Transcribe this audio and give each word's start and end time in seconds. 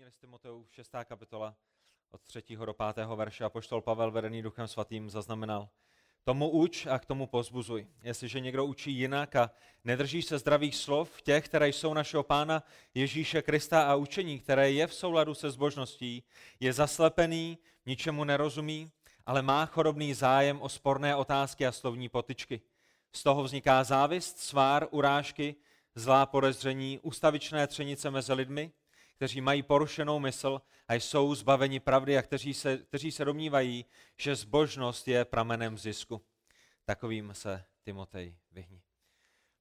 První 0.00 0.06
list 0.06 0.20
Timoteů, 0.20 0.66
6. 0.70 0.90
kapitola, 1.04 1.54
od 2.10 2.20
3. 2.22 2.42
do 2.64 2.74
5. 2.94 3.06
verše. 3.16 3.44
A 3.44 3.48
poštol 3.48 3.80
Pavel, 3.80 4.10
vedený 4.10 4.42
duchem 4.42 4.68
svatým, 4.68 5.10
zaznamenal. 5.10 5.68
Tomu 6.24 6.50
uč 6.50 6.86
a 6.86 6.98
k 6.98 7.04
tomu 7.04 7.26
pozbuzuj. 7.26 7.86
Jestliže 8.02 8.40
někdo 8.40 8.64
učí 8.64 8.92
jinak 8.92 9.36
a 9.36 9.50
nedrží 9.84 10.22
se 10.22 10.38
zdravých 10.38 10.76
slov, 10.76 11.22
těch, 11.22 11.44
které 11.44 11.68
jsou 11.68 11.94
našeho 11.94 12.22
pána 12.22 12.62
Ježíše 12.94 13.42
Krista 13.42 13.82
a 13.82 13.94
učení, 13.94 14.38
které 14.38 14.70
je 14.70 14.86
v 14.86 14.94
souladu 14.94 15.34
se 15.34 15.50
zbožností, 15.50 16.22
je 16.60 16.72
zaslepený, 16.72 17.58
ničemu 17.86 18.24
nerozumí, 18.24 18.90
ale 19.26 19.42
má 19.42 19.66
chorobný 19.66 20.14
zájem 20.14 20.62
o 20.62 20.68
sporné 20.68 21.16
otázky 21.16 21.66
a 21.66 21.72
slovní 21.72 22.08
potyčky. 22.08 22.60
Z 23.12 23.22
toho 23.22 23.42
vzniká 23.42 23.84
závist, 23.84 24.38
svár, 24.38 24.88
urážky, 24.90 25.56
zlá 25.94 26.26
podezření, 26.26 26.98
ustavičné 27.02 27.66
třenice 27.66 28.10
mezi 28.10 28.32
lidmi, 28.32 28.72
kteří 29.20 29.40
mají 29.40 29.62
porušenou 29.62 30.18
mysl 30.18 30.60
a 30.88 30.94
jsou 30.94 31.34
zbaveni 31.34 31.80
pravdy 31.80 32.18
a 32.18 32.22
kteří 32.22 32.54
se, 32.54 32.78
kteří 32.78 33.12
se 33.12 33.24
domnívají, 33.24 33.84
že 34.16 34.36
zbožnost 34.36 35.08
je 35.08 35.24
pramenem 35.24 35.78
zisku. 35.78 36.22
Takovým 36.84 37.34
se 37.34 37.64
Timotej 37.84 38.36
vyhni. 38.52 38.82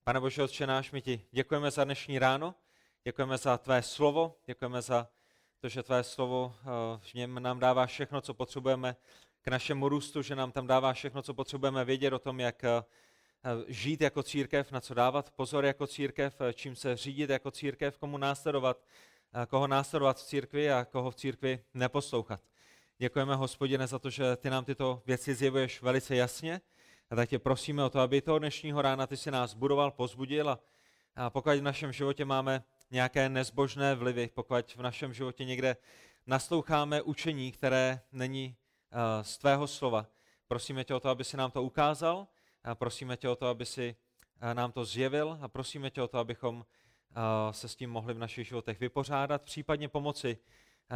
Pane 0.03 0.19
Bože, 0.19 0.43
Otče 0.43 0.67
náš, 0.67 0.91
my 0.91 1.01
ti 1.01 1.21
děkujeme 1.31 1.71
za 1.71 1.83
dnešní 1.83 2.19
ráno, 2.19 2.55
děkujeme 3.03 3.37
za 3.37 3.57
tvé 3.57 3.81
slovo, 3.81 4.35
děkujeme 4.45 4.81
za 4.81 5.07
to, 5.59 5.69
že 5.69 5.83
tvé 5.83 6.03
slovo 6.03 6.55
eh, 6.59 6.65
v 6.99 7.13
něm 7.13 7.43
nám 7.43 7.59
dává 7.59 7.85
všechno, 7.85 8.21
co 8.21 8.33
potřebujeme 8.33 8.95
k 9.41 9.47
našemu 9.47 9.89
růstu, 9.89 10.21
že 10.21 10.35
nám 10.35 10.51
tam 10.51 10.67
dává 10.67 10.93
všechno, 10.93 11.21
co 11.21 11.33
potřebujeme 11.33 11.85
vědět 11.85 12.13
o 12.13 12.19
tom, 12.19 12.39
jak 12.39 12.63
eh, 12.63 12.83
žít 13.67 14.01
jako 14.01 14.23
církev, 14.23 14.71
na 14.71 14.81
co 14.81 14.93
dávat 14.93 15.31
pozor 15.31 15.65
jako 15.65 15.87
církev, 15.87 16.41
eh, 16.41 16.53
čím 16.53 16.75
se 16.75 16.97
řídit 16.97 17.29
jako 17.29 17.51
církev, 17.51 17.97
komu 17.97 18.17
následovat, 18.17 18.85
koho 19.47 19.67
následovat 19.67 20.17
v 20.17 20.23
církvi 20.23 20.71
a 20.71 20.85
koho 20.85 21.11
v 21.11 21.15
církvi 21.15 21.63
neposlouchat. 21.73 22.41
Děkujeme, 22.97 23.35
hospodine, 23.35 23.87
za 23.87 23.99
to, 23.99 24.09
že 24.09 24.35
ty 24.35 24.49
nám 24.49 24.65
tyto 24.65 25.01
věci 25.05 25.35
zjevuješ 25.35 25.81
velice 25.81 26.15
jasně. 26.15 26.61
A 27.09 27.15
tak 27.15 27.29
tě 27.29 27.39
prosíme 27.39 27.83
o 27.83 27.89
to, 27.89 27.99
aby 27.99 28.21
toho 28.21 28.39
dnešního 28.39 28.81
rána 28.81 29.07
ty 29.07 29.17
si 29.17 29.31
nás 29.31 29.53
budoval, 29.53 29.91
pozbudil 29.91 30.49
a, 30.49 30.59
pokud 31.29 31.51
v 31.51 31.61
našem 31.61 31.91
životě 31.91 32.25
máme 32.25 32.63
nějaké 32.91 33.29
nezbožné 33.29 33.95
vlivy, 33.95 34.29
pokud 34.33 34.75
v 34.75 34.81
našem 34.81 35.13
životě 35.13 35.45
někde 35.45 35.77
nasloucháme 36.27 37.01
učení, 37.01 37.51
které 37.51 38.01
není 38.11 38.55
z 39.21 39.37
tvého 39.37 39.67
slova, 39.67 40.05
prosíme 40.47 40.83
tě 40.83 40.95
o 40.95 40.99
to, 40.99 41.09
aby 41.09 41.23
si 41.23 41.37
nám 41.37 41.51
to 41.51 41.63
ukázal, 41.63 42.27
a 42.63 42.75
prosíme 42.75 43.17
tě 43.17 43.29
o 43.29 43.35
to, 43.35 43.47
aby 43.47 43.65
si 43.65 43.95
nám 44.53 44.71
to 44.71 44.85
zjevil 44.85 45.37
a 45.41 45.47
prosíme 45.47 45.89
tě 45.89 46.01
o 46.01 46.07
to, 46.07 46.17
abychom 46.17 46.65
se 47.51 47.67
s 47.67 47.75
tím 47.75 47.89
mohli 47.89 48.13
v 48.13 48.19
našich 48.19 48.47
životech 48.47 48.79
vypořádat, 48.79 49.41
případně 49.41 49.89
pomoci 49.89 50.37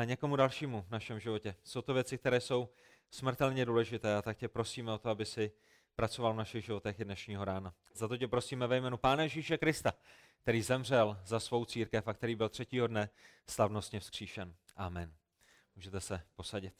někomu 0.05 0.35
dalšímu 0.35 0.81
v 0.81 0.89
našem 0.89 1.19
životě. 1.19 1.55
Jsou 1.63 1.81
to 1.81 1.93
věci, 1.93 2.17
které 2.17 2.41
jsou 2.41 2.69
smrtelně 3.11 3.65
důležité 3.65 4.15
a 4.15 4.21
tak 4.21 4.37
tě 4.37 4.47
prosíme 4.47 4.91
o 4.91 4.97
to, 4.97 5.09
aby 5.09 5.25
si 5.25 5.51
pracoval 5.95 6.33
v 6.33 6.37
našich 6.37 6.65
životech 6.65 6.99
i 6.99 7.05
dnešního 7.05 7.45
rána. 7.45 7.73
Za 7.93 8.07
to 8.07 8.17
tě 8.17 8.27
prosíme 8.27 8.67
ve 8.67 8.77
jménu 8.77 8.97
Pána 8.97 9.23
Ježíše 9.23 9.57
Krista, 9.57 9.93
který 10.41 10.61
zemřel 10.61 11.19
za 11.25 11.39
svou 11.39 11.65
církev 11.65 12.07
a 12.07 12.13
který 12.13 12.35
byl 12.35 12.49
třetího 12.49 12.87
dne 12.87 13.09
slavnostně 13.49 13.99
vzkříšen. 13.99 14.55
Amen. 14.75 15.13
Můžete 15.75 16.01
se 16.01 16.21
posadit. 16.35 16.73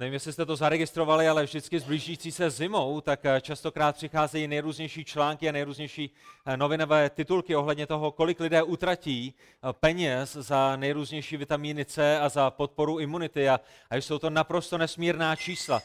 Nevím, 0.00 0.14
jestli 0.14 0.32
jste 0.32 0.46
to 0.46 0.56
zaregistrovali, 0.56 1.28
ale 1.28 1.44
vždycky 1.44 1.80
s 1.80 1.84
blížící 1.84 2.32
se 2.32 2.50
zimou, 2.50 3.00
tak 3.00 3.20
eh, 3.24 3.40
častokrát 3.40 3.96
přicházejí 3.96 4.48
nejrůznější 4.48 5.04
články 5.04 5.48
a 5.48 5.52
nejrůznější 5.52 6.10
eh, 6.46 6.56
novinové 6.56 7.10
titulky 7.10 7.56
ohledně 7.56 7.86
toho, 7.86 8.12
kolik 8.12 8.40
lidé 8.40 8.62
utratí 8.62 9.34
eh, 9.34 9.72
peněz 9.72 10.32
za 10.32 10.76
nejrůznější 10.76 11.36
vitamíny 11.36 11.84
C 11.84 12.20
a 12.20 12.28
za 12.28 12.50
podporu 12.50 12.98
imunity. 12.98 13.48
A, 13.48 13.60
a 13.90 13.96
jsou 13.96 14.18
to 14.18 14.30
naprosto 14.30 14.78
nesmírná 14.78 15.36
čísla 15.36 15.82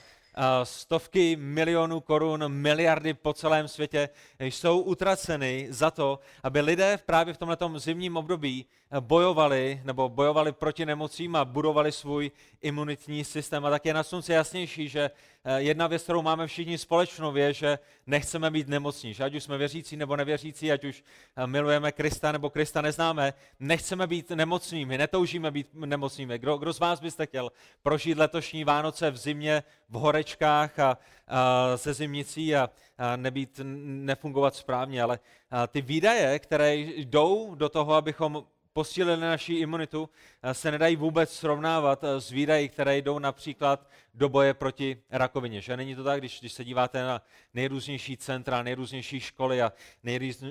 stovky 0.64 1.36
milionů 1.36 2.00
korun, 2.00 2.48
miliardy 2.48 3.14
po 3.14 3.34
celém 3.34 3.68
světě 3.68 4.10
jsou 4.40 4.82
utraceny 4.82 5.68
za 5.70 5.92
to, 5.92 6.20
aby 6.44 6.62
lidé 6.62 7.00
právě 7.06 7.34
v 7.34 7.38
tomto 7.38 7.80
zimním 7.80 8.18
období 8.18 8.66
bojovali 9.00 9.82
nebo 9.84 10.10
bojovali 10.10 10.52
proti 10.52 10.86
nemocím 10.86 11.36
a 11.36 11.46
budovali 11.46 11.92
svůj 11.92 12.32
imunitní 12.62 13.24
systém. 13.24 13.66
A 13.66 13.70
tak 13.70 13.86
je 13.86 13.94
na 13.94 14.04
slunce 14.04 14.34
jasnější, 14.34 14.90
že 14.90 15.12
eh, 15.44 15.62
jedna 15.62 15.88
věc, 15.88 16.04
kterou 16.04 16.22
máme 16.22 16.48
všichni 16.48 16.78
společnou, 16.78 17.36
je, 17.36 17.54
že 17.54 17.80
nechceme 18.08 18.52
být 18.52 18.68
nemocní. 18.68 19.14
Že 19.14 19.24
ať 19.24 19.36
už 19.36 19.44
jsme 19.44 19.58
věřící 19.58 19.98
nebo 19.98 20.16
nevěřící, 20.16 20.72
ať 20.72 20.84
už 20.84 21.04
eh, 21.36 21.48
milujeme 21.48 21.92
Krista 21.92 22.32
nebo 22.32 22.50
Krista 22.50 22.82
neznáme, 22.82 23.34
nechceme 23.60 24.08
být 24.08 24.30
nemocnými, 24.30 24.98
netoužíme 24.98 25.52
být 25.52 25.68
nemocnými. 25.74 26.40
Kdo, 26.40 26.58
kdo 26.58 26.74
z 26.74 26.80
vás 26.80 27.00
byste 27.00 27.26
chtěl 27.26 27.52
prožít 27.84 28.18
letošní 28.18 28.64
Vánoce 28.64 29.12
v 29.12 29.18
zimě, 29.18 29.64
v 29.90 29.96
horečkách 30.22 30.80
a, 30.80 30.98
a 31.28 31.78
se 31.78 31.94
zimnicí 31.94 32.56
a, 32.56 32.70
a 32.98 33.16
nebýt, 33.16 33.60
nefungovat 33.64 34.56
správně, 34.56 35.02
ale 35.02 35.20
a 35.52 35.68
ty 35.68 35.82
výdaje, 35.82 36.40
které 36.40 36.76
jdou 36.76 37.56
do 37.56 37.70
toho, 37.70 37.94
abychom 37.94 38.46
posílili 38.74 39.22
naši 39.22 39.54
imunitu, 39.54 40.10
se 40.52 40.72
nedají 40.72 40.96
vůbec 40.96 41.34
srovnávat 41.34 42.04
s 42.04 42.30
výdaji, 42.30 42.70
které 42.70 42.98
jdou 42.98 43.20
například 43.20 43.90
do 44.14 44.30
boje 44.30 44.54
proti 44.54 44.98
rakovině. 45.10 45.62
Že 45.62 45.78
není 45.78 45.96
to 45.96 46.04
tak, 46.04 46.20
když, 46.20 46.40
když 46.40 46.54
se 46.54 46.64
díváte 46.64 47.04
na 47.04 47.22
nejrůznější 47.54 48.18
centra, 48.18 48.64
nejrůznější 48.64 49.20
školy 49.20 49.62
a 49.62 49.74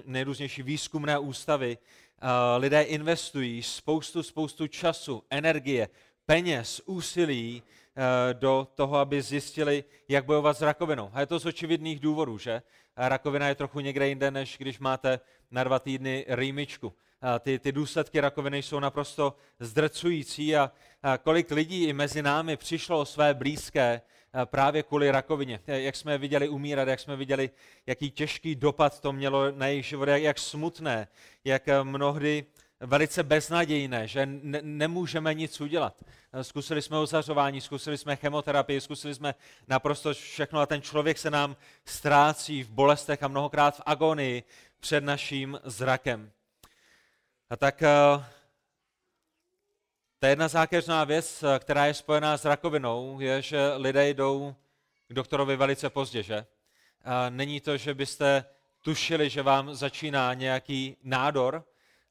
nejrůznější 0.04 0.62
výzkumné 0.62 1.18
ústavy, 1.18 1.78
lidé 2.56 2.82
investují 2.82 3.62
spoustu, 3.62 4.22
spoustu 4.22 4.66
času, 4.66 5.22
energie, 5.30 5.88
peněz, 6.26 6.82
úsilí 6.86 7.62
do 8.32 8.68
toho, 8.74 8.96
aby 8.96 9.22
zjistili, 9.22 9.84
jak 10.08 10.24
bojovat 10.24 10.56
s 10.56 10.62
rakovinou. 10.62 11.10
A 11.12 11.20
je 11.20 11.26
to 11.26 11.38
z 11.38 11.46
očividných 11.46 12.00
důvodů, 12.00 12.38
že? 12.38 12.62
Rakovina 12.96 13.48
je 13.48 13.54
trochu 13.54 13.80
někde 13.80 14.08
jinde, 14.08 14.30
než 14.30 14.56
když 14.58 14.78
máte 14.78 15.20
na 15.50 15.64
dva 15.64 15.78
týdny 15.78 16.24
rýmičku 16.28 16.92
ty, 17.40 17.58
ty 17.58 17.72
důsledky 17.72 18.20
rakoviny 18.20 18.62
jsou 18.62 18.80
naprosto 18.80 19.36
zdrcující 19.60 20.56
a, 20.56 20.72
kolik 21.22 21.50
lidí 21.50 21.84
i 21.84 21.92
mezi 21.92 22.22
námi 22.22 22.56
přišlo 22.56 23.00
o 23.00 23.04
své 23.04 23.34
blízké 23.34 24.02
právě 24.44 24.82
kvůli 24.82 25.10
rakovině. 25.10 25.60
Jak 25.66 25.96
jsme 25.96 26.18
viděli 26.18 26.48
umírat, 26.48 26.88
jak 26.88 27.00
jsme 27.00 27.16
viděli, 27.16 27.50
jaký 27.86 28.10
těžký 28.10 28.54
dopad 28.54 29.00
to 29.00 29.12
mělo 29.12 29.52
na 29.52 29.66
jejich 29.66 29.86
život, 29.86 30.08
jak, 30.08 30.22
jak 30.22 30.38
smutné, 30.38 31.08
jak 31.44 31.62
mnohdy 31.82 32.44
velice 32.80 33.22
beznadějné, 33.22 34.08
že 34.08 34.26
ne, 34.26 34.60
nemůžeme 34.62 35.34
nic 35.34 35.60
udělat. 35.60 35.94
Zkusili 36.42 36.82
jsme 36.82 36.98
ozařování, 36.98 37.60
zkusili 37.60 37.98
jsme 37.98 38.16
chemoterapii, 38.16 38.80
zkusili 38.80 39.14
jsme 39.14 39.34
naprosto 39.68 40.14
všechno 40.14 40.60
a 40.60 40.66
ten 40.66 40.82
člověk 40.82 41.18
se 41.18 41.30
nám 41.30 41.56
ztrácí 41.84 42.62
v 42.62 42.70
bolestech 42.70 43.22
a 43.22 43.28
mnohokrát 43.28 43.76
v 43.76 43.82
agonii 43.86 44.42
před 44.80 45.04
naším 45.04 45.60
zrakem. 45.64 46.30
A 47.50 47.56
tak 47.56 47.82
eh, 47.82 48.24
ta 50.18 50.28
jedna 50.28 50.48
zákeřná 50.48 51.04
věc, 51.04 51.42
eh, 51.42 51.58
která 51.58 51.86
je 51.86 51.94
spojená 51.94 52.38
s 52.38 52.44
rakovinou, 52.44 53.20
je, 53.20 53.42
že 53.42 53.72
lidé 53.76 54.08
jdou 54.08 54.54
k 55.08 55.14
doktorovi 55.14 55.56
velice 55.56 55.90
pozdě, 55.90 56.22
že? 56.22 56.46
A 57.04 57.30
není 57.30 57.60
to, 57.60 57.76
že 57.76 57.94
byste 57.94 58.44
tušili, 58.82 59.30
že 59.30 59.42
vám 59.42 59.74
začíná 59.74 60.34
nějaký 60.34 60.96
nádor 61.02 61.64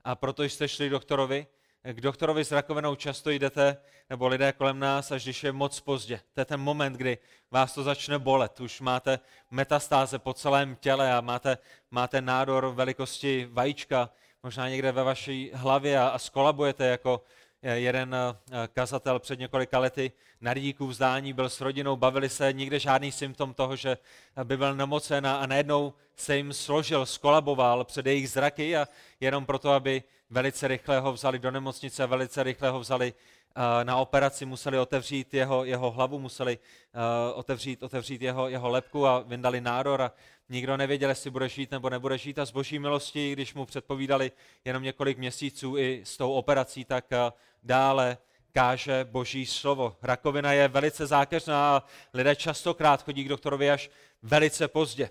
a 0.03 0.15
proto 0.15 0.43
jste 0.43 0.67
šli 0.67 0.87
k 0.87 0.91
doktorovi. 0.91 1.47
K 1.83 2.01
doktorovi 2.01 2.45
s 2.45 2.51
rakovinou 2.51 2.95
často 2.95 3.29
jdete, 3.29 3.77
nebo 4.09 4.27
lidé 4.27 4.53
kolem 4.53 4.79
nás, 4.79 5.11
až 5.11 5.23
když 5.23 5.43
je 5.43 5.51
moc 5.51 5.79
pozdě. 5.79 6.19
To 6.33 6.41
je 6.41 6.45
ten 6.45 6.59
moment, 6.59 6.93
kdy 6.93 7.17
vás 7.51 7.73
to 7.73 7.83
začne 7.83 8.19
bolet. 8.19 8.59
Už 8.59 8.81
máte 8.81 9.19
metastáze 9.51 10.19
po 10.19 10.33
celém 10.33 10.75
těle 10.75 11.13
a 11.13 11.21
máte, 11.21 11.57
máte 11.91 12.21
nádor 12.21 12.67
velikosti 12.67 13.49
vajíčka, 13.51 14.09
možná 14.43 14.69
někde 14.69 14.91
ve 14.91 15.03
vaší 15.03 15.51
hlavě 15.53 15.99
a, 15.99 16.07
a 16.07 16.19
skolabujete 16.19 16.85
jako 16.85 17.23
jeden 17.63 18.15
eh, 18.15 18.67
kazatel 18.73 19.19
před 19.19 19.39
několika 19.39 19.79
lety 19.79 20.11
na 20.41 20.53
rýdíku 20.53 20.87
vzdání, 20.87 21.33
byl 21.33 21.49
s 21.49 21.61
rodinou, 21.61 21.95
bavili 21.95 22.29
se, 22.29 22.53
nikde 22.53 22.79
žádný 22.79 23.11
symptom 23.11 23.53
toho, 23.53 23.75
že 23.75 23.97
by 24.43 24.57
byl 24.57 24.75
nemocen 24.75 25.27
a, 25.27 25.45
najednou 25.45 25.93
se 26.15 26.37
jim 26.37 26.53
složil, 26.53 27.05
skolaboval 27.05 27.83
před 27.83 28.05
jejich 28.05 28.29
zraky 28.29 28.77
a 28.77 28.87
jenom 29.19 29.45
proto, 29.45 29.71
aby 29.71 30.03
velice 30.29 30.67
rychle 30.67 30.99
ho 30.99 31.13
vzali 31.13 31.39
do 31.39 31.51
nemocnice, 31.51 32.07
velice 32.07 32.43
rychle 32.43 32.69
ho 32.69 32.79
vzali 32.79 33.13
Eh, 33.13 33.38
na 33.83 33.97
operaci 33.97 34.45
museli 34.45 34.79
otevřít 34.79 35.33
jeho, 35.33 35.65
jeho 35.65 35.91
hlavu, 35.91 36.19
museli 36.19 36.57
uh, 36.57 37.39
otevřít, 37.39 37.83
otevřít 37.83 38.21
jeho, 38.21 38.49
jeho 38.49 38.69
lepku 38.69 39.07
a 39.07 39.19
vyndali 39.19 39.61
nádor 39.61 40.01
a 40.01 40.11
nikdo 40.49 40.77
nevěděl, 40.77 41.09
jestli 41.09 41.29
bude 41.29 41.49
žít 41.49 41.71
nebo 41.71 41.89
nebude 41.89 42.17
žít 42.17 42.39
a 42.39 42.45
z 42.45 42.51
boží 42.51 42.79
milosti, 42.79 43.33
když 43.33 43.53
mu 43.53 43.65
předpovídali 43.65 44.31
jenom 44.65 44.83
několik 44.83 45.17
měsíců 45.17 45.77
i 45.77 46.01
s 46.03 46.17
tou 46.17 46.31
operací, 46.31 46.85
tak 46.85 47.05
uh, 47.11 47.17
dále 47.63 48.17
káže 48.51 49.07
boží 49.11 49.45
slovo. 49.45 49.95
Rakovina 50.01 50.53
je 50.53 50.67
velice 50.67 51.07
zákeřná 51.07 51.77
a 51.77 51.83
lidé 52.13 52.35
častokrát 52.35 53.03
chodí 53.03 53.23
k 53.23 53.29
doktorovi 53.29 53.71
až 53.71 53.89
velice 54.23 54.67
pozdě. 54.67 55.09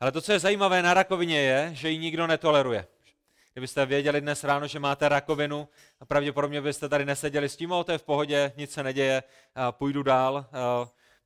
Ale 0.00 0.12
to, 0.12 0.20
co 0.20 0.32
je 0.32 0.38
zajímavé 0.38 0.82
na 0.82 0.94
rakovině, 0.94 1.40
je, 1.40 1.70
že 1.74 1.90
ji 1.90 1.98
nikdo 1.98 2.26
netoleruje. 2.26 2.86
Kdybyste 3.56 3.86
věděli 3.86 4.20
dnes 4.20 4.44
ráno, 4.44 4.66
že 4.66 4.78
máte 4.78 5.08
rakovinu, 5.08 5.68
pravděpodobně 6.08 6.60
byste 6.60 6.88
tady 6.88 7.04
neseděli 7.04 7.48
s 7.48 7.56
tím, 7.56 7.72
o 7.72 7.84
to 7.84 7.92
je 7.92 7.98
v 7.98 8.02
pohodě, 8.02 8.52
nic 8.56 8.72
se 8.72 8.82
neděje, 8.82 9.22
půjdu 9.70 10.02
dál, 10.02 10.46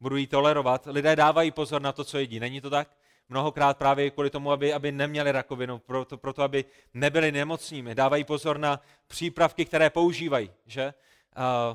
budu 0.00 0.16
jí 0.16 0.26
tolerovat. 0.26 0.86
Lidé 0.86 1.16
dávají 1.16 1.50
pozor 1.50 1.82
na 1.82 1.92
to, 1.92 2.04
co 2.04 2.18
jedí. 2.18 2.40
Není 2.40 2.60
to 2.60 2.70
tak? 2.70 2.88
Mnohokrát 3.28 3.78
právě 3.78 4.10
kvůli 4.10 4.30
tomu, 4.30 4.52
aby, 4.52 4.72
aby 4.74 4.92
neměli 4.92 5.32
rakovinu, 5.32 5.78
proto, 5.78 6.18
proto, 6.18 6.42
aby 6.42 6.64
nebyli 6.94 7.32
nemocnými. 7.32 7.94
Dávají 7.94 8.24
pozor 8.24 8.58
na 8.58 8.80
přípravky, 9.06 9.64
které 9.64 9.90
používají. 9.90 10.50
Že? 10.66 10.94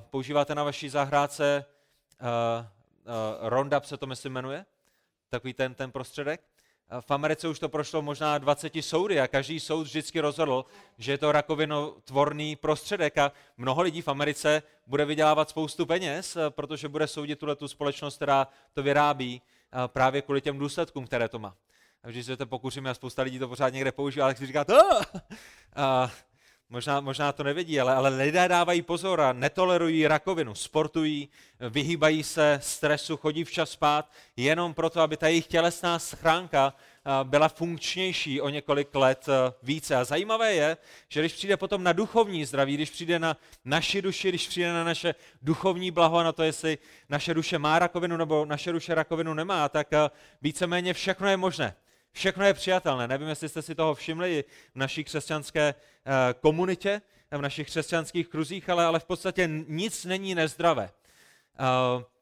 Používáte 0.10 0.56
na 0.56 0.64
vaší 0.64 0.90
zahrádce 0.90 1.66
Roundup, 3.42 3.86
se 3.86 3.98
to 3.98 4.08
myslím 4.08 4.34
jmenuje? 4.34 4.66
Takový 5.30 5.54
ten, 5.54 5.74
ten 5.74 5.92
prostředek? 5.92 6.42
V 7.00 7.12
Americe 7.12 7.48
už 7.48 7.60
to 7.60 7.70
prošlo 7.70 8.02
možná 8.02 8.38
20 8.38 8.74
soudy 8.82 9.20
a 9.20 9.28
každý 9.28 9.60
soud 9.60 9.84
vždycky 9.84 10.20
rozhodl, 10.20 10.66
že 10.98 11.12
je 11.12 11.18
to 11.18 11.32
rakovinotvorný 11.32 12.56
prostředek 12.56 13.18
a 13.18 13.32
mnoho 13.58 13.82
lidí 13.82 14.02
v 14.02 14.08
Americe 14.08 14.64
bude 14.88 15.06
vydělávat 15.06 15.50
spoustu 15.50 15.86
peněz, 15.86 16.38
protože 16.50 16.88
bude 16.88 17.08
soudit 17.08 17.40
tuhle 17.40 17.56
tu 17.56 17.68
společnost, 17.68 18.16
která 18.16 18.48
to 18.74 18.84
vyrábí 18.84 19.42
právě 19.88 20.22
kvůli 20.22 20.42
těm 20.42 20.58
důsledkům, 20.58 21.06
které 21.06 21.30
to 21.30 21.40
má. 21.40 21.56
A 22.04 22.08
když 22.10 22.26
se 22.26 22.38
to 22.38 22.46
pokusíme 22.46 22.90
a 22.90 22.94
spousta 22.94 23.22
lidí 23.22 23.40
to 23.40 23.48
pořád 23.48 23.70
někde 23.70 23.92
používá, 23.92 24.28
tak 24.28 24.38
si 24.38 24.48
říká, 24.48 24.66
a 25.76 26.12
možná, 26.70 27.00
možná 27.00 27.32
to 27.32 27.44
nevědí, 27.44 27.80
ale, 27.80 27.96
ale 27.96 28.10
lidé 28.10 28.48
dávají 28.48 28.82
pozor 28.82 29.22
a 29.22 29.34
netolerují 29.34 30.08
rakovinu, 30.08 30.56
sportují, 30.56 31.30
vyhýbají 31.70 32.24
se 32.24 32.60
stresu, 32.64 33.18
chodí 33.18 33.44
včas 33.44 33.70
spát, 33.70 34.12
jenom 34.38 34.74
proto, 34.74 35.02
aby 35.02 35.18
ta 35.18 35.28
jejich 35.28 35.48
tělesná 35.48 36.00
schránka 36.00 36.74
byla 37.24 37.50
funkčnější 37.50 38.42
o 38.42 38.50
několik 38.50 38.96
let 38.96 39.26
více. 39.64 39.96
A 39.96 40.04
zajímavé 40.04 40.54
je, 40.54 40.78
že 41.10 41.20
když 41.20 41.34
přijde 41.34 41.58
potom 41.58 41.84
na 41.84 41.94
duchovní 41.94 42.46
zdraví, 42.46 42.74
když 42.74 42.90
přijde 42.90 43.20
na 43.20 43.38
naši 43.66 44.02
duši, 44.02 44.30
když 44.30 44.48
přijde 44.48 44.74
na 44.74 44.84
naše 44.84 45.16
duchovní 45.42 45.92
blaho, 45.92 46.24
na 46.24 46.32
to, 46.32 46.44
jestli 46.44 46.78
naše 47.10 47.34
duše 47.34 47.60
má 47.60 47.80
rakovinu 47.80 48.18
nebo 48.18 48.46
naše 48.46 48.72
duše 48.72 48.96
rakovinu 48.96 49.34
nemá, 49.34 49.70
tak 49.70 49.88
víceméně 50.42 50.94
všechno 50.94 51.30
je 51.30 51.38
možné. 51.38 51.76
Všechno 52.16 52.46
je 52.46 52.54
přijatelné. 52.54 53.08
Nevím, 53.08 53.28
jestli 53.28 53.50
jste 53.50 53.62
si 53.62 53.76
toho 53.76 53.96
všimli 53.96 54.44
v 54.74 54.76
naší 54.76 55.04
křesťanské 55.04 55.76
komunitě, 56.40 57.02
v 57.32 57.42
našich 57.42 57.68
křesťanských 57.68 58.28
kruzích, 58.28 58.70
ale, 58.70 58.86
ale 58.86 59.00
v 59.00 59.06
podstatě 59.06 59.50
nic 59.68 60.06
není 60.06 60.36
nezdravé. 60.36 60.90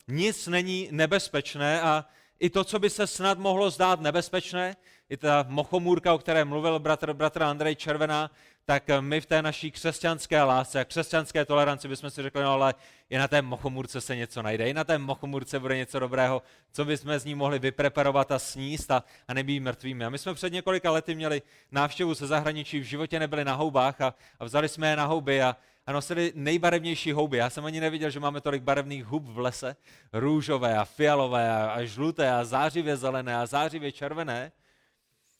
Nic 0.08 0.48
není 0.48 0.90
nebezpečné 0.92 1.82
a 1.82 2.06
i 2.40 2.50
to, 2.50 2.64
co 2.64 2.80
by 2.80 2.90
se 2.90 3.08
snad 3.08 3.40
mohlo 3.40 3.70
zdát 3.70 4.02
nebezpečné, 4.02 4.76
i 5.14 5.18
ta 5.18 5.46
mochomůrka, 5.48 6.14
o 6.14 6.18
které 6.18 6.46
mluvil 6.46 6.80
bratr, 6.80 7.14
bratr 7.14 7.44
Andrej 7.44 7.76
Červená, 7.76 8.32
tak 8.66 8.84
my 9.00 9.22
v 9.22 9.26
té 9.26 9.42
naší 9.42 9.72
křesťanské 9.72 10.44
lásce 10.44 10.80
a 10.80 10.86
křesťanské 10.86 11.46
toleranci 11.46 11.88
bychom 11.88 12.10
si 12.10 12.22
řekli, 12.22 12.44
no 12.44 12.52
ale 12.52 12.74
i 13.10 13.18
na 13.18 13.28
té 13.28 13.42
mochomůrce 13.42 14.02
se 14.02 14.16
něco 14.16 14.42
najde, 14.42 14.70
i 14.70 14.74
na 14.74 14.84
té 14.84 14.98
mochomůrce 14.98 15.60
bude 15.60 15.78
něco 15.78 16.00
dobrého, 16.00 16.42
co 16.72 16.86
bychom 16.86 17.20
z 17.20 17.26
ní 17.26 17.36
mohli 17.36 17.60
vypreparovat 17.60 18.32
a 18.32 18.40
sníst 18.40 18.92
a, 18.92 19.04
a 19.28 19.34
nebýt 19.34 19.64
mrtvými. 19.64 20.06
A 20.06 20.10
my 20.10 20.18
jsme 20.18 20.34
před 20.34 20.54
několika 20.54 20.92
lety 20.92 21.16
měli 21.16 21.42
návštěvu 21.72 22.14
ze 22.14 22.28
zahraničí, 22.28 22.80
v 22.80 22.84
životě 22.84 23.20
nebyli 23.20 23.46
na 23.46 23.54
houbách 23.54 24.02
a, 24.02 24.14
a 24.40 24.46
vzali 24.46 24.70
jsme 24.70 24.90
je 24.90 24.96
na 24.96 25.06
houby 25.06 25.42
a, 25.42 25.56
a 25.86 25.92
nosili 25.92 26.32
nejbarevnější 26.36 27.12
houby. 27.12 27.38
Já 27.38 27.50
jsem 27.50 27.66
ani 27.66 27.80
neviděl, 27.80 28.10
že 28.10 28.20
máme 28.20 28.42
tolik 28.42 28.64
barevných 28.64 29.06
hub 29.06 29.28
v 29.28 29.40
lese. 29.40 29.76
Růžové 30.14 30.78
a 30.78 30.86
fialové 30.86 31.52
a, 31.52 31.72
a 31.72 31.84
žluté 31.84 32.32
a 32.32 32.44
zářivě 32.44 32.98
zelené 32.98 33.38
a 33.38 33.46
zářivě 33.46 33.92
červené. 33.92 34.52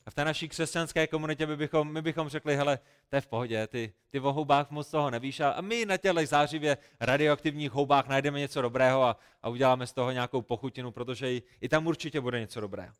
A 0.06 0.12
v 0.12 0.14
té 0.14 0.26
naší 0.26 0.50
křesťanské 0.50 1.08
komunitě 1.08 1.46
by 1.46 1.58
bychom, 1.58 1.94
my 1.94 2.02
bychom 2.02 2.30
řekli, 2.30 2.56
hele, 2.56 2.80
to 3.10 3.16
je 3.16 3.22
v 3.22 3.28
pohodě, 3.28 3.68
ty, 3.68 3.94
ty 4.10 4.20
o 4.20 4.34
houbách 4.34 4.72
moc 4.72 4.92
toho 4.92 5.10
nevíš 5.12 5.40
a, 5.40 5.62
my 5.62 5.86
na 5.86 5.98
těch 5.98 6.28
zářivě 6.30 6.78
radioaktivních 7.00 7.72
houbách 7.72 8.08
najdeme 8.08 8.40
něco 8.40 8.62
dobrého 8.62 9.04
a, 9.04 9.18
a 9.44 9.50
uděláme 9.50 9.88
z 9.88 9.94
toho 9.94 10.12
nějakou 10.12 10.42
pochutinu, 10.42 10.92
protože 10.92 11.34
i, 11.34 11.44
i 11.62 11.70
tam 11.70 11.88
určitě 11.88 12.22
bude 12.22 12.40
něco 12.40 12.62
dobrého. 12.62 12.94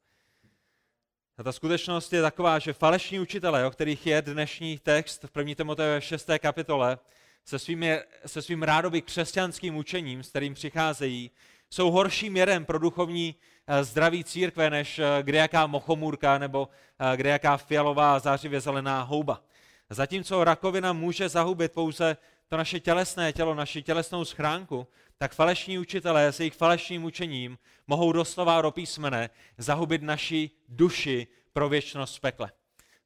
A 1.38 1.44
ta 1.44 1.52
skutečnost 1.52 2.14
je 2.14 2.22
taková, 2.22 2.60
že 2.60 2.74
falešní 2.74 3.20
učitelé, 3.20 3.66
o 3.66 3.72
kterých 3.72 4.08
je 4.08 4.22
dnešní 4.22 4.80
text 4.80 5.26
v 5.34 5.38
1. 5.38 5.56
Timoteje 5.56 6.02
6. 6.02 6.30
kapitole, 6.40 6.98
se, 7.46 7.60
svými, 7.60 8.00
se 8.26 8.42
svým 8.42 8.64
rádoby 8.64 9.02
křesťanským 9.02 9.76
učením, 9.76 10.24
s 10.24 10.30
kterým 10.30 10.54
přicházejí, 10.54 11.32
jsou 11.70 11.92
horším 11.92 12.34
měrem 12.34 12.66
pro 12.66 12.80
duchovní 12.80 13.36
zdraví 13.82 14.24
církve, 14.24 14.70
než 14.70 15.00
eh, 15.00 15.24
kde 15.24 15.38
jaká 15.38 15.68
mochomůrka 15.68 16.38
nebo 16.38 16.70
eh, 17.00 17.18
kde 17.18 17.30
jaká 17.30 17.58
fialová 17.58 18.20
zářivě 18.20 18.62
zelená 18.62 19.02
houba. 19.02 19.44
Zatímco 19.90 20.44
rakovina 20.44 20.94
může 20.94 21.30
zahubit 21.30 21.72
pouze 21.72 22.18
to 22.48 22.58
naše 22.58 22.80
tělesné 22.80 23.34
tělo, 23.34 23.56
naši 23.56 23.84
tělesnou 23.84 24.26
schránku, 24.26 24.88
tak 25.18 25.34
falešní 25.34 25.80
učitelé 25.80 26.28
s 26.28 26.40
jejich 26.40 26.54
falešným 26.54 27.04
učením 27.04 27.58
mohou 27.88 28.12
doslova 28.12 28.62
do 28.62 28.72
písmene 28.72 29.30
zahubit 29.58 30.02
naši 30.02 30.50
duši 30.70 31.28
pro 31.54 31.70
věčnost 31.70 32.20
pekle. 32.20 32.52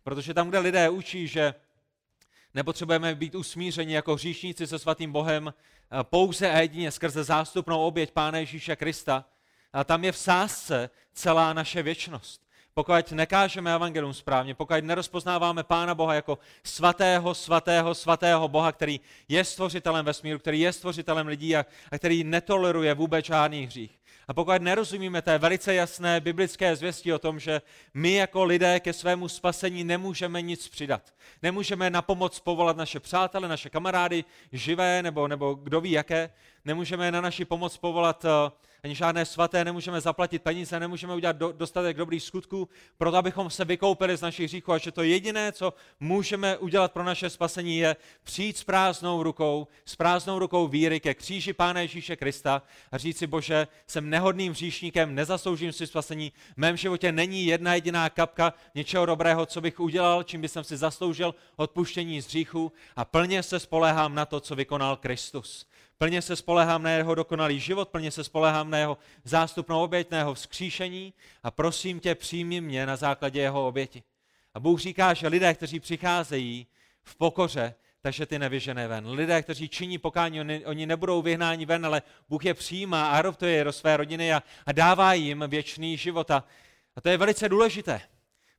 Protože 0.03 0.33
tam, 0.33 0.50
kde 0.50 0.60
lidé 0.60 0.89
učí, 0.89 1.27
že 1.27 1.53
nepotřebujeme 2.53 3.15
být 3.15 3.36
usmířeni 3.36 3.94
jako 3.94 4.15
hříšníci 4.15 4.68
se 4.68 4.80
svatým 4.80 5.12
Bohem 5.12 5.53
eh, 5.53 6.03
pouze 6.03 6.51
a 6.51 6.60
jedině 6.60 6.92
skrze 6.92 7.24
zástupnou 7.24 7.81
oběť 7.81 8.12
Pána 8.12 8.38
Ježíše 8.38 8.75
Krista, 8.75 9.25
a 9.73 9.83
tam 9.83 10.03
je 10.03 10.11
v 10.11 10.17
sásce 10.17 10.89
celá 11.13 11.53
naše 11.53 11.83
věčnost. 11.83 12.47
Pokud 12.73 13.11
nekážeme 13.11 13.75
evangelium 13.75 14.13
správně, 14.13 14.55
pokud 14.55 14.83
nerozpoznáváme 14.83 15.63
Pána 15.63 15.95
Boha 15.95 16.13
jako 16.13 16.37
svatého, 16.63 17.35
svatého, 17.35 17.95
svatého 17.95 18.47
Boha, 18.47 18.71
který 18.71 18.99
je 19.27 19.43
stvořitelem 19.43 20.05
vesmíru, 20.05 20.39
který 20.39 20.59
je 20.59 20.73
stvořitelem 20.73 21.27
lidí 21.27 21.55
a, 21.55 21.65
a 21.91 21.97
který 21.97 22.23
netoleruje 22.23 22.93
vůbec 22.93 23.25
žádný 23.25 23.65
hřích, 23.65 23.99
a 24.27 24.33
pokud 24.33 24.61
nerozumíme 24.61 25.21
té 25.21 25.37
velice 25.37 25.73
jasné 25.73 26.19
biblické 26.19 26.75
zvěsti 26.75 27.13
o 27.13 27.19
tom, 27.19 27.39
že 27.39 27.61
my 27.93 28.13
jako 28.13 28.43
lidé 28.43 28.79
ke 28.79 28.93
svému 28.93 29.27
spasení 29.27 29.83
nemůžeme 29.83 30.41
nic 30.41 30.67
přidat. 30.67 31.13
Nemůžeme 31.43 31.89
na 31.89 32.01
pomoc 32.01 32.39
povolat 32.39 32.77
naše 32.77 32.99
přátele, 32.99 33.47
naše 33.47 33.69
kamarády, 33.69 34.23
živé 34.51 35.03
nebo, 35.03 35.27
nebo 35.27 35.53
kdo 35.53 35.81
ví 35.81 35.91
jaké. 35.91 36.29
Nemůžeme 36.67 37.11
na 37.11 37.21
naši 37.21 37.45
pomoc 37.45 37.77
povolat 37.77 38.25
uh, 38.25 38.31
ani 38.83 38.95
žádné 38.95 39.25
svaté, 39.25 39.65
nemůžeme 39.65 40.01
zaplatit 40.01 40.39
peníze, 40.39 40.79
nemůžeme 40.79 41.15
udělat 41.15 41.35
do, 41.35 41.51
dostatek 41.51 41.97
dobrých 41.97 42.23
skutků, 42.23 42.69
proto 42.97 43.17
abychom 43.17 43.49
se 43.49 43.65
vykoupili 43.65 44.17
z 44.17 44.21
našich 44.21 44.45
hříchů 44.45 44.71
a 44.71 44.77
že 44.77 44.91
to 44.91 45.03
jediné, 45.03 45.51
co 45.51 45.73
můžeme 45.99 46.57
udělat 46.57 46.91
pro 46.91 47.03
naše 47.03 47.29
spasení, 47.29 47.77
je 47.77 47.95
přijít 48.24 48.57
s 48.57 48.63
prázdnou 48.63 49.24
rukou, 49.24 49.67
s 49.86 49.95
prázdnou 49.95 50.39
rukou 50.39 50.67
víry 50.67 51.00
ke 51.00 51.13
kříži 51.13 51.53
Pána 51.53 51.79
Ježíše 51.79 52.15
Krista 52.15 52.62
a 52.91 52.97
říct 52.97 53.17
si, 53.17 53.27
Bože, 53.27 53.67
jsem 53.88 54.09
nehodným 54.09 54.51
hříšníkem, 54.51 55.15
nezasloužím 55.15 55.71
si 55.71 55.88
spasení, 55.88 56.31
v 56.53 56.57
mém 56.57 56.77
životě 56.77 57.12
není 57.12 57.45
jedna 57.45 57.75
jediná 57.75 58.09
kapka 58.09 58.53
něčeho 58.75 59.05
dobrého, 59.05 59.45
co 59.45 59.62
bych 59.62 59.79
udělal, 59.79 60.24
čím 60.24 60.41
bych 60.41 60.51
si 60.62 60.77
zasloužil 60.77 61.36
odpuštění 61.55 62.21
z 62.21 62.27
hříchu 62.27 62.71
a 62.95 63.05
plně 63.05 63.43
se 63.43 63.59
spolehám 63.59 64.15
na 64.15 64.25
to, 64.25 64.39
co 64.39 64.55
vykonal 64.55 64.95
Kristus. 64.95 65.65
Plně 65.98 66.22
se 66.22 66.36
spolehám 66.36 66.84
na 66.84 66.89
jeho 66.89 67.16
dokonalý 67.16 67.60
život, 67.60 67.89
plně 67.89 68.12
se 68.12 68.24
spolehám 68.24 68.70
na 68.70 68.77
jeho 68.77 68.98
zástupnou 69.24 69.84
oběť, 69.84 70.12
na 70.12 70.18
jeho 70.18 70.34
vzkříšení 70.34 71.13
a 71.44 71.51
prosím 71.51 72.00
tě, 72.00 72.16
přijmi 72.16 72.62
mě 72.62 72.86
na 72.86 72.96
základě 72.96 73.42
jeho 73.42 73.68
oběti. 73.68 74.04
A 74.54 74.60
Bůh 74.60 74.80
říká, 74.80 75.13
že 75.13 75.27
lidé, 75.27 75.54
kteří 75.54 75.80
přicházejí 75.80 76.68
v 77.04 77.16
pokoře, 77.16 77.75
takže 78.01 78.25
ty 78.25 78.39
nevyžené 78.39 78.88
ven. 78.88 79.10
Lidé, 79.10 79.42
kteří 79.42 79.70
činí 79.70 79.98
pokání, 79.98 80.39
oni, 80.39 80.66
oni 80.66 80.86
nebudou 80.86 81.22
vyhnáni 81.22 81.66
ven, 81.66 81.86
ale 81.86 82.01
Bůh 82.30 82.46
je 82.46 82.54
přijímá 82.54 83.10
a 83.10 83.18
adoptuje 83.18 83.51
je 83.51 83.63
do 83.63 83.74
své 83.74 83.98
rodiny 83.98 84.34
a, 84.34 84.44
a 84.66 84.72
dává 84.72 85.13
jim 85.13 85.44
věčný 85.48 85.98
život. 85.98 86.32
A, 86.32 86.44
a 86.96 87.01
to 87.01 87.10
je 87.10 87.18
velice 87.18 87.50
důležité. 87.50 88.01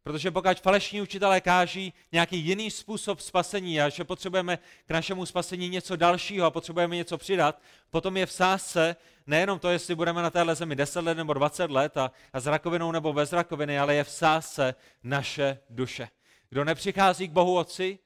Protože 0.09 0.31
pokud 0.31 0.61
falešní 0.61 1.03
učitelé 1.03 1.41
káží 1.41 1.93
nějaký 2.13 2.39
jiný 2.39 2.71
způsob 2.71 3.21
spasení 3.21 3.81
a 3.81 3.89
že 3.89 4.05
potřebujeme 4.05 4.59
k 4.87 4.91
našemu 4.91 5.27
spasení 5.27 5.69
něco 5.69 5.97
dalšího 5.97 6.47
a 6.47 6.51
potřebujeme 6.51 6.97
něco 6.97 7.19
přidat, 7.19 7.63
potom 7.91 8.17
je 8.17 8.27
v 8.27 8.33
sázce 8.33 8.97
nejenom 9.27 9.59
to, 9.59 9.69
jestli 9.69 9.95
budeme 9.95 10.23
na 10.23 10.31
téhle 10.31 10.55
zemi 10.55 10.77
10 10.77 11.01
let 11.01 11.15
nebo 11.15 11.33
20 11.33 11.71
let 11.71 11.97
a, 11.97 12.11
a 12.33 12.41
s 12.41 12.47
rakovinou 12.47 12.93
nebo 12.93 13.13
bez 13.13 13.33
rakoviny, 13.33 13.79
ale 13.79 13.95
je 13.95 14.05
v 14.05 14.11
sázce 14.11 14.75
naše 15.03 15.59
duše. 15.71 16.09
Kdo 16.51 16.65
nepřichází 16.65 17.29
k 17.29 17.33
Bohu 17.33 17.57
Otci, 17.57 17.99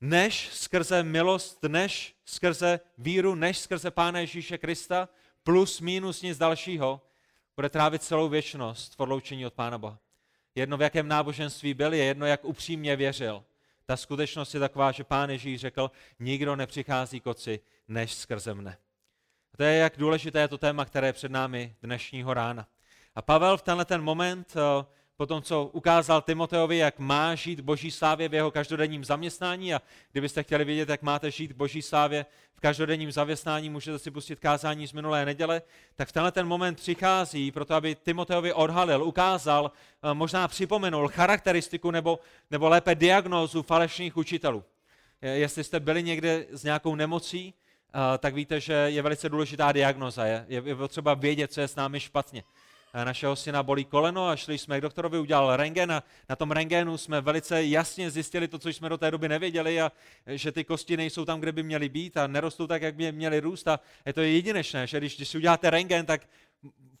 než 0.00 0.48
skrze 0.52 1.02
milost, 1.02 1.62
než 1.62 2.14
skrze 2.24 2.80
víru, 2.98 3.34
než 3.34 3.58
skrze 3.58 3.90
Pána 3.90 4.18
Ježíše 4.20 4.58
Krista, 4.58 5.08
plus 5.42 5.80
minus 5.80 6.22
nic 6.22 6.38
dalšího, 6.38 7.00
bude 7.56 7.68
trávit 7.68 8.02
celou 8.02 8.28
věčnost 8.28 8.96
v 8.96 9.00
odloučení 9.00 9.46
od 9.46 9.54
Pána 9.54 9.78
Boha 9.78 9.98
jedno 10.54 10.76
v 10.76 10.82
jakém 10.82 11.08
náboženství 11.08 11.74
byl, 11.74 11.94
je 11.94 12.04
jedno 12.04 12.26
jak 12.26 12.44
upřímně 12.44 12.96
věřil. 12.96 13.44
Ta 13.86 13.96
skutečnost 13.96 14.54
je 14.54 14.60
taková, 14.60 14.92
že 14.92 15.04
pán 15.04 15.30
Ježíš 15.30 15.60
řekl, 15.60 15.90
nikdo 16.18 16.56
nepřichází 16.56 17.20
k 17.20 17.26
oci, 17.26 17.60
než 17.88 18.14
skrze 18.14 18.54
mne. 18.54 18.76
A 19.54 19.56
to 19.56 19.62
je, 19.62 19.76
jak 19.76 19.96
důležité 19.96 20.40
je 20.40 20.48
to 20.48 20.58
téma, 20.58 20.84
které 20.84 21.06
je 21.06 21.12
před 21.12 21.32
námi 21.32 21.76
dnešního 21.82 22.34
rána. 22.34 22.68
A 23.14 23.22
Pavel 23.22 23.56
v 23.56 23.62
tenhle 23.62 23.84
ten 23.84 24.02
moment 24.02 24.54
eh, 24.56 24.86
potom 25.20 25.42
co 25.42 25.64
ukázal 25.64 26.22
Timoteovi, 26.22 26.76
jak 26.76 26.98
má 26.98 27.34
žít 27.34 27.60
boží 27.60 27.90
slávě 27.90 28.28
v 28.28 28.34
jeho 28.34 28.50
každodenním 28.50 29.04
zaměstnání 29.04 29.74
a 29.74 29.82
kdybyste 30.12 30.42
chtěli 30.42 30.64
vědět, 30.64 30.88
jak 30.88 31.02
máte 31.02 31.30
žít 31.30 31.52
boží 31.52 31.82
slávě 31.82 32.26
v 32.54 32.60
každodenním 32.60 33.12
zaměstnání, 33.12 33.70
můžete 33.70 33.98
si 33.98 34.10
pustit 34.10 34.40
kázání 34.40 34.86
z 34.86 34.92
minulé 34.92 35.24
neděle, 35.24 35.62
tak 35.96 36.08
v 36.08 36.12
tenhle 36.12 36.32
ten 36.32 36.46
moment 36.46 36.74
přichází 36.74 37.52
proto, 37.52 37.74
aby 37.74 37.94
Timoteovi 37.94 38.52
odhalil, 38.52 39.04
ukázal, 39.04 39.70
eh, 40.02 40.14
možná 40.14 40.48
připomenul 40.48 41.08
charakteristiku 41.08 41.90
nebo, 41.90 42.18
nebo 42.50 42.68
lépe 42.68 42.94
diagnózu 42.94 43.62
falešných 43.62 44.16
učitelů. 44.16 44.64
Jestli 45.22 45.64
jste 45.64 45.80
byli 45.80 46.02
někde 46.02 46.46
s 46.50 46.64
nějakou 46.64 46.94
nemocí, 46.94 47.54
eh, 47.54 48.18
tak 48.18 48.34
víte, 48.34 48.60
že 48.60 48.72
je 48.72 49.02
velice 49.02 49.28
důležitá 49.28 49.72
diagnoza. 49.72 50.24
Je, 50.24 50.46
je 50.48 50.76
potřeba 50.76 51.14
vědět, 51.14 51.52
co 51.52 51.60
je 51.60 51.68
s 51.68 51.76
námi 51.76 52.00
špatně. 52.00 52.42
Eh, 52.94 53.04
našeho 53.04 53.36
syna 53.36 53.62
bolí 53.62 53.84
koleno 53.84 54.28
a 54.28 54.36
šli 54.36 54.58
jsme 54.58 54.78
k 54.78 54.82
doktorovi, 54.82 55.18
udělal 55.18 55.56
rengen 55.56 55.92
a 55.92 56.02
na 56.28 56.36
tom 56.36 56.50
rengenu 56.50 56.98
jsme 56.98 57.20
velice 57.20 57.64
jasně 57.64 58.10
zjistili 58.10 58.48
to, 58.48 58.58
co 58.58 58.68
jsme 58.68 58.88
do 58.88 58.98
té 58.98 59.10
doby 59.10 59.28
nevěděli 59.28 59.80
a 59.80 59.92
eh, 60.26 60.38
že 60.38 60.52
ty 60.52 60.64
kosti 60.64 60.96
nejsou 60.96 61.24
tam, 61.24 61.40
kde 61.40 61.52
by 61.52 61.62
měly 61.62 61.88
být 61.88 62.16
a 62.16 62.26
nerostou 62.26 62.66
tak, 62.66 62.82
jak 62.82 62.94
by 62.94 63.12
měly 63.12 63.40
růst. 63.40 63.68
A 63.68 63.80
je 64.06 64.12
to 64.12 64.20
jedinečné, 64.20 64.86
že 64.86 64.98
když, 64.98 65.16
když 65.16 65.28
si 65.28 65.38
uděláte 65.38 65.70
rengen, 65.70 66.06
tak 66.06 66.20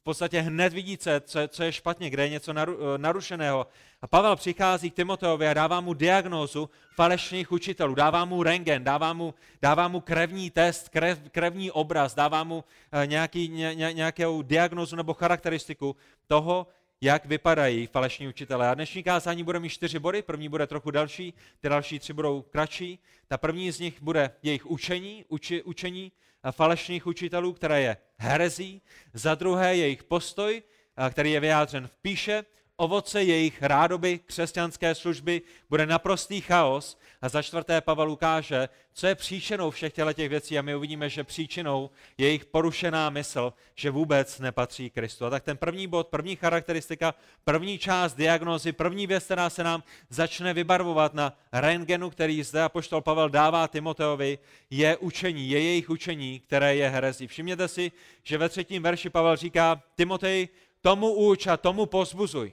v 0.00 0.02
podstatě 0.02 0.40
hned 0.40 0.72
vidíte, 0.72 1.20
co, 1.20 1.40
co 1.48 1.62
je 1.62 1.72
špatně, 1.72 2.10
kde 2.10 2.22
je 2.22 2.28
něco 2.28 2.54
eh, 2.58 2.98
narušeného. 2.98 3.66
A 4.02 4.06
Pavel 4.06 4.36
přichází 4.36 4.90
k 4.90 4.94
Timoteovi 4.94 5.48
a 5.48 5.54
dává 5.54 5.80
mu 5.80 5.94
diagnózu 5.94 6.70
falešných 6.94 7.52
učitelů, 7.52 7.94
dává 7.94 8.24
mu 8.24 8.42
rengen, 8.42 8.84
dává 8.84 9.12
mu, 9.12 9.34
dává 9.62 9.88
mu 9.88 10.00
krevní 10.00 10.50
test, 10.50 10.88
krev, 10.88 11.20
krevní 11.30 11.70
obraz, 11.70 12.14
dává 12.14 12.44
mu 12.44 12.64
eh, 12.92 13.06
nějaký, 13.06 13.48
ně, 13.48 13.74
ně, 13.74 13.92
nějakou 13.92 14.42
diagnózu 14.42 14.96
nebo 14.96 15.14
charakteristiku 15.14 15.96
toho, 16.26 16.66
jak 17.00 17.26
vypadají 17.26 17.86
falešní 17.86 18.28
učitelé. 18.28 18.68
A 18.68 18.74
dnešní 18.74 19.02
kázání 19.02 19.44
bude 19.44 19.60
mít 19.60 19.68
čtyři 19.68 19.98
body, 19.98 20.22
první 20.22 20.48
bude 20.48 20.66
trochu 20.66 20.90
další, 20.90 21.34
ty 21.60 21.68
další 21.68 21.98
tři 21.98 22.12
budou 22.12 22.42
kratší. 22.42 22.98
Ta 23.28 23.38
první 23.38 23.70
z 23.70 23.80
nich 23.80 24.02
bude 24.02 24.30
jejich 24.42 24.66
učení, 24.66 25.24
uči, 25.28 25.62
učení 25.62 26.12
falešných 26.50 27.06
učitelů, 27.06 27.52
které 27.52 27.80
je 27.82 27.96
herezí, 28.18 28.82
za 29.14 29.34
druhé 29.34 29.76
jejich 29.76 30.04
postoj, 30.04 30.62
který 31.10 31.32
je 31.32 31.40
vyjádřen 31.40 31.88
v 31.88 31.96
píše, 31.96 32.44
ovoce 32.80 33.22
jejich 33.22 33.62
rádoby 33.62 34.20
křesťanské 34.26 34.94
služby 34.94 35.42
bude 35.70 35.86
naprostý 35.86 36.40
chaos 36.40 36.98
a 37.22 37.28
za 37.28 37.42
čtvrté 37.42 37.80
Pavel 37.80 38.10
ukáže, 38.10 38.68
co 38.92 39.06
je 39.06 39.14
příčinou 39.14 39.70
všech 39.70 39.92
těch 39.92 40.28
věcí 40.28 40.58
a 40.58 40.62
my 40.62 40.74
uvidíme, 40.74 41.08
že 41.08 41.24
příčinou 41.24 41.90
je 42.18 42.26
jejich 42.26 42.44
porušená 42.44 43.10
mysl, 43.10 43.52
že 43.74 43.90
vůbec 43.90 44.38
nepatří 44.38 44.90
Kristu. 44.90 45.26
A 45.26 45.30
tak 45.30 45.44
ten 45.44 45.56
první 45.56 45.86
bod, 45.86 46.08
první 46.08 46.36
charakteristika, 46.36 47.14
první 47.44 47.78
část 47.78 48.14
diagnózy, 48.14 48.72
první 48.72 49.06
věc, 49.06 49.24
která 49.24 49.50
se 49.50 49.64
nám 49.64 49.82
začne 50.08 50.54
vybarvovat 50.54 51.14
na 51.14 51.38
rentgenu, 51.52 52.10
který 52.10 52.42
zde 52.42 52.62
apoštol 52.62 53.00
Pavel 53.00 53.28
dává 53.28 53.68
Timoteovi, 53.68 54.38
je 54.70 54.96
učení, 54.96 55.50
je 55.50 55.62
jejich 55.62 55.90
učení, 55.90 56.40
které 56.40 56.76
je 56.76 56.88
herezí. 56.88 57.26
Všimněte 57.26 57.68
si, 57.68 57.92
že 58.22 58.38
ve 58.38 58.48
třetím 58.48 58.82
verši 58.82 59.10
Pavel 59.10 59.36
říká, 59.36 59.82
Timotej, 59.96 60.48
tomu 60.80 61.12
uč 61.12 61.46
a 61.46 61.56
tomu 61.56 61.86
pozbuzuj. 61.86 62.52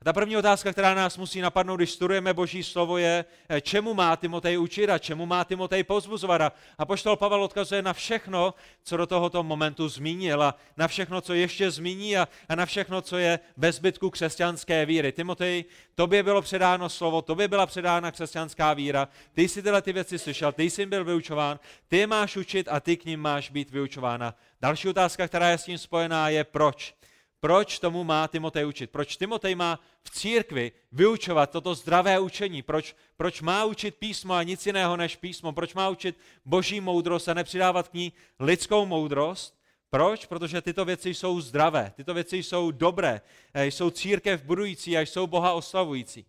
A 0.00 0.04
ta 0.04 0.12
první 0.12 0.36
otázka, 0.36 0.72
která 0.72 0.94
nás 0.94 1.16
musí 1.16 1.40
napadnout, 1.40 1.76
když 1.76 1.90
studujeme 1.90 2.34
Boží 2.34 2.62
slovo, 2.62 2.98
je, 2.98 3.24
eh, 3.48 3.60
čemu 3.60 3.94
má 3.94 4.16
Timotej 4.16 4.58
učit 4.58 4.90
a 4.90 4.98
čemu 4.98 5.26
má 5.26 5.44
Timotej 5.44 5.84
pozbuzovat. 5.84 6.52
A 6.78 6.84
poštol 6.84 7.16
Pavel 7.16 7.44
odkazuje 7.44 7.82
na 7.82 7.92
všechno, 7.92 8.54
co 8.82 8.96
do 8.96 9.06
tohoto 9.06 9.42
momentu 9.42 9.88
zmínil 9.88 10.42
a 10.42 10.54
na 10.76 10.88
všechno, 10.88 11.20
co 11.20 11.34
ještě 11.34 11.70
zmíní 11.70 12.16
a, 12.16 12.28
a 12.48 12.54
na 12.54 12.66
všechno, 12.66 13.02
co 13.02 13.18
je 13.18 13.38
bez 13.56 13.76
zbytku 13.76 14.10
křesťanské 14.10 14.86
víry. 14.86 15.12
Timotej, 15.12 15.64
tobě 15.94 16.22
bylo 16.22 16.42
předáno 16.42 16.88
slovo, 16.88 17.22
tobě 17.22 17.48
byla 17.48 17.66
předána 17.66 18.10
křesťanská 18.10 18.72
víra, 18.72 19.08
ty 19.32 19.48
jsi 19.48 19.62
tyhle 19.62 19.82
ty 19.82 19.92
věci 19.92 20.18
slyšel, 20.18 20.52
ty 20.52 20.64
jsi 20.64 20.86
byl 20.86 21.04
vyučován, 21.04 21.58
ty 21.88 21.96
je 21.96 22.06
máš 22.06 22.36
učit 22.36 22.68
a 22.70 22.80
ty 22.80 22.96
k 22.96 23.04
ním 23.04 23.20
máš 23.20 23.50
být 23.50 23.70
vyučována. 23.70 24.34
Další 24.60 24.88
otázka, 24.88 25.28
která 25.28 25.50
je 25.50 25.58
s 25.58 25.64
tím 25.64 25.78
spojená, 25.78 26.28
je 26.28 26.44
proč. 26.44 27.00
Proč 27.40 27.78
tomu 27.78 28.04
má 28.04 28.28
Timotej 28.28 28.66
učit? 28.66 28.90
Proč 28.90 29.16
Timotej 29.16 29.54
má 29.54 29.80
v 30.02 30.10
církvi 30.10 30.72
vyučovat 30.92 31.50
toto 31.50 31.74
zdravé 31.74 32.20
učení? 32.20 32.62
Proč, 32.62 32.96
proč 33.16 33.40
má 33.40 33.64
učit 33.64 33.96
písmo 33.96 34.34
a 34.34 34.42
nic 34.42 34.66
jiného 34.66 34.96
než 34.96 35.16
písmo? 35.16 35.52
Proč 35.52 35.74
má 35.74 35.88
učit 35.88 36.18
boží 36.44 36.80
moudrost 36.80 37.28
a 37.28 37.34
nepřidávat 37.34 37.88
k 37.88 37.94
ní 37.94 38.12
lidskou 38.40 38.86
moudrost? 38.86 39.60
Proč? 39.90 40.26
Protože 40.26 40.60
tyto 40.60 40.84
věci 40.84 41.14
jsou 41.14 41.40
zdravé, 41.40 41.92
tyto 41.96 42.14
věci 42.14 42.36
jsou 42.36 42.70
dobré, 42.70 43.20
eh, 43.54 43.66
jsou 43.66 43.90
církev 43.90 44.42
budující 44.42 44.96
a 44.96 45.00
jsou 45.00 45.26
Boha 45.26 45.52
oslavující. 45.52 46.26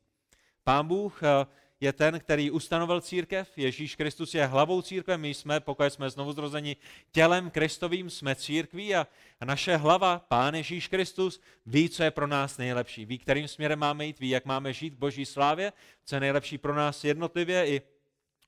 Pán 0.64 0.88
Bůh 0.88 1.24
eh, 1.24 1.46
je 1.82 1.94
ten, 1.94 2.20
který 2.20 2.52
ustanovil 2.52 3.02
církev. 3.02 3.58
Ježíš 3.58 3.96
Kristus 3.96 4.34
je 4.34 4.46
hlavou 4.46 4.82
církve. 4.82 5.18
My 5.18 5.34
jsme, 5.34 5.60
pokud 5.60 5.84
jsme 5.84 6.10
znovu 6.10 6.34
zrozeni 6.34 6.76
tělem 7.12 7.50
Kristovým, 7.50 8.10
jsme 8.10 8.36
církví 8.36 8.96
a 8.96 9.08
naše 9.46 9.78
hlava, 9.78 10.20
Pán 10.28 10.56
Ježíš 10.56 10.88
Kristus, 10.88 11.42
ví, 11.66 11.90
co 11.90 12.04
je 12.04 12.12
pro 12.12 12.28
nás 12.28 12.58
nejlepší. 12.58 13.06
Ví, 13.06 13.18
kterým 13.18 13.48
směrem 13.48 13.80
máme 13.80 14.06
jít, 14.06 14.20
ví, 14.20 14.30
jak 14.30 14.46
máme 14.46 14.74
žít 14.74 14.94
v 14.94 14.98
boží 14.98 15.26
slávě, 15.26 15.74
co 16.06 16.16
je 16.16 16.20
nejlepší 16.20 16.58
pro 16.58 16.76
nás 16.76 17.04
jednotlivě 17.04 17.68
i 17.68 17.82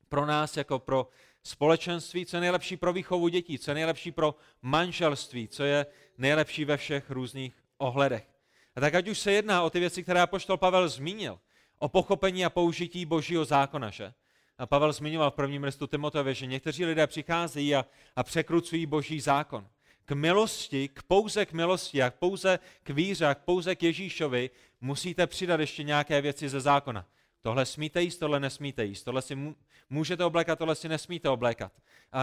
pro 0.09 0.25
nás 0.25 0.57
jako 0.57 0.79
pro 0.79 1.07
společenství, 1.43 2.25
co 2.25 2.37
je 2.37 2.41
nejlepší 2.41 2.77
pro 2.77 2.93
výchovu 2.93 3.27
dětí, 3.27 3.59
co 3.59 3.71
je 3.71 3.75
nejlepší 3.75 4.11
pro 4.11 4.35
manželství, 4.61 5.47
co 5.47 5.63
je 5.63 5.85
nejlepší 6.17 6.65
ve 6.65 6.77
všech 6.77 7.11
různých 7.11 7.53
ohledech. 7.77 8.27
A 8.75 8.81
tak 8.81 8.95
ať 8.95 9.07
už 9.07 9.19
se 9.19 9.31
jedná 9.31 9.63
o 9.63 9.69
ty 9.69 9.79
věci, 9.79 10.03
které 10.03 10.21
apoštol 10.21 10.57
Pavel 10.57 10.89
zmínil, 10.89 11.39
o 11.83 11.89
pochopení 11.89 12.45
a 12.45 12.49
použití 12.49 13.05
božího 13.05 13.45
zákona, 13.45 13.89
že? 13.89 14.13
A 14.57 14.65
Pavel 14.65 14.93
zmiňoval 14.93 15.31
v 15.31 15.33
prvním 15.33 15.63
listu 15.63 15.87
Timoteovi, 15.87 16.35
že 16.35 16.45
někteří 16.45 16.85
lidé 16.85 17.07
přicházejí 17.07 17.75
a, 17.75 17.85
a 18.15 18.23
překrucují 18.23 18.85
boží 18.85 19.19
zákon. 19.19 19.67
K 20.05 20.11
milosti, 20.11 20.87
k 20.87 21.03
pouze 21.03 21.45
k 21.45 21.53
milosti 21.53 22.03
a 22.03 22.11
pouze 22.11 22.59
k 22.83 22.89
víře 22.89 23.27
a 23.27 23.35
pouze 23.35 23.75
k 23.75 23.83
Ježíšovi 23.83 24.49
musíte 24.81 25.27
přidat 25.27 25.59
ještě 25.59 25.83
nějaké 25.83 26.21
věci 26.21 26.49
ze 26.49 26.59
zákona. 26.59 27.05
Tohle 27.41 27.65
smíte 27.65 28.01
jíst, 28.01 28.17
tohle 28.17 28.39
nesmíte 28.39 28.85
jíst, 28.85 29.03
tohle 29.03 29.21
si 29.21 29.55
můžete 29.89 30.25
oblékat, 30.25 30.59
tohle 30.59 30.75
si 30.75 30.89
nesmíte 30.89 31.29
oblékat. 31.29 31.71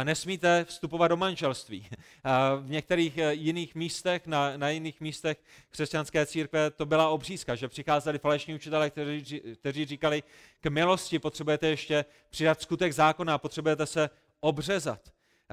Nesmíte 0.05 0.65
vstupovat 0.65 1.09
do 1.09 1.17
manželství. 1.17 1.89
V 2.61 2.71
některých 2.71 3.19
eh, 3.19 3.35
jiných 3.35 3.75
místech, 3.75 4.27
na, 4.27 4.57
na 4.57 4.71
jiných 4.71 5.01
místech 5.01 5.39
křesťanské 5.71 6.27
církve 6.27 6.71
to 6.71 6.87
byla 6.87 7.09
obřízka, 7.09 7.55
že 7.55 7.69
přicházeli 7.69 8.19
falešní 8.19 8.55
učitelé, 8.55 8.91
kteří, 8.91 9.43
kteří 9.55 9.85
říkali, 9.85 10.23
k 10.61 10.67
milosti 10.67 11.19
potřebujete 11.19 11.67
ještě 11.67 12.05
přidat 12.31 12.63
skutek 12.63 12.93
zákona, 12.93 13.39
potřebujete 13.39 13.87
se 13.87 14.11
obřezat. 14.41 15.01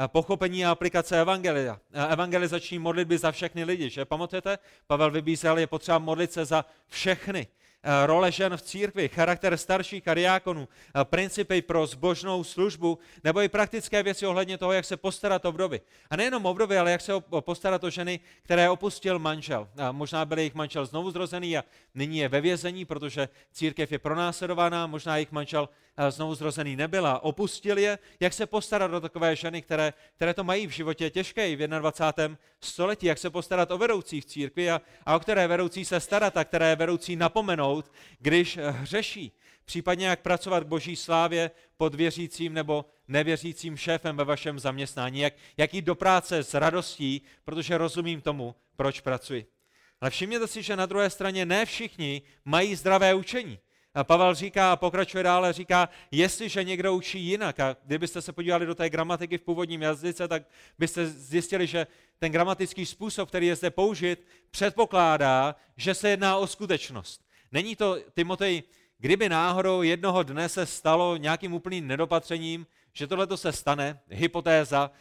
Pochopení 0.07 0.65
a 0.65 0.71
aplikace 0.71 1.21
evangelia. 1.21 1.79
Evangelizační 2.09 2.79
modlitby 2.79 3.17
za 3.17 3.31
všechny 3.31 3.63
lidi, 3.63 3.89
že 3.89 4.05
pamatujete? 4.05 4.57
Pavel 4.87 5.11
vybízel, 5.11 5.57
je 5.57 5.67
potřeba 5.67 5.99
modlit 5.99 6.31
se 6.31 6.45
za 6.45 6.65
všechny. 6.87 7.47
Eh, 7.83 8.05
role 8.05 8.31
žen 8.31 8.57
v 8.57 8.61
církvi, 8.61 9.09
charakter 9.09 9.57
starších 9.57 10.03
kariákonů, 10.03 10.67
eh, 10.67 11.05
principy 11.05 11.61
pro 11.61 11.87
zbožnou 11.87 12.43
službu, 12.43 12.99
nebo 13.23 13.41
i 13.41 13.49
praktické 13.49 14.03
věci 14.03 14.25
ohledně 14.25 14.57
toho, 14.57 14.71
jak 14.71 14.85
se 14.85 14.97
postarat 14.97 15.45
o 15.45 15.51
vdovy. 15.51 15.81
A 16.09 16.15
nejenom 16.15 16.45
o 16.45 16.53
vdovy, 16.53 16.77
ale 16.77 16.91
jak 16.91 17.01
se 17.01 17.13
postarat 17.39 17.83
o 17.83 17.89
ženy, 17.89 18.19
které 18.41 18.69
opustil 18.69 19.19
manžel. 19.19 19.67
A 19.77 19.91
možná 19.91 20.25
byl 20.25 20.37
jejich 20.37 20.55
manžel 20.55 20.85
znovu 20.85 21.11
zrozený 21.11 21.57
a 21.57 21.63
nyní 21.95 22.17
je 22.17 22.29
ve 22.29 22.41
vězení, 22.41 22.85
protože 22.85 23.29
církev 23.51 23.91
je 23.91 23.99
pronásledovaná, 23.99 24.87
možná 24.87 25.17
jejich 25.17 25.31
manžel 25.31 25.69
znovu 26.09 26.35
zrozený 26.35 26.75
nebyl 26.75 27.07
a 27.07 27.23
opustil 27.23 27.77
je. 27.77 27.99
Jak 28.19 28.33
se 28.33 28.45
postarat 28.45 28.93
o 28.93 29.01
takové 29.01 29.35
ženy, 29.35 29.61
které, 29.61 29.93
které 30.15 30.33
to 30.33 30.43
mají 30.43 30.67
v 30.67 30.71
životě 30.71 31.09
těžké 31.09 31.55
v 31.55 31.67
21. 31.67 32.37
století, 32.61 33.05
jak 33.05 33.17
se 33.17 33.29
postarat 33.29 33.71
o 33.71 33.77
vedoucí 33.77 34.21
v 34.21 34.25
církvi 34.25 34.71
a, 34.71 34.81
a 35.05 35.15
o 35.15 35.19
které 35.19 35.47
vedoucí 35.47 35.85
se 35.85 35.99
starat 35.99 36.37
a 36.37 36.43
které 36.43 36.75
vedoucí 36.75 37.15
napomenout 37.15 37.91
když 38.19 38.57
eh, 38.57 38.71
hřeší. 38.71 39.31
Případně 39.65 40.07
jak 40.07 40.21
pracovat 40.21 40.63
k 40.63 40.67
boží 40.67 40.95
slávě 40.95 41.51
pod 41.77 41.95
věřícím 41.95 42.53
nebo 42.53 42.85
nevěřícím 43.07 43.77
šéfem 43.77 44.17
ve 44.17 44.23
vašem 44.23 44.59
zaměstnání. 44.59 45.19
Jak, 45.19 45.33
jak 45.57 45.73
jít 45.73 45.85
do 45.85 45.95
práce 45.95 46.43
s 46.43 46.53
radostí, 46.53 47.21
protože 47.45 47.77
rozumím 47.77 48.21
tomu, 48.21 48.55
proč 48.75 49.01
pracuji. 49.01 49.45
Ale 50.01 50.11
všimněte 50.11 50.47
si, 50.47 50.63
že 50.63 50.75
na 50.75 50.85
druhé 50.85 51.09
straně 51.09 51.45
ne 51.45 51.65
všichni 51.65 52.21
mají 52.45 52.75
zdravé 52.75 53.13
učení. 53.13 53.59
A 53.97 54.03
Pavel 54.03 54.35
říká 54.35 54.71
a 54.71 54.75
pokračuje 54.75 55.23
dále, 55.23 55.53
říká, 55.53 55.89
jestliže 56.11 56.63
někdo 56.63 56.93
učí 56.93 57.19
jinak, 57.19 57.59
a 57.59 57.75
kdybyste 57.83 58.21
se 58.21 58.33
podívali 58.33 58.65
do 58.65 58.75
té 58.75 58.89
gramatiky 58.89 59.37
v 59.37 59.41
původním 59.41 59.81
jazyce, 59.81 60.27
tak 60.27 60.43
byste 60.79 61.07
zjistili, 61.07 61.67
že 61.67 61.87
ten 62.19 62.31
gramatický 62.31 62.85
způsob, 62.85 63.29
který 63.29 63.47
je 63.47 63.55
zde 63.55 63.69
použit, 63.69 64.25
předpokládá, 64.51 65.55
že 65.77 65.93
se 65.93 66.09
jedná 66.09 66.37
o 66.37 66.47
skutečnost. 66.47 67.21
Není 67.51 67.75
to, 67.75 67.97
Timotej, 68.15 68.63
kdyby 68.97 69.29
náhodou 69.29 69.81
jednoho 69.81 70.23
dne 70.23 70.49
se 70.49 70.65
stalo 70.65 71.17
nějakým 71.17 71.53
úplným 71.53 71.87
nedopatřením, 71.87 72.67
že 72.93 73.07
tohle 73.07 73.37
se 73.37 73.51
stane, 73.51 73.99
hypotéza, 74.09 74.91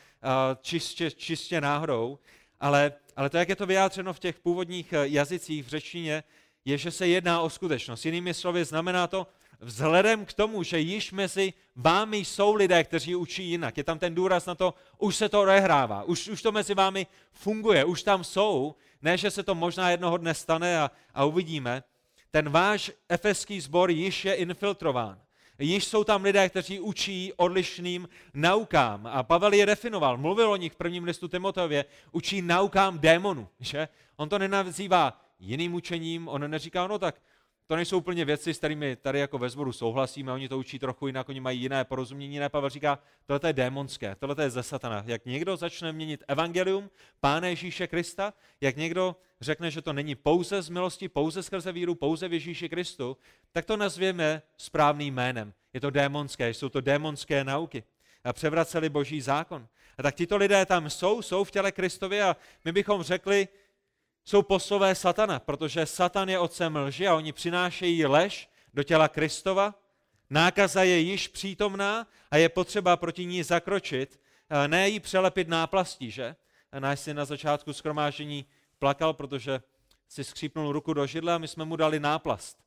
čistě, 0.61 1.11
čistě 1.11 1.61
náhodou, 1.61 2.19
ale, 2.61 2.93
ale 3.17 3.31
to, 3.31 3.37
jak 3.37 3.49
je 3.49 3.57
to 3.57 3.67
vyjádřeno 3.67 4.13
v 4.13 4.19
těch 4.19 4.39
původních 4.39 4.93
eh, 4.93 5.09
jazycích 5.09 5.65
v 5.65 5.69
řečtině, 5.69 6.23
je, 6.67 6.79
že 6.79 6.91
se 6.91 7.09
jedná 7.09 7.41
o 7.41 7.51
skutečnost. 7.51 8.05
Jinými 8.05 8.35
slovy, 8.35 8.65
znamená 8.65 9.07
to, 9.07 9.27
vzhledem 9.61 10.25
k 10.25 10.33
tomu, 10.33 10.63
že 10.63 10.79
již 10.81 11.13
mezi 11.13 11.53
vámi 11.77 12.17
jsou 12.17 12.55
lidé, 12.55 12.85
kteří 12.85 13.17
učí 13.17 13.45
jinak, 13.45 13.77
je 13.77 13.85
tam 13.85 13.99
ten 13.99 14.15
důraz 14.15 14.47
na 14.47 14.55
to, 14.55 14.75
už 14.99 15.17
se 15.17 15.29
to 15.29 15.43
odehrává, 15.43 16.03
už, 16.03 16.29
už 16.29 16.43
to 16.43 16.53
mezi 16.53 16.75
vámi 16.75 17.07
funguje, 17.33 17.85
už 17.85 18.03
tam 18.03 18.25
jsou, 18.25 18.75
ne, 19.03 19.19
že 19.19 19.31
se 19.31 19.43
to 19.43 19.55
možná 19.55 19.91
jednoho 19.91 20.17
dne 20.17 20.35
stane 20.35 20.81
a, 20.81 20.91
a 21.15 21.25
uvidíme, 21.25 21.83
ten 22.31 22.51
váš 22.51 22.91
efeský 23.09 23.61
sbor 23.61 23.91
již 23.91 24.25
je 24.25 24.35
infiltrován. 24.35 25.19
Již 25.59 25.85
jsou 25.85 26.05
tam 26.05 26.23
lidé, 26.23 26.49
kteří 26.49 26.81
učí 26.81 27.33
odlišným 27.37 28.09
naukám. 28.35 29.09
A 29.13 29.23
Pavel 29.23 29.53
je 29.53 29.67
definoval, 29.67 30.19
mluvil 30.19 30.51
o 30.51 30.57
nich 30.57 30.73
v 30.73 30.77
prvním 30.77 31.05
listu 31.05 31.29
Timoteově, 31.29 31.85
učí 32.13 32.43
naukám 32.43 32.99
démonu. 32.99 33.49
Že? 33.61 33.89
On 34.17 34.29
to 34.29 34.39
nenazývá 34.39 35.26
jiným 35.39 35.75
učením, 35.75 36.29
on 36.29 36.51
neříká, 36.51 36.87
no 36.87 36.99
tak 36.99 37.21
to 37.67 37.77
nejsou 37.77 37.99
úplně 37.99 38.25
věci, 38.25 38.55
s 38.55 38.59
kterými 38.59 38.97
tady 38.97 39.19
jako 39.19 39.39
ve 39.39 39.51
sboru 39.51 39.73
souhlasíme, 39.73 40.33
oni 40.33 40.49
to 40.49 40.59
učí 40.59 40.79
trochu 40.79 41.07
jinak, 41.07 41.29
oni 41.29 41.41
mají 41.41 41.61
jiné 41.61 41.85
porozumění, 41.85 42.35
jiné. 42.35 42.49
Pavel 42.49 42.71
říká, 42.71 42.99
tohle 43.27 43.49
je 43.49 43.53
démonské, 43.53 44.17
tohle 44.19 44.45
je 44.45 44.51
ze 44.51 44.63
satana. 44.63 45.05
Jak 45.07 45.27
někdo 45.27 45.57
začne 45.57 45.93
měnit 45.93 46.25
evangelium 46.29 46.91
Pána 47.21 47.49
Ježíše 47.49 47.87
Krista, 47.87 48.35
jak 48.61 48.77
někdo 48.77 49.17
řekne, 49.41 49.71
že 49.71 49.83
to 49.83 49.93
není 49.93 50.15
pouze 50.15 50.63
z 50.63 50.69
milosti, 50.69 51.09
pouze 51.09 51.43
skrze 51.43 51.73
víru, 51.73 51.95
pouze 51.95 52.29
v 52.29 52.33
Ježíši 52.33 52.69
Kristu, 52.69 53.17
tak 53.53 53.65
to 53.65 53.77
nazvěme 53.77 54.43
správným 54.57 55.15
jménem. 55.15 55.53
Je 55.73 55.81
to 55.81 55.91
démonské, 55.91 56.55
jsou 56.55 56.69
to 56.69 56.81
démonské 56.81 57.45
nauky. 57.45 57.85
A 58.25 58.33
převraceli 58.33 58.89
boží 58.89 59.21
zákon. 59.21 59.69
A 59.99 60.03
tak 60.03 60.15
tito 60.15 60.37
lidé 60.37 60.67
tam 60.67 60.91
jsou, 60.91 61.23
jsou 61.23 61.45
v 61.45 61.51
těle 61.51 61.73
Kristově 61.73 62.23
a 62.23 62.37
my 62.65 62.73
bychom 62.73 63.03
řekli, 63.03 63.49
jsou 64.27 64.43
poslové 64.43 64.95
satana, 64.95 65.39
protože 65.39 65.87
satan 65.87 66.29
je 66.29 66.39
otcem 66.39 66.77
lži 66.77 67.09
a 67.09 67.15
oni 67.15 67.33
přinášejí 67.33 68.07
lež 68.07 68.51
do 68.75 68.83
těla 68.83 69.09
Kristova. 69.09 69.75
Nákaza 70.31 70.83
je 70.83 70.99
již 70.99 71.29
přítomná 71.29 72.07
a 72.31 72.37
je 72.37 72.49
potřeba 72.49 72.97
proti 72.97 73.25
ní 73.25 73.43
zakročit, 73.43 74.21
ne 74.67 74.89
ji 74.89 75.01
přelepit 75.01 75.49
náplastí, 75.49 76.11
že? 76.11 76.37
Náš 76.79 77.01
syn 77.01 77.17
na 77.17 77.25
začátku 77.25 77.73
skromážení 77.73 78.47
plakal, 78.79 79.13
protože 79.15 79.61
si 80.09 80.25
skřípnul 80.25 80.73
ruku 80.73 80.95
do 80.95 81.07
židle 81.07 81.35
a 81.35 81.39
my 81.39 81.49
jsme 81.49 81.65
mu 81.65 81.77
dali 81.77 82.01
náplast. 82.01 82.59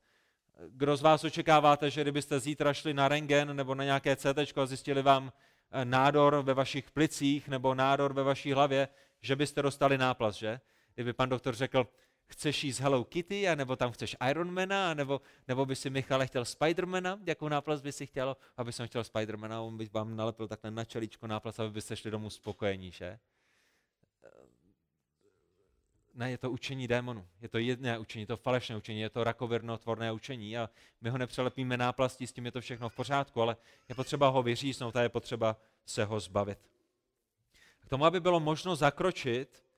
Kdo 0.70 0.98
z 0.98 1.02
vás 1.02 1.24
očekáváte, 1.24 1.90
že 1.90 2.02
kdybyste 2.02 2.40
zítra 2.40 2.74
šli 2.74 2.94
na 2.94 3.08
rengen 3.08 3.56
nebo 3.56 3.76
na 3.76 3.84
nějaké 3.84 4.16
CT 4.16 4.58
a 4.58 4.66
zjistili 4.66 5.02
vám 5.02 5.32
eh, 5.72 5.86
nádor 5.86 6.42
ve 6.44 6.54
vašich 6.54 6.92
plicích 6.92 7.48
nebo 7.48 7.76
nádor 7.76 8.14
ve 8.14 8.24
vaší 8.24 8.54
hlavě, 8.54 8.88
že 9.22 9.36
byste 9.36 9.62
dostali 9.62 9.98
náplast, 9.98 10.40
že? 10.40 10.60
Kdyby 11.00 11.14
pan 11.14 11.30
doktor 11.30 11.56
řekl, 11.56 11.88
chceš 12.26 12.64
jít 12.64 12.72
z 12.72 12.80
Hello 12.80 13.04
Kitty, 13.04 13.56
nebo 13.56 13.76
tam 13.76 13.92
chceš 13.92 14.16
Ironmana, 14.30 14.94
nebo, 14.94 15.22
nebo 15.48 15.66
by 15.66 15.76
si 15.76 15.90
Michale 15.90 16.28
chtěl 16.28 16.46
Spidermana, 16.46 17.20
jakou 17.26 17.48
náplast 17.48 17.84
by 17.84 17.92
si 17.92 18.06
chtěl, 18.06 18.38
aby 18.58 18.74
jsem 18.74 18.88
chtěl 18.88 19.04
Spidermana, 19.04 19.62
on 19.62 19.78
by 19.78 19.90
vám 19.94 20.16
nalepil 20.16 20.48
takhle 20.48 20.72
na 20.72 20.86
čeličko 20.86 21.28
náplast, 21.28 21.60
aby 21.60 21.70
byste 21.70 21.96
šli 21.96 22.12
domů 22.12 22.30
spokojení, 22.30 22.92
že? 22.92 23.20
Ne, 26.14 26.32
je 26.32 26.38
to 26.38 26.52
učení 26.52 26.88
démonu. 26.88 27.28
Je 27.42 27.50
to 27.50 27.58
jedné 27.58 27.98
učení, 27.98 28.22
je 28.22 28.28
to 28.28 28.38
falešné 28.38 28.78
učení, 28.78 29.00
je 29.00 29.10
to 29.10 29.24
rakovirnotvorné 29.24 30.12
učení 30.12 30.58
a 30.58 30.70
my 31.02 31.10
ho 31.10 31.18
nepřelepíme 31.18 31.78
náplastí, 31.78 32.28
s 32.28 32.34
tím 32.34 32.46
je 32.46 32.52
to 32.52 32.62
všechno 32.62 32.90
v 32.90 32.96
pořádku, 32.96 33.42
ale 33.42 33.58
je 33.90 33.96
potřeba 33.96 34.28
ho 34.28 34.44
vyříznout 34.44 34.96
a 34.96 35.02
je 35.02 35.10
potřeba 35.10 35.58
se 35.86 36.06
ho 36.06 36.20
zbavit. 36.20 36.60
K 37.80 37.90
tomu, 37.90 38.06
aby 38.06 38.20
bylo 38.20 38.40
možno 38.40 38.76
zakročit, 38.76 39.69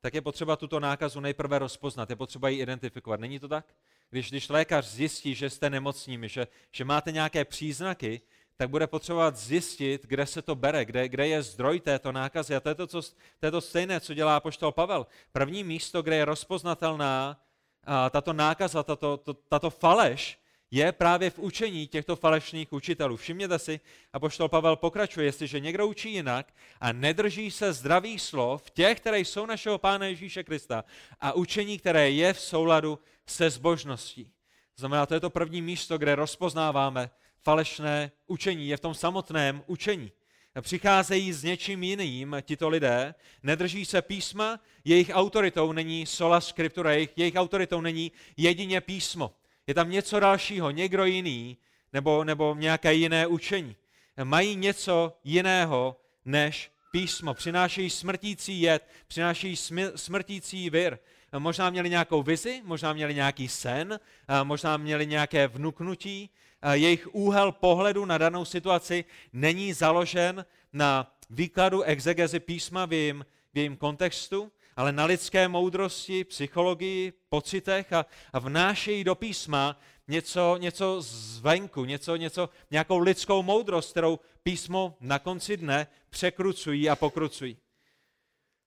tak 0.00 0.14
je 0.14 0.20
potřeba 0.20 0.56
tuto 0.56 0.80
nákazu 0.80 1.20
nejprve 1.20 1.58
rozpoznat, 1.58 2.10
je 2.10 2.16
potřeba 2.16 2.48
ji 2.48 2.62
identifikovat. 2.62 3.20
Není 3.20 3.38
to 3.38 3.48
tak? 3.48 3.74
Když, 4.10 4.30
když 4.30 4.48
lékař 4.48 4.86
zjistí, 4.86 5.34
že 5.34 5.50
jste 5.50 5.70
nemocními, 5.70 6.28
že, 6.28 6.46
že 6.72 6.84
máte 6.84 7.12
nějaké 7.12 7.44
příznaky, 7.44 8.20
tak 8.56 8.70
bude 8.70 8.86
potřebovat 8.86 9.36
zjistit, 9.36 10.06
kde 10.06 10.26
se 10.26 10.42
to 10.42 10.54
bere, 10.54 10.84
kde, 10.84 11.08
kde 11.08 11.28
je 11.28 11.42
zdroj 11.42 11.80
této 11.80 12.12
nákazy. 12.12 12.56
A 12.56 12.60
to 12.60 12.68
je 12.68 12.74
to, 12.74 12.86
co, 12.86 13.02
to 13.38 13.46
je 13.46 13.50
to 13.50 13.60
stejné, 13.60 14.00
co 14.00 14.14
dělá 14.14 14.40
poštol 14.40 14.72
Pavel. 14.72 15.06
První 15.32 15.64
místo, 15.64 16.02
kde 16.02 16.16
je 16.16 16.24
rozpoznatelná 16.24 17.40
a, 17.84 18.10
tato 18.10 18.32
nákaza, 18.32 18.82
tato, 18.82 19.16
to, 19.16 19.34
tato 19.34 19.70
faleš, 19.70 20.38
je 20.70 20.92
právě 20.92 21.30
v 21.30 21.38
učení 21.38 21.86
těchto 21.86 22.16
falešných 22.16 22.72
učitelů. 22.72 23.16
Všimněte 23.16 23.58
si, 23.58 23.80
a 24.12 24.20
poštol 24.20 24.48
Pavel 24.48 24.76
pokračuje, 24.76 25.26
jestliže 25.26 25.60
někdo 25.60 25.86
učí 25.86 26.12
jinak 26.12 26.54
a 26.80 26.92
nedrží 26.92 27.50
se 27.50 27.72
zdravých 27.72 28.22
slov, 28.22 28.70
těch, 28.70 29.00
které 29.00 29.20
jsou 29.20 29.46
našeho 29.46 29.78
Pána 29.78 30.06
Ježíše 30.06 30.44
Krista 30.44 30.84
a 31.20 31.32
učení, 31.32 31.78
které 31.78 32.10
je 32.10 32.32
v 32.32 32.40
souladu 32.40 32.98
se 33.26 33.50
zbožností. 33.50 34.30
Znamená, 34.76 35.06
to 35.06 35.14
je 35.14 35.20
to 35.20 35.30
první 35.30 35.62
místo, 35.62 35.98
kde 35.98 36.14
rozpoznáváme 36.14 37.10
falešné 37.42 38.10
učení, 38.26 38.68
je 38.68 38.76
v 38.76 38.80
tom 38.80 38.94
samotném 38.94 39.62
učení. 39.66 40.12
Přicházejí 40.60 41.32
s 41.32 41.42
něčím 41.42 41.82
jiným 41.82 42.36
tito 42.42 42.68
lidé, 42.68 43.14
nedrží 43.42 43.84
se 43.84 44.02
písma, 44.02 44.60
jejich 44.84 45.10
autoritou 45.12 45.72
není 45.72 46.06
sola 46.06 46.40
scriptura, 46.40 46.92
jejich, 46.92 47.10
jejich 47.16 47.34
autoritou 47.34 47.80
není 47.80 48.12
jedině 48.36 48.80
písmo. 48.80 49.34
Je 49.68 49.74
tam 49.74 49.90
něco 49.90 50.20
dalšího, 50.20 50.70
někdo 50.70 51.04
jiný, 51.04 51.56
nebo, 51.92 52.24
nebo 52.24 52.54
nějaké 52.58 52.94
jiné 52.94 53.26
učení. 53.26 53.76
Mají 54.24 54.56
něco 54.56 55.18
jiného 55.24 55.96
než 56.24 56.70
písmo. 56.92 57.34
Přinášejí 57.34 57.90
smrtící 57.90 58.60
jed, 58.60 58.88
přinášejí 59.06 59.56
smrtící 59.96 60.70
vir. 60.70 60.98
Možná 61.38 61.70
měli 61.70 61.90
nějakou 61.90 62.22
vizi, 62.22 62.62
možná 62.64 62.92
měli 62.92 63.14
nějaký 63.14 63.48
sen, 63.48 64.00
možná 64.42 64.76
měli 64.76 65.06
nějaké 65.06 65.48
vnuknutí. 65.48 66.30
Jejich 66.72 67.14
úhel 67.14 67.52
pohledu 67.52 68.04
na 68.04 68.18
danou 68.18 68.44
situaci 68.44 69.04
není 69.32 69.72
založen 69.72 70.44
na 70.72 71.16
výkladu 71.30 71.82
exegezi 71.82 72.40
písma 72.40 72.86
v 72.86 72.92
jejím, 72.92 73.26
v 73.54 73.58
jejím 73.58 73.76
kontextu, 73.76 74.52
ale 74.78 74.92
na 74.92 75.04
lidské 75.04 75.48
moudrosti, 75.48 76.24
psychologii, 76.24 77.12
pocitech 77.28 77.92
a, 77.92 78.06
a 78.32 78.38
vnášejí 78.38 79.04
do 79.04 79.14
písma 79.14 79.80
něco, 80.08 80.56
něco 80.56 80.96
zvenku, 81.00 81.84
něco, 81.84 82.16
něco, 82.16 82.48
nějakou 82.70 82.98
lidskou 82.98 83.42
moudrost, 83.42 83.90
kterou 83.90 84.18
písmo 84.42 84.96
na 85.00 85.18
konci 85.18 85.56
dne 85.56 85.86
překrucují 86.10 86.90
a 86.90 86.96
pokrucují. 86.96 87.56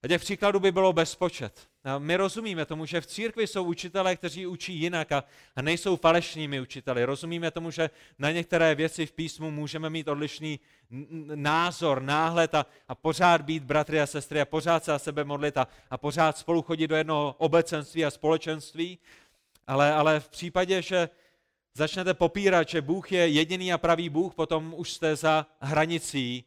A 0.04 0.08
těch 0.08 0.22
příkladů 0.22 0.60
by 0.60 0.72
bylo 0.72 0.94
bezpočet. 0.94 1.68
A 1.84 2.00
my 2.00 2.16
rozumíme 2.16 2.66
tomu, 2.66 2.86
že 2.86 3.02
v 3.02 3.06
církvi 3.06 3.48
jsou 3.48 3.64
učitelé, 3.64 4.16
kteří 4.16 4.48
učí 4.48 4.74
jinak 4.74 5.12
a, 5.12 5.24
a 5.56 5.62
nejsou 5.62 5.96
falešnými 5.96 6.62
učiteli. 6.62 7.06
Rozumíme 7.06 7.52
tomu, 7.52 7.72
že 7.72 7.90
na 8.20 8.32
některé 8.32 8.76
věci 8.76 9.06
v 9.06 9.12
písmu 9.12 9.52
můžeme 9.52 9.90
mít 9.90 10.08
odlišný 10.08 10.60
názor, 11.36 12.02
náhled 12.02 12.56
a, 12.56 12.66
a 12.88 12.96
pořád 12.96 13.42
být 13.42 13.64
bratry 13.64 14.02
a 14.02 14.08
sestry 14.08 14.42
a 14.42 14.46
pořád 14.46 14.84
se 14.84 14.94
a 14.94 15.00
sebe 15.00 15.24
modlit 15.24 15.58
a, 15.58 15.68
a 15.90 15.98
pořád 15.98 16.38
spolu 16.38 16.62
chodit 16.62 16.88
do 16.88 16.96
jednoho 16.96 17.36
obecenství 17.38 18.06
a 18.06 18.12
společenství. 18.12 19.00
Ale, 19.68 19.94
ale 19.94 20.20
v 20.20 20.30
případě, 20.30 20.82
že 20.82 21.10
začnete 21.74 22.14
popírat, 22.14 22.70
že 22.70 22.82
Bůh 22.82 23.12
je 23.12 23.28
jediný 23.28 23.74
a 23.74 23.78
pravý 23.78 24.10
Bůh, 24.10 24.34
potom 24.34 24.74
už 24.78 24.92
jste 24.92 25.16
za 25.16 25.46
hranicí 25.60 26.46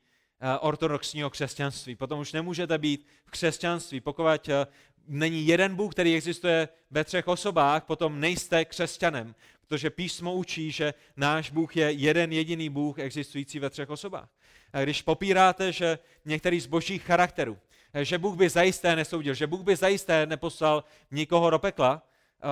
ortodoxního 0.60 1.30
křesťanství. 1.30 1.96
Potom 1.96 2.20
už 2.20 2.32
nemůžete 2.32 2.78
být 2.78 3.06
v 3.26 3.30
křesťanství. 3.30 4.00
Pokud 4.00 4.48
eh, 4.48 4.66
není 5.08 5.46
jeden 5.46 5.76
Bůh, 5.76 5.92
který 5.92 6.14
existuje 6.14 6.68
ve 6.90 7.04
třech 7.04 7.28
osobách, 7.28 7.84
potom 7.84 8.20
nejste 8.20 8.64
křesťanem, 8.64 9.34
protože 9.60 9.90
písmo 9.90 10.34
učí, 10.34 10.72
že 10.72 10.94
náš 11.16 11.50
Bůh 11.50 11.76
je 11.76 11.92
jeden 11.92 12.32
jediný 12.32 12.70
Bůh 12.70 12.98
existující 12.98 13.58
ve 13.58 13.70
třech 13.70 13.90
osobách. 13.90 14.28
A 14.72 14.82
když 14.82 15.02
popíráte, 15.02 15.72
že 15.72 15.98
některý 16.24 16.60
z 16.60 16.66
božích 16.66 17.02
charakterů, 17.02 17.58
že 18.02 18.18
Bůh 18.18 18.36
by 18.36 18.48
zajisté 18.48 18.96
nesoudil, 18.96 19.34
že 19.34 19.46
Bůh 19.46 19.60
by 19.60 19.76
zajisté 19.76 20.26
neposlal 20.26 20.84
nikoho 21.10 21.50
do 21.50 21.58
pekla, 21.58 22.02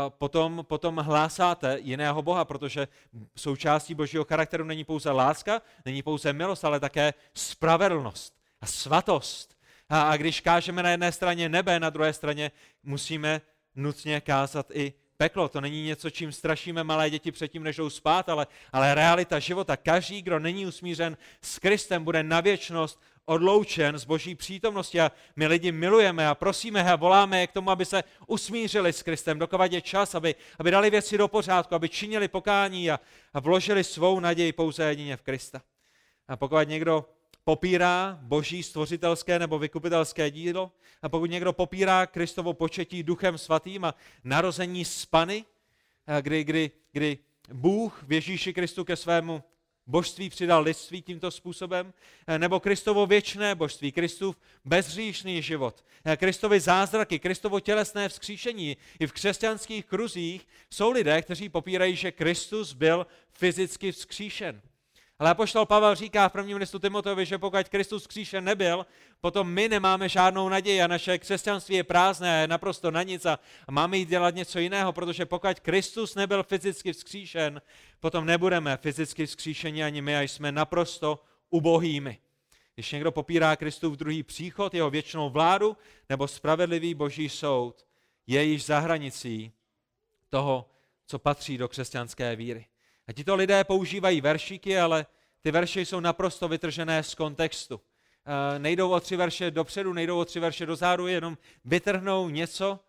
potom, 0.09 0.64
potom 0.68 0.96
hlásáte 0.96 1.78
jiného 1.81 2.22
Boha, 2.22 2.44
protože 2.44 2.88
součástí 3.37 3.94
božího 3.94 4.24
charakteru 4.24 4.64
není 4.64 4.85
pouze 4.85 5.11
láska, 5.11 5.62
není 5.85 6.02
pouze 6.02 6.33
milost, 6.33 6.64
ale 6.64 6.81
také 6.81 7.14
spravedlnost 7.35 8.35
a 8.61 8.66
svatost 8.66 9.52
a, 9.92 10.02
a 10.02 10.16
když 10.16 10.40
kážeme 10.40 10.83
na 10.83 10.90
jedné 10.90 11.12
straně 11.12 11.48
nebe, 11.48 11.81
na 11.81 11.90
druhé 11.90 12.12
straně 12.12 12.50
musíme 12.83 13.40
nutně 13.74 14.20
kázat 14.20 14.66
i 14.72 14.92
peklo. 15.16 15.48
To 15.48 15.61
není 15.61 15.83
něco, 15.83 16.11
čím 16.11 16.33
strašíme 16.33 16.85
malé 16.85 17.11
děti 17.11 17.33
předtím, 17.33 17.62
než 17.62 17.76
jdou 17.76 17.90
spát, 17.90 18.28
ale, 18.28 18.46
ale 18.72 18.94
realita 18.94 19.38
života. 19.38 19.76
Každý, 19.76 20.22
kdo 20.22 20.38
není 20.38 20.66
usmířen 20.66 21.16
s 21.42 21.59
Kristem, 21.59 22.05
bude 22.05 22.22
na 22.22 22.40
věčnost 22.40 23.00
odloučen 23.24 23.98
z 23.98 24.04
boží 24.04 24.35
přítomnosti 24.35 25.00
a 25.00 25.12
my 25.37 25.46
lidi 25.46 25.72
milujeme 25.72 26.28
a 26.28 26.35
prosíme 26.35 26.92
a 26.92 26.96
voláme 26.96 27.40
je 27.40 27.46
k 27.46 27.52
tomu, 27.52 27.70
aby 27.70 27.85
se 27.85 28.04
usmířili 28.26 28.92
s 28.92 29.02
Kristem, 29.02 29.38
dokovat 29.38 29.72
je 29.72 29.80
čas, 29.80 30.14
aby, 30.14 30.35
aby 30.58 30.70
dali 30.70 30.90
věci 30.90 31.18
do 31.18 31.28
pořádku, 31.28 31.74
aby 31.74 31.88
činili 31.88 32.28
pokání 32.28 32.90
a, 32.90 33.00
a 33.35 33.40
vložili 33.40 33.85
svou 33.85 34.20
naději 34.20 34.52
pouze 34.52 34.85
jedině 34.85 35.16
v 35.16 35.22
Krista. 35.22 35.62
A 36.28 36.37
pokud 36.37 36.68
někdo 36.68 37.04
popírá 37.44 38.18
boží 38.22 38.62
stvořitelské 38.62 39.38
nebo 39.38 39.58
vykupitelské 39.58 40.30
dílo 40.30 40.72
a 41.02 41.08
pokud 41.08 41.30
někdo 41.30 41.52
popírá 41.52 42.06
Kristovo 42.06 42.52
početí 42.52 43.02
duchem 43.02 43.38
svatým 43.38 43.85
a 43.85 43.94
narození 44.24 44.85
z 44.85 45.06
Pany, 45.06 45.44
kdy, 46.20 46.44
kdy, 46.44 46.70
kdy 46.92 47.18
Bůh 47.52 48.02
v 48.02 48.12
Ježíši 48.12 48.52
Kristu 48.52 48.85
ke 48.85 48.96
svému 48.96 49.42
božství 49.87 50.31
přidal 50.31 50.62
lidství 50.62 51.03
tímto 51.03 51.31
způsobem, 51.31 51.92
nebo 52.38 52.61
Kristovo 52.61 53.07
věčné 53.07 53.55
božství, 53.55 53.92
Kristův 53.92 54.37
bezříšný 54.64 55.42
život, 55.42 55.85
Kristovi 56.16 56.61
zázraky, 56.61 57.18
Kristovo 57.18 57.61
tělesné 57.61 58.09
vzkříšení. 58.09 58.77
I 59.01 59.07
v 59.07 59.12
křesťanských 59.12 59.87
kruzích 59.87 60.49
jsou 60.71 60.90
lidé, 60.90 61.23
kteří 61.23 61.49
popírají, 61.49 61.97
že 61.97 62.12
Kristus 62.12 62.73
byl 62.73 63.07
fyzicky 63.33 63.92
vzkříšen. 63.92 64.62
Ale 65.18 65.31
apoštol 65.31 65.66
Pavel 65.66 65.95
říká 65.95 66.29
v 66.29 66.33
prvním 66.33 66.57
listu 66.57 66.79
Timoteovi, 66.79 67.27
že 67.27 67.38
pokud 67.38 67.68
Kristus 67.68 68.07
kříšen 68.07 68.45
nebyl, 68.45 68.87
potom 69.22 69.50
my 69.50 69.68
nemáme 69.68 70.08
žádnou 70.08 70.48
naději 70.48 70.82
a 70.82 70.87
naše 70.87 71.18
křesťanství 71.18 71.74
je 71.74 71.85
prázdné, 71.85 72.40
je 72.40 72.48
naprosto 72.48 72.90
na 72.90 73.02
nic 73.02 73.26
a 73.26 73.38
máme 73.70 73.96
jít 73.96 74.08
dělat 74.08 74.35
něco 74.35 74.58
jiného, 74.58 74.92
protože 74.92 75.26
pokud 75.26 75.61
Kristus 75.61 76.14
nebyl 76.14 76.42
fyzicky 76.42 76.92
vzkříšen, 76.92 77.62
potom 78.00 78.26
nebudeme 78.26 78.76
fyzicky 78.76 79.26
vzkříšeni 79.26 79.85
ani 79.85 80.02
my 80.02 80.16
a 80.16 80.20
jsme 80.20 80.52
naprosto 80.52 81.24
ubohými. 81.50 82.18
Když 82.74 82.92
někdo 82.92 83.12
popírá 83.12 83.56
Kristův 83.56 83.96
druhý 83.96 84.22
příchod, 84.22 84.74
jeho 84.74 84.90
věčnou 84.90 85.30
vládu 85.30 85.76
nebo 86.08 86.28
spravedlivý 86.28 86.94
boží 86.94 87.28
soud, 87.28 87.87
je 88.26 88.44
již 88.44 88.64
za 88.64 88.78
hranicí 88.78 89.52
toho, 90.28 90.70
co 91.06 91.18
patří 91.18 91.58
do 91.58 91.68
křesťanské 91.68 92.37
víry. 92.37 92.66
A 93.08 93.12
tito 93.12 93.35
lidé 93.35 93.64
používají 93.64 94.20
veršíky, 94.20 94.78
ale 94.78 95.06
ty 95.40 95.50
verše 95.50 95.80
jsou 95.80 96.00
naprosto 96.00 96.48
vytržené 96.48 97.02
z 97.02 97.14
kontextu. 97.14 97.80
E, 98.26 98.58
nejdou 98.58 98.90
o 98.90 99.00
tři 99.00 99.16
verše 99.16 99.50
dopředu, 99.50 99.92
nejdou 99.92 100.18
o 100.18 100.24
tři 100.24 100.40
verše 100.40 100.66
dozadu, 100.66 101.06
jenom 101.06 101.38
vytrhnou 101.64 102.28
něco, 102.28 102.80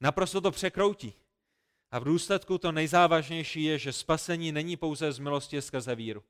naprosto 0.00 0.40
to 0.40 0.50
překroutí. 0.50 1.14
A 1.90 1.98
v 1.98 2.04
důsledku 2.04 2.58
to 2.58 2.72
nejzávažnější 2.72 3.64
je, 3.64 3.78
že 3.78 3.92
spasení 3.92 4.52
není 4.52 4.76
pouze 4.76 5.12
z 5.12 5.18
milosti 5.18 5.62
skrze 5.62 5.94
víru. 5.94 6.22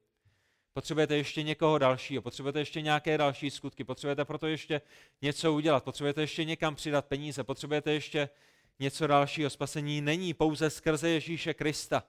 Potřebujete 0.72 1.16
ještě 1.16 1.42
někoho 1.42 1.78
dalšího, 1.78 2.22
potřebujete 2.22 2.58
ještě 2.58 2.82
nějaké 2.82 3.18
další 3.18 3.50
skutky, 3.50 3.84
potřebujete 3.84 4.24
proto 4.24 4.46
ještě 4.46 4.80
něco 5.22 5.52
udělat, 5.52 5.84
potřebujete 5.84 6.20
ještě 6.20 6.44
někam 6.44 6.74
přidat 6.74 7.06
peníze, 7.06 7.44
potřebujete 7.44 7.92
ještě 7.92 8.28
něco 8.78 9.06
dalšího. 9.06 9.50
Spasení 9.50 10.00
není 10.00 10.34
pouze 10.34 10.70
skrze 10.70 11.08
Ježíše 11.08 11.54
Krista. 11.54 12.02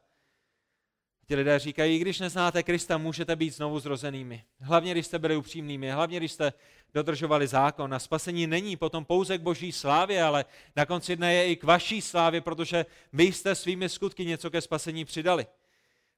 Ti 1.30 1.36
lidé 1.36 1.60
říkají, 1.60 2.00
když 2.00 2.20
neznáte 2.20 2.64
Krista, 2.64 2.98
můžete 2.98 3.36
být 3.36 3.50
znovu 3.50 3.80
zrozenými. 3.80 4.44
Hlavně, 4.60 4.92
když 4.92 5.06
jste 5.06 5.20
byli 5.20 5.36
upřímnými, 5.36 5.92
hlavně, 5.92 6.18
když 6.18 6.32
jste 6.32 6.54
dodržovali 6.94 7.48
zákon. 7.48 7.94
A 7.94 8.00
spasení 8.00 8.48
není 8.48 8.76
potom 8.76 9.06
pouze 9.06 9.38
k 9.38 9.42
boží 9.42 9.72
slávě, 9.72 10.24
ale 10.24 10.46
na 10.76 10.86
konci 10.86 11.16
dne 11.16 11.34
je 11.34 11.48
i 11.48 11.56
k 11.56 11.64
vaší 11.64 12.02
slávě, 12.02 12.42
protože 12.42 12.86
vy 13.14 13.24
jste 13.24 13.56
svými 13.56 13.90
skutky 13.90 14.26
něco 14.26 14.50
ke 14.50 14.62
spasení 14.62 15.06
přidali. 15.06 15.48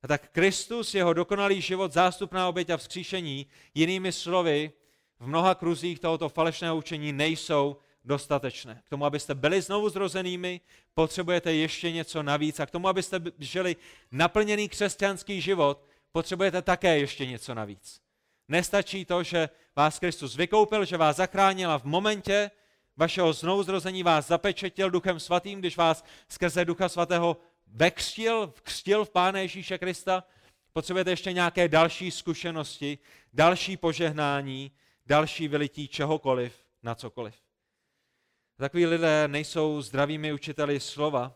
A 0.04 0.08
tak 0.08 0.30
Kristus, 0.32 0.96
jeho 0.96 1.14
dokonalý 1.14 1.62
život, 1.62 1.94
zástupná 1.94 2.50
oběť 2.50 2.70
a 2.70 2.78
vzkříšení, 2.78 3.48
jinými 3.76 4.12
slovy, 4.12 4.72
v 5.20 5.28
mnoha 5.28 5.56
kruzích 5.56 6.00
tohoto 6.00 6.30
falešného 6.30 6.78
učení 6.78 7.14
nejsou 7.14 7.78
dostatečné. 8.04 8.82
K 8.86 8.90
tomu, 8.90 9.06
abyste 9.06 9.36
byli 9.36 9.62
znovu 9.62 9.90
zrozenými, 9.90 10.62
potřebujete 10.94 11.54
ještě 11.54 11.92
něco 11.92 12.24
navíc. 12.24 12.60
A 12.60 12.66
k 12.66 12.72
tomu, 12.72 12.88
abyste 12.88 13.22
žili 13.40 13.76
naplněný 14.12 14.70
křesťanský 14.70 15.42
život, 15.42 15.86
potřebujete 16.12 16.62
také 16.62 17.00
ještě 17.00 17.26
něco 17.26 17.54
navíc. 17.54 18.02
Nestačí 18.48 19.06
to, 19.06 19.24
že 19.24 19.50
vás 19.76 20.00
Kristus 20.00 20.36
vykoupil, 20.36 20.86
že 20.86 20.98
vás 20.98 21.16
zachránil 21.16 21.72
a 21.72 21.80
v 21.80 21.84
momentě 21.84 22.52
vašeho 22.98 23.34
znovuzrození 23.34 24.04
vás 24.04 24.28
zapečetil 24.28 24.90
Duchem 24.90 25.20
Svatým, 25.20 25.60
když 25.60 25.78
vás 25.78 26.06
skrze 26.30 26.66
Ducha 26.66 26.90
Svatého 26.90 27.38
vekřtil, 27.68 28.54
vkřtil 28.56 29.06
v 29.06 29.10
Pána 29.10 29.40
Ježíše 29.40 29.78
Krista. 29.78 30.24
Potřebujete 30.74 31.10
ještě 31.10 31.34
nějaké 31.34 31.68
další 31.68 32.12
zkušenosti, 32.12 32.98
další 33.34 33.78
požehnání, 33.78 34.72
další 35.06 35.48
vylití 35.48 35.88
čehokoliv 35.88 36.54
na 36.84 36.96
cokoliv. 36.96 37.36
Takoví 38.62 38.86
lidé 38.86 39.28
nejsou 39.28 39.82
zdravými 39.82 40.34
učiteli 40.34 40.80
slova, 40.80 41.36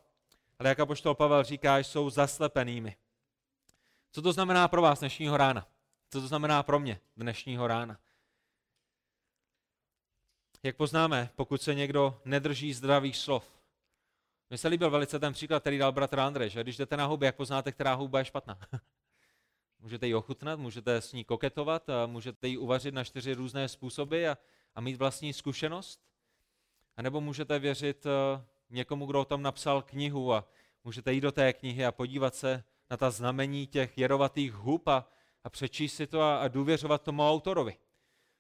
ale 0.60 0.70
jak 0.70 0.80
apoštol 0.80 1.16
Pavel 1.16 1.44
říká, 1.44 1.78
jsou 1.78 2.10
zaslepenými. 2.10 2.96
Co 4.12 4.22
to 4.22 4.34
znamená 4.34 4.68
pro 4.68 4.82
vás 4.82 5.00
dnešního 5.00 5.38
rána? 5.38 5.68
Co 6.10 6.22
to 6.22 6.28
znamená 6.28 6.64
pro 6.64 6.80
mě 6.80 7.00
dnešního 7.18 7.68
rána? 7.68 8.00
Jak 10.64 10.76
poznáme, 10.76 11.30
pokud 11.36 11.62
se 11.62 11.76
někdo 11.76 12.22
nedrží 12.26 12.74
zdravých 12.74 13.18
slov? 13.18 13.62
Mně 14.50 14.58
se 14.58 14.68
líbil 14.68 14.90
velice 14.90 15.20
ten 15.20 15.34
příklad, 15.34 15.60
který 15.60 15.78
dal 15.78 15.92
bratr 15.92 16.20
Andrej, 16.20 16.50
že 16.50 16.64
když 16.64 16.78
jdete 16.78 16.98
na 16.98 17.06
huby, 17.06 17.26
jak 17.26 17.36
poznáte, 17.36 17.72
která 17.72 17.94
huba 17.94 18.20
je 18.20 18.26
špatná? 18.26 18.60
můžete 19.80 20.08
ji 20.08 20.16
ochutnat, 20.16 20.60
můžete 20.60 20.96
s 20.96 21.14
ní 21.14 21.24
koketovat, 21.24 21.88
můžete 22.06 22.48
ji 22.48 22.58
uvařit 22.58 22.94
na 22.94 23.04
čtyři 23.04 23.34
různé 23.34 23.68
způsoby 23.68 24.28
a, 24.28 24.38
a 24.76 24.82
mít 24.82 24.96
vlastní 24.96 25.34
zkušenost. 25.34 26.06
A 26.98 27.02
nebo 27.02 27.22
můžete 27.22 27.60
věřit 27.60 28.06
eh, 28.06 28.44
někomu, 28.70 29.06
kdo 29.06 29.26
tam 29.26 29.42
napsal 29.42 29.82
knihu 29.82 30.34
a 30.34 30.48
můžete 30.84 31.14
jít 31.14 31.22
do 31.22 31.32
té 31.32 31.54
knihy 31.54 31.86
a 31.86 31.92
podívat 31.92 32.36
se 32.36 32.64
na 32.90 32.98
ta 32.98 33.12
znamení 33.12 33.68
těch 33.68 33.98
jerovatých 33.98 34.54
hub 34.54 34.88
a, 34.88 35.10
a 35.44 35.50
přečíst 35.50 35.96
si 35.96 36.08
to 36.08 36.22
a, 36.22 36.38
a 36.38 36.48
důvěřovat 36.48 37.02
tomu 37.02 37.30
autorovi. 37.30 37.78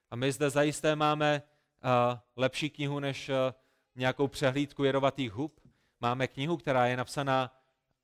A 0.09 0.15
my 0.15 0.31
zde 0.31 0.49
zajisté 0.49 0.95
máme 0.95 1.41
a, 1.81 2.13
eh, 2.13 2.19
lepší 2.35 2.69
knihu 2.69 2.99
než 2.99 3.29
a, 3.29 3.33
eh, 3.33 3.53
nějakou 3.95 4.27
přehlídku 4.27 4.83
jerovatých 4.83 5.31
hub. 5.31 5.59
Máme 6.01 6.27
knihu, 6.27 6.57
která 6.57 6.87
je 6.87 6.97
napsaná 6.97 7.57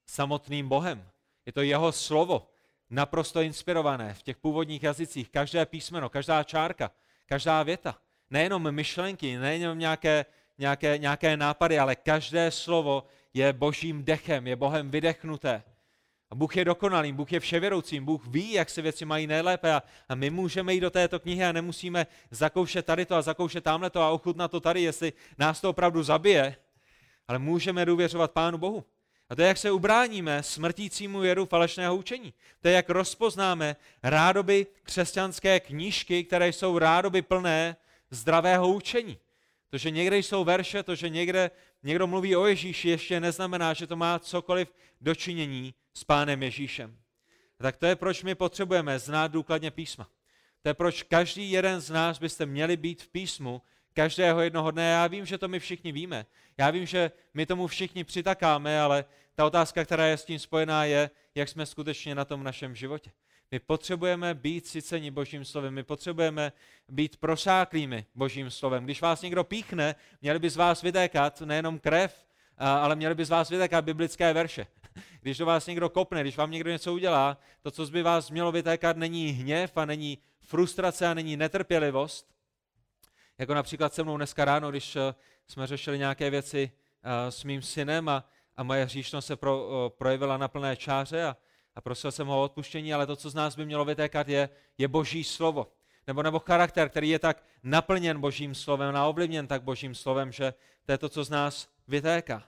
samotným 0.05 0.69
Bohem. 0.69 1.09
Je 1.45 1.53
to 1.53 1.61
jeho 1.61 1.91
slovo, 1.91 2.47
naprosto 2.89 3.41
inspirované 3.41 4.13
v 4.13 4.23
těch 4.23 4.37
původních 4.37 4.83
jazycích. 4.83 5.29
Každé 5.29 5.65
písmeno, 5.65 6.09
každá 6.09 6.43
čárka, 6.43 6.91
každá 7.25 7.63
věta. 7.63 7.97
Nejenom 8.29 8.71
myšlenky, 8.71 9.37
nejenom 9.37 9.79
nějaké 9.79 10.25
nějaké, 10.61 10.97
nějaké 10.97 11.37
nápady, 11.37 11.79
ale 11.79 11.95
každé 11.95 12.51
slovo 12.51 13.03
je 13.33 13.53
božím 13.53 14.03
dechem, 14.03 14.47
je 14.47 14.55
Bohem 14.55 14.91
vydechnuté. 14.91 15.63
A 16.29 16.35
Bůh 16.35 16.57
je 16.57 16.65
dokonalým, 16.65 17.15
Bůh 17.15 17.31
je 17.31 17.39
vševěroucím, 17.39 18.05
Bůh 18.05 18.27
ví, 18.27 18.51
jak 18.51 18.69
se 18.69 18.81
věci 18.81 19.05
mají 19.05 19.27
nejlépe 19.27 19.73
a, 19.73 19.83
a 20.09 20.15
my 20.15 20.29
můžeme 20.29 20.73
jít 20.73 20.79
do 20.79 20.89
této 20.89 21.19
knihy 21.19 21.43
a 21.45 21.51
nemusíme 21.51 22.07
zakoušet 22.31 22.85
tady 22.85 23.05
to 23.05 23.15
a 23.15 23.21
zakoušet 23.21 23.63
tamhle 23.63 23.89
to 23.89 24.01
a 24.01 24.09
ochutnat 24.09 24.51
to 24.51 24.59
tady, 24.59 24.81
jestli 24.81 25.13
nás 25.37 25.61
to 25.61 25.69
opravdu 25.69 26.03
zabije, 26.03 26.55
ale 27.27 27.39
můžeme 27.39 27.85
důvěřovat 27.85 28.31
Pánu 28.31 28.57
Bohu. 28.57 28.85
A 29.29 29.35
to 29.35 29.41
je, 29.41 29.47
jak 29.47 29.57
se 29.57 29.71
ubráníme 29.71 30.43
smrtícímu 30.43 31.23
jeru 31.23 31.45
falešného 31.45 31.95
učení. 31.95 32.33
To 32.61 32.67
je, 32.67 32.73
jak 32.73 32.89
rozpoznáme 32.89 33.75
rádoby 34.03 34.67
křesťanské 34.83 35.59
knížky, 35.59 36.23
které 36.23 36.47
jsou 36.47 36.77
rádoby 36.77 37.21
plné 37.21 37.75
zdravého 38.09 38.69
učení. 38.69 39.17
To, 39.71 39.77
že 39.77 39.91
někde 39.91 40.17
jsou 40.17 40.43
verše, 40.43 40.83
to, 40.83 40.95
že 40.95 41.09
někde 41.09 41.51
někdo 41.83 42.07
mluví 42.07 42.35
o 42.35 42.45
Ježíši, 42.45 42.89
ještě 42.89 43.19
neznamená, 43.19 43.73
že 43.73 43.87
to 43.87 43.95
má 43.95 44.19
cokoliv 44.19 44.73
dočinění 45.01 45.73
s 45.93 46.03
Pánem 46.03 46.43
Ježíšem. 46.43 46.97
Tak 47.57 47.77
to 47.77 47.85
je, 47.85 47.95
proč 47.95 48.23
my 48.23 48.35
potřebujeme 48.35 48.99
znát 48.99 49.31
důkladně 49.31 49.71
písma. 49.71 50.09
To 50.61 50.69
je, 50.69 50.73
proč 50.73 51.03
každý 51.03 51.51
jeden 51.51 51.79
z 51.81 51.89
nás 51.89 52.19
byste 52.19 52.45
měli 52.45 52.77
být 52.77 53.01
v 53.01 53.07
písmu 53.07 53.61
každého 53.93 54.41
jednoho 54.41 54.71
dne. 54.71 54.91
Já 54.91 55.07
vím, 55.07 55.25
že 55.25 55.37
to 55.37 55.47
my 55.47 55.59
všichni 55.59 55.91
víme. 55.91 56.25
Já 56.57 56.69
vím, 56.69 56.85
že 56.85 57.11
my 57.33 57.45
tomu 57.45 57.67
všichni 57.67 58.03
přitakáme, 58.03 58.81
ale 58.81 59.05
ta 59.35 59.45
otázka, 59.45 59.85
která 59.85 60.05
je 60.05 60.17
s 60.17 60.25
tím 60.25 60.39
spojená, 60.39 60.85
je, 60.85 61.09
jak 61.35 61.49
jsme 61.49 61.65
skutečně 61.65 62.15
na 62.15 62.25
tom 62.25 62.39
v 62.39 62.43
našem 62.43 62.75
životě. 62.75 63.11
My 63.51 63.59
potřebujeme 63.59 64.33
být 64.33 64.67
syceni 64.67 65.11
Božím 65.11 65.45
slovem, 65.45 65.73
my 65.73 65.83
potřebujeme 65.83 66.51
být 66.89 67.17
prosáklými 67.17 68.05
Božím 68.15 68.51
slovem. 68.51 68.83
Když 68.83 69.01
vás 69.01 69.21
někdo 69.21 69.43
píchne, 69.43 69.95
měli 70.21 70.39
by 70.39 70.49
z 70.49 70.55
vás 70.55 70.81
vytékat 70.81 71.41
nejenom 71.41 71.79
krev, 71.79 72.25
ale 72.57 72.95
měli 72.95 73.15
by 73.15 73.25
z 73.25 73.29
vás 73.29 73.49
vytékat 73.49 73.85
biblické 73.85 74.33
verše. 74.33 74.67
Když 75.21 75.37
do 75.37 75.45
vás 75.45 75.67
někdo 75.67 75.89
kopne, 75.89 76.21
když 76.21 76.37
vám 76.37 76.51
někdo 76.51 76.71
něco 76.71 76.93
udělá, 76.93 77.37
to, 77.61 77.71
co 77.71 77.85
by 77.85 78.03
vás 78.03 78.29
mělo 78.29 78.51
vytékat, 78.51 78.97
není 78.97 79.27
hněv 79.27 79.77
a 79.77 79.85
není 79.85 80.17
frustrace 80.41 81.07
a 81.07 81.13
není 81.13 81.37
netrpělivost. 81.37 82.31
Jako 83.37 83.53
například 83.53 83.93
se 83.93 84.03
mnou 84.03 84.17
dneska 84.17 84.45
ráno, 84.45 84.69
když 84.69 84.95
eh, 84.95 85.15
jsme 85.47 85.67
řešili 85.67 85.97
nějaké 85.97 86.29
věci 86.29 86.71
eh, 87.03 87.31
s 87.31 87.43
mým 87.43 87.61
synem 87.61 88.09
a, 88.09 88.25
a 88.57 88.63
moje 88.63 88.85
hříšnost 88.85 89.27
se 89.27 89.35
pro, 89.35 89.69
eh, 89.69 89.89
projevila 89.89 90.37
na 90.37 90.47
plné 90.47 90.75
čáře 90.75 91.25
a, 91.25 91.37
a 91.75 91.81
prosil 91.81 92.11
jsem 92.11 92.27
ho 92.27 92.41
o 92.41 92.43
odpuštění, 92.43 92.93
ale 92.93 93.07
to, 93.07 93.15
co 93.15 93.29
z 93.29 93.35
nás 93.35 93.55
by 93.55 93.65
mělo 93.65 93.85
vytékat, 93.85 94.27
je, 94.27 94.49
je 94.77 94.87
boží 94.87 95.23
slovo. 95.23 95.71
Nebo, 96.07 96.23
nebo 96.23 96.39
charakter, 96.39 96.89
který 96.89 97.09
je 97.09 97.19
tak 97.19 97.43
naplněn 97.63 98.19
božím 98.19 98.55
slovem 98.55 98.95
a 98.95 99.07
ovlivněn 99.07 99.47
tak 99.47 99.63
božím 99.63 99.95
slovem, 99.95 100.31
že 100.31 100.53
to 100.85 100.91
je 100.91 100.97
to, 100.97 101.09
co 101.09 101.23
z 101.23 101.29
nás 101.29 101.69
vytéká. 101.87 102.43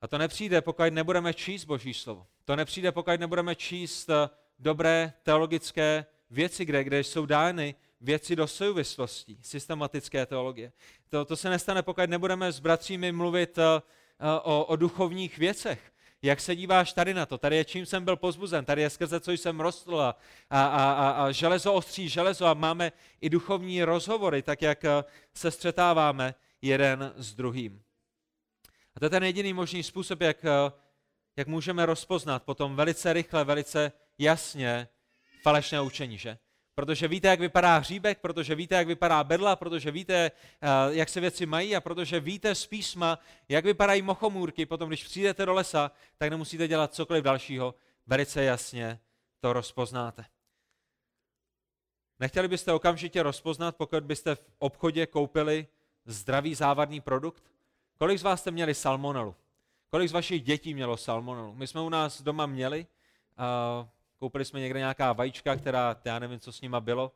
A 0.00 0.08
to 0.08 0.18
nepřijde, 0.18 0.60
pokud 0.60 0.84
nebudeme 0.90 1.34
číst 1.34 1.64
boží 1.64 1.94
slovo. 1.94 2.26
To 2.44 2.56
nepřijde, 2.56 2.92
pokud 2.92 3.20
nebudeme 3.20 3.54
číst 3.54 4.10
eh, 4.10 4.30
dobré 4.58 5.12
teologické 5.22 6.06
věci, 6.30 6.64
kde, 6.64 6.84
kde 6.84 7.00
jsou 7.00 7.26
dány 7.26 7.74
věci 8.00 8.36
do 8.36 8.46
souvislostí, 8.46 9.38
systematické 9.42 10.26
teologie. 10.26 10.72
To, 11.08 11.24
to 11.24 11.36
se 11.36 11.50
nestane, 11.50 11.82
pokud 11.82 12.10
nebudeme 12.10 12.52
s 12.52 12.60
bratřími 12.60 13.12
mluvit 13.12 13.58
uh, 13.58 13.64
o, 14.42 14.64
o 14.64 14.76
duchovních 14.76 15.38
věcech. 15.38 15.92
Jak 16.22 16.40
se 16.40 16.56
díváš 16.56 16.92
tady 16.92 17.14
na 17.14 17.26
to? 17.26 17.38
Tady 17.38 17.56
je 17.56 17.64
čím 17.64 17.86
jsem 17.86 18.04
byl 18.04 18.16
pozbuzen, 18.16 18.64
tady 18.64 18.82
je 18.82 18.90
skrze 18.90 19.20
co 19.20 19.32
jsem 19.32 19.60
rostl 19.60 20.00
a, 20.00 20.16
a, 20.50 20.64
a, 20.64 21.10
a 21.10 21.30
železo 21.30 21.74
ostří 21.74 22.08
železo 22.08 22.46
a 22.46 22.54
máme 22.54 22.92
i 23.20 23.30
duchovní 23.30 23.84
rozhovory, 23.84 24.42
tak 24.42 24.62
jak 24.62 24.84
eh, 24.84 25.04
se 25.34 25.50
střetáváme 25.50 26.34
jeden 26.62 27.12
s 27.16 27.34
druhým. 27.34 27.82
A 28.94 29.00
to 29.00 29.06
je 29.06 29.10
ten 29.10 29.24
jediný 29.24 29.52
možný 29.52 29.82
způsob, 29.82 30.20
jak, 30.20 30.44
eh, 30.44 30.72
jak 31.36 31.48
můžeme 31.48 31.86
rozpoznat 31.86 32.42
potom 32.42 32.76
velice 32.76 33.12
rychle, 33.12 33.44
velice 33.44 33.92
jasně 34.18 34.88
falešné 35.42 35.80
učení, 35.80 36.18
že? 36.18 36.38
Protože 36.80 37.08
víte, 37.08 37.28
jak 37.28 37.40
vypadá 37.40 37.78
hříbek, 37.78 38.18
protože 38.18 38.54
víte, 38.54 38.74
jak 38.74 38.86
vypadá 38.86 39.24
bedla, 39.24 39.56
protože 39.56 39.90
víte, 39.90 40.14
eh, 40.14 40.68
jak 40.88 41.08
se 41.08 41.20
věci 41.20 41.46
mají 41.46 41.76
a 41.76 41.80
protože 41.80 42.20
víte 42.20 42.54
z 42.54 42.66
písma, 42.66 43.18
jak 43.48 43.64
vypadají 43.64 44.02
mochomůrky, 44.02 44.66
potom 44.66 44.88
když 44.88 45.04
přijdete 45.04 45.46
do 45.46 45.52
lesa, 45.52 45.90
tak 46.18 46.30
nemusíte 46.30 46.68
dělat 46.68 46.94
cokoliv 46.94 47.24
dalšího, 47.24 47.74
velice 48.06 48.44
jasně 48.44 49.00
to 49.40 49.52
rozpoznáte. 49.52 50.24
Nechtěli 52.20 52.48
byste 52.48 52.72
okamžitě 52.72 53.22
rozpoznat, 53.22 53.76
pokud 53.76 54.04
byste 54.04 54.34
v 54.34 54.42
obchodě 54.58 55.06
koupili 55.06 55.66
zdravý 56.04 56.54
závadný 56.54 57.00
produkt? 57.00 57.42
Kolik 57.98 58.18
z 58.18 58.22
vás 58.22 58.40
jste 58.40 58.50
měli 58.50 58.74
salmonelu? 58.74 59.34
Kolik 59.90 60.08
z 60.08 60.12
vašich 60.12 60.42
dětí 60.42 60.74
mělo 60.74 60.96
salmonelu? 60.96 61.54
My 61.54 61.66
jsme 61.66 61.80
u 61.80 61.88
nás 61.88 62.22
doma 62.22 62.46
měli, 62.46 62.86
uh, 63.38 63.88
koupili 64.20 64.44
jsme 64.44 64.60
někde 64.60 64.78
nějaká 64.78 65.12
vajíčka, 65.12 65.56
která, 65.56 65.96
já 66.04 66.18
nevím, 66.18 66.40
co 66.40 66.52
s 66.52 66.60
nima 66.60 66.80
bylo. 66.80 67.12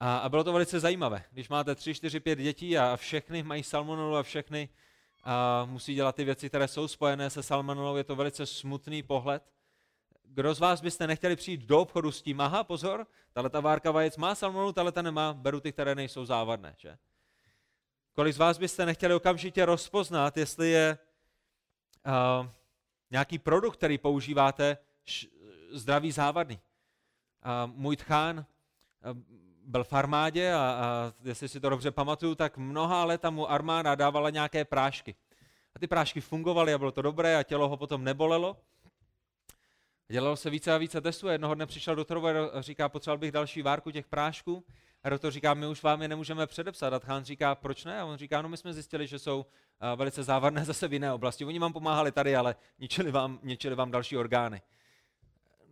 A, 0.00 0.18
a 0.18 0.28
bylo 0.28 0.44
to 0.44 0.52
velice 0.52 0.80
zajímavé. 0.80 1.24
Když 1.30 1.48
máte 1.48 1.74
tři, 1.74 1.94
čtyři, 1.94 2.20
pět 2.20 2.38
dětí 2.38 2.78
a 2.78 2.96
všechny 2.96 3.42
mají 3.42 3.62
salmonelu 3.62 4.16
a 4.16 4.22
všechny 4.22 4.68
a 5.24 5.64
musí 5.64 5.94
dělat 5.94 6.16
ty 6.16 6.24
věci, 6.24 6.48
které 6.48 6.68
jsou 6.68 6.88
spojené 6.88 7.30
se 7.30 7.42
salmonelou, 7.42 7.96
je 7.96 8.04
to 8.04 8.16
velice 8.16 8.46
smutný 8.46 9.02
pohled. 9.02 9.42
Kdo 10.22 10.54
z 10.54 10.58
vás 10.58 10.80
byste 10.80 11.06
nechtěli 11.06 11.36
přijít 11.36 11.60
do 11.60 11.80
obchodu 11.80 12.12
s 12.12 12.22
tím, 12.22 12.40
aha, 12.40 12.64
pozor, 12.64 13.06
tahle 13.32 13.50
ta 13.50 13.60
várka 13.60 13.90
vajec 13.90 14.16
má 14.16 14.34
salmonelu, 14.34 14.72
tahle 14.72 14.92
ta 14.92 15.02
nemá, 15.02 15.32
beru 15.32 15.60
ty, 15.60 15.72
které 15.72 15.94
nejsou 15.94 16.24
závadné, 16.24 16.74
že? 16.78 16.98
Kolik 18.12 18.34
z 18.34 18.38
vás 18.38 18.58
byste 18.58 18.86
nechtěli 18.86 19.14
okamžitě 19.14 19.64
rozpoznat, 19.64 20.36
jestli 20.36 20.70
je 20.70 20.98
uh, 22.06 22.46
nějaký 23.10 23.38
produkt, 23.38 23.76
který 23.76 23.98
používáte, 23.98 24.78
š, 25.04 25.26
zdravý 25.70 26.12
závadný. 26.12 26.58
Uh, 27.44 27.72
můj 27.74 27.96
tchán 27.96 28.38
uh, 28.38 29.18
byl 29.68 29.84
v 29.84 29.92
armádě 29.92 30.52
a, 30.52 30.58
a 30.58 31.12
jestli 31.24 31.48
si 31.48 31.60
to 31.60 31.68
dobře 31.68 31.90
pamatuju, 31.90 32.34
tak 32.34 32.56
mnoha 32.56 33.04
leta 33.04 33.30
mu 33.30 33.50
armáda 33.50 33.94
dávala 33.94 34.30
nějaké 34.30 34.64
prášky. 34.64 35.14
A 35.74 35.78
ty 35.78 35.86
prášky 35.86 36.20
fungovaly 36.20 36.74
a 36.74 36.78
bylo 36.78 36.92
to 36.92 37.02
dobré 37.02 37.36
a 37.36 37.42
tělo 37.42 37.68
ho 37.68 37.76
potom 37.76 38.04
nebolelo. 38.04 38.56
Dělalo 40.10 40.36
se 40.36 40.50
více 40.50 40.74
a 40.74 40.78
více 40.78 41.00
testů 41.00 41.28
a 41.28 41.32
jednoho 41.32 41.54
dne 41.54 41.66
přišel 41.66 41.96
doktorovi 41.96 42.30
a 42.30 42.62
říká, 42.62 42.88
potřeboval 42.88 43.18
bych 43.18 43.32
další 43.32 43.62
várku 43.62 43.90
těch 43.90 44.06
prášků. 44.06 44.64
A 45.02 45.08
doktor 45.08 45.32
říká, 45.32 45.54
my 45.54 45.66
už 45.66 45.82
vám 45.82 46.02
je 46.02 46.08
nemůžeme 46.08 46.46
předepsat. 46.46 46.92
A 46.92 46.98
Tchán 46.98 47.24
říká, 47.24 47.54
proč 47.54 47.84
ne? 47.84 48.00
A 48.00 48.04
on 48.04 48.16
říká, 48.16 48.42
no 48.42 48.48
my 48.48 48.56
jsme 48.56 48.72
zjistili, 48.72 49.06
že 49.06 49.18
jsou 49.18 49.46
velice 49.96 50.22
závadné 50.22 50.64
zase 50.64 50.88
v 50.88 50.92
jiné 50.92 51.12
oblasti. 51.12 51.44
Oni 51.44 51.58
vám 51.58 51.72
pomáhali 51.72 52.12
tady, 52.12 52.36
ale 52.36 52.56
ničili 52.78 53.10
vám, 53.10 53.38
ničili 53.42 53.74
vám 53.74 53.90
další 53.90 54.16
orgány. 54.16 54.62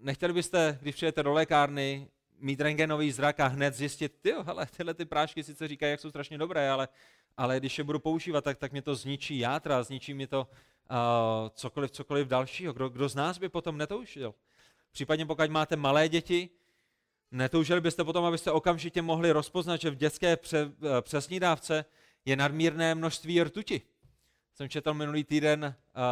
Nechtěli 0.00 0.32
byste, 0.32 0.78
když 0.82 0.94
přijete 0.94 1.22
do 1.22 1.32
lékárny, 1.32 2.08
mít 2.38 2.60
rengenový 2.60 3.12
zrak 3.12 3.40
a 3.40 3.46
hned 3.46 3.74
zjistit, 3.74 4.14
ty 4.20 4.34
hele, 4.42 4.66
tyhle 4.76 4.94
ty 4.94 5.04
prášky 5.04 5.42
sice 5.42 5.68
říkají, 5.68 5.90
jak 5.90 6.00
jsou 6.00 6.10
strašně 6.10 6.38
dobré, 6.38 6.70
ale, 6.70 6.88
ale 7.36 7.60
když 7.60 7.78
je 7.78 7.84
budu 7.84 7.98
používat, 7.98 8.44
tak, 8.44 8.58
tak 8.58 8.72
mě 8.72 8.82
to 8.82 8.94
zničí 8.94 9.38
játra, 9.38 9.82
zničí 9.82 10.14
mi 10.14 10.26
to 10.26 10.40
uh, 10.90 10.96
cokoliv, 11.54 11.90
cokoliv 11.90 12.28
dalšího. 12.28 12.72
Kdo, 12.72 12.88
kdo 12.88 13.08
z 13.08 13.14
nás 13.14 13.38
by 13.38 13.48
potom 13.48 13.78
netoužil? 13.78 14.34
Případně 14.92 15.26
pokud 15.26 15.50
máte 15.50 15.76
malé 15.76 16.08
děti, 16.08 16.50
Netoužili 17.30 17.80
byste 17.80 18.04
potom, 18.04 18.24
abyste 18.24 18.50
okamžitě 18.50 19.02
mohli 19.02 19.30
rozpoznat, 19.30 19.80
že 19.80 19.90
v 19.90 19.96
dětské 19.96 20.36
pře, 20.36 20.72
eh, 20.98 21.02
přesní 21.02 21.40
dávce 21.40 21.84
je 22.24 22.36
nadmírné 22.36 22.94
množství 22.94 23.42
rtuti. 23.42 23.82
Jsem 24.54 24.68
četl 24.68 24.94
minulý 24.94 25.24
týden 25.24 25.64
uh, 25.64 26.02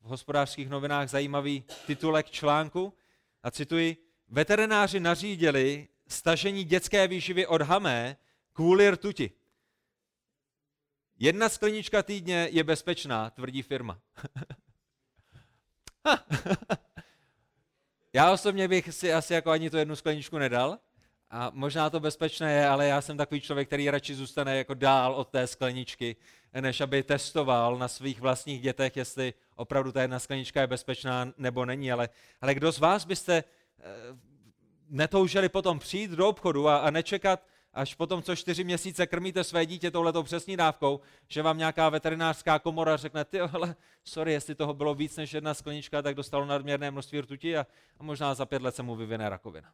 v 0.00 0.08
hospodářských 0.08 0.68
novinách 0.68 1.08
zajímavý 1.08 1.64
titulek 1.86 2.30
článku 2.30 2.94
a 3.42 3.50
cituji, 3.50 3.96
veterináři 4.28 5.00
nařídili 5.00 5.88
stažení 6.08 6.64
dětské 6.64 7.08
výživy 7.08 7.46
od 7.46 7.62
hamé 7.62 8.16
kvůli 8.52 8.90
rtuti. 8.90 9.30
Jedna 11.18 11.48
sklenička 11.48 12.02
týdně 12.02 12.48
je 12.52 12.64
bezpečná, 12.64 13.30
tvrdí 13.30 13.62
firma. 13.62 14.00
Já 18.12 18.32
osobně 18.32 18.68
bych 18.68 18.94
si 18.94 19.12
asi 19.12 19.34
jako 19.34 19.50
ani 19.50 19.70
tu 19.70 19.76
jednu 19.76 19.96
skleničku 19.96 20.38
nedal. 20.38 20.78
A 21.30 21.50
možná 21.54 21.90
to 21.90 22.00
bezpečné 22.00 22.52
je, 22.52 22.68
ale 22.68 22.86
já 22.86 23.00
jsem 23.00 23.16
takový 23.16 23.40
člověk, 23.40 23.68
který 23.68 23.90
radši 23.90 24.14
zůstane 24.14 24.56
jako 24.56 24.74
dál 24.74 25.14
od 25.14 25.28
té 25.28 25.46
skleničky, 25.46 26.16
než 26.60 26.80
aby 26.80 27.02
testoval 27.02 27.78
na 27.78 27.88
svých 27.88 28.20
vlastních 28.20 28.60
dětech, 28.60 28.96
jestli 28.96 29.34
opravdu 29.56 29.92
ta 29.92 30.02
jedna 30.02 30.18
sklenička 30.18 30.60
je 30.60 30.66
bezpečná 30.66 31.32
nebo 31.38 31.64
není. 31.64 31.92
Ale, 31.92 32.08
ale 32.40 32.54
kdo 32.54 32.72
z 32.72 32.78
vás 32.78 33.04
byste 33.04 33.34
e, 33.34 33.44
netoužili 34.88 35.48
potom 35.48 35.78
přijít 35.78 36.10
do 36.10 36.28
obchodu 36.28 36.68
a, 36.68 36.76
a 36.76 36.90
nečekat, 36.90 37.46
až 37.74 37.94
potom, 37.94 38.22
co 38.22 38.36
čtyři 38.36 38.64
měsíce 38.64 39.06
krmíte 39.06 39.44
své 39.44 39.66
dítě 39.66 39.90
touhletou 39.90 40.22
přesní 40.22 40.56
dávkou, 40.56 41.00
že 41.28 41.42
vám 41.42 41.58
nějaká 41.58 41.88
veterinářská 41.88 42.58
komora 42.58 42.96
řekne, 42.96 43.24
ty 43.24 43.40
ale 43.40 43.76
sorry, 44.04 44.32
jestli 44.32 44.54
toho 44.54 44.74
bylo 44.74 44.94
víc 44.94 45.16
než 45.16 45.32
jedna 45.32 45.54
sklenička, 45.54 46.02
tak 46.02 46.14
dostalo 46.14 46.44
nadměrné 46.44 46.90
množství 46.90 47.20
rtuti 47.20 47.56
a, 47.56 47.66
a 47.98 48.02
možná 48.02 48.34
za 48.34 48.46
pět 48.46 48.62
let 48.62 48.76
se 48.76 48.82
mu 48.82 48.96
vyvine 48.96 49.28
rakovina. 49.28 49.72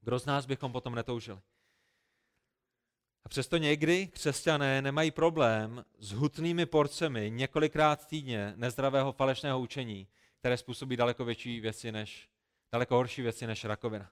Kdo 0.00 0.18
z 0.18 0.26
nás 0.26 0.46
bychom 0.46 0.72
potom 0.72 0.94
netoužili? 0.94 1.38
A 3.26 3.28
přesto 3.28 3.56
někdy 3.56 4.06
křesťané 4.06 4.82
nemají 4.82 5.10
problém 5.10 5.84
s 5.98 6.12
hutnými 6.12 6.66
porcemi 6.66 7.30
několikrát 7.30 8.06
týdně 8.06 8.52
nezdravého 8.56 9.12
falešného 9.12 9.60
učení, 9.60 10.08
které 10.38 10.56
způsobí 10.56 10.96
daleko 10.96 11.24
větší 11.24 11.60
věci 11.60 11.92
než, 11.92 12.28
daleko 12.72 12.94
horší 12.94 13.22
věci 13.22 13.46
než 13.46 13.64
rakovina. 13.64 14.10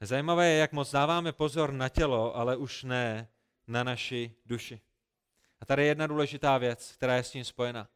Zajímavé 0.00 0.48
je, 0.48 0.58
jak 0.58 0.72
moc 0.72 0.90
dáváme 0.90 1.32
pozor 1.32 1.72
na 1.72 1.88
tělo, 1.88 2.36
ale 2.36 2.56
už 2.56 2.84
ne 2.84 3.28
na 3.66 3.84
naši 3.84 4.34
duši. 4.46 4.80
A 5.60 5.64
tady 5.64 5.82
je 5.82 5.88
jedna 5.88 6.06
důležitá 6.06 6.58
věc, 6.58 6.92
která 6.92 7.16
je 7.16 7.22
s 7.22 7.30
tím 7.30 7.44
spojena. 7.44 7.88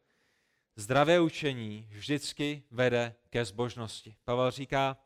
Zdravé 0.75 1.19
učení 1.19 1.87
vždycky 1.89 2.63
vede 2.71 3.15
ke 3.29 3.45
zbožnosti. 3.45 4.15
Pavel 4.23 4.51
říká, 4.51 4.97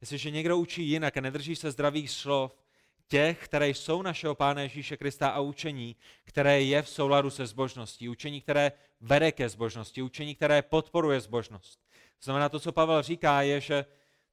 jestliže 0.00 0.30
někdo 0.30 0.58
učí 0.58 0.88
jinak 0.88 1.16
a 1.16 1.20
nedrží 1.20 1.56
se 1.56 1.70
zdravých 1.70 2.10
slov, 2.10 2.67
těch, 3.08 3.44
které 3.44 3.68
jsou 3.68 4.02
našeho 4.02 4.34
Pána 4.34 4.62
Ježíše 4.62 4.96
Krista 4.96 5.28
a 5.28 5.40
učení, 5.40 5.96
které 6.24 6.62
je 6.62 6.82
v 6.82 6.88
souladu 6.88 7.30
se 7.30 7.46
zbožností, 7.46 8.08
učení, 8.08 8.40
které 8.40 8.72
vede 9.00 9.32
ke 9.32 9.48
zbožnosti, 9.48 10.02
učení, 10.02 10.34
které 10.34 10.62
podporuje 10.62 11.20
zbožnost. 11.20 11.80
To 12.18 12.24
znamená, 12.24 12.48
to, 12.48 12.60
co 12.60 12.72
Pavel 12.72 13.02
říká, 13.02 13.42
je, 13.42 13.60
že 13.60 13.84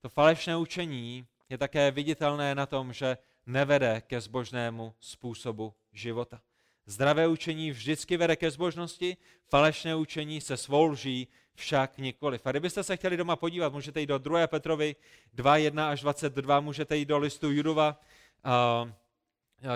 to 0.01 0.09
falešné 0.09 0.57
učení 0.57 1.25
je 1.49 1.57
také 1.57 1.91
viditelné 1.91 2.55
na 2.55 2.65
tom, 2.65 2.93
že 2.93 3.17
nevede 3.45 4.01
ke 4.07 4.21
zbožnému 4.21 4.93
způsobu 4.99 5.73
života. 5.93 6.41
Zdravé 6.85 7.27
učení 7.27 7.71
vždycky 7.71 8.17
vede 8.17 8.35
ke 8.35 8.51
zbožnosti, 8.51 9.17
falešné 9.49 9.95
učení 9.95 10.41
se 10.41 10.57
svou 10.57 10.85
lží 10.85 11.27
však 11.55 11.97
nikoliv. 11.97 12.41
A 12.45 12.51
kdybyste 12.51 12.83
se 12.83 12.97
chtěli 12.97 13.17
doma 13.17 13.35
podívat, 13.35 13.73
můžete 13.73 13.99
jít 13.99 14.05
do 14.05 14.17
2. 14.17 14.47
Petrovi 14.47 14.95
2, 15.33 15.57
1 15.57 15.89
až 15.89 16.01
22, 16.01 16.59
můžete 16.59 16.97
jít 16.97 17.05
do 17.05 17.17
listu 17.17 17.51
Judova, 17.51 18.01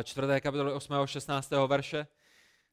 4. 0.04 0.42
kapitoly 0.42 0.74
8. 0.74 0.94
16. 1.06 1.52
verše. 1.68 2.08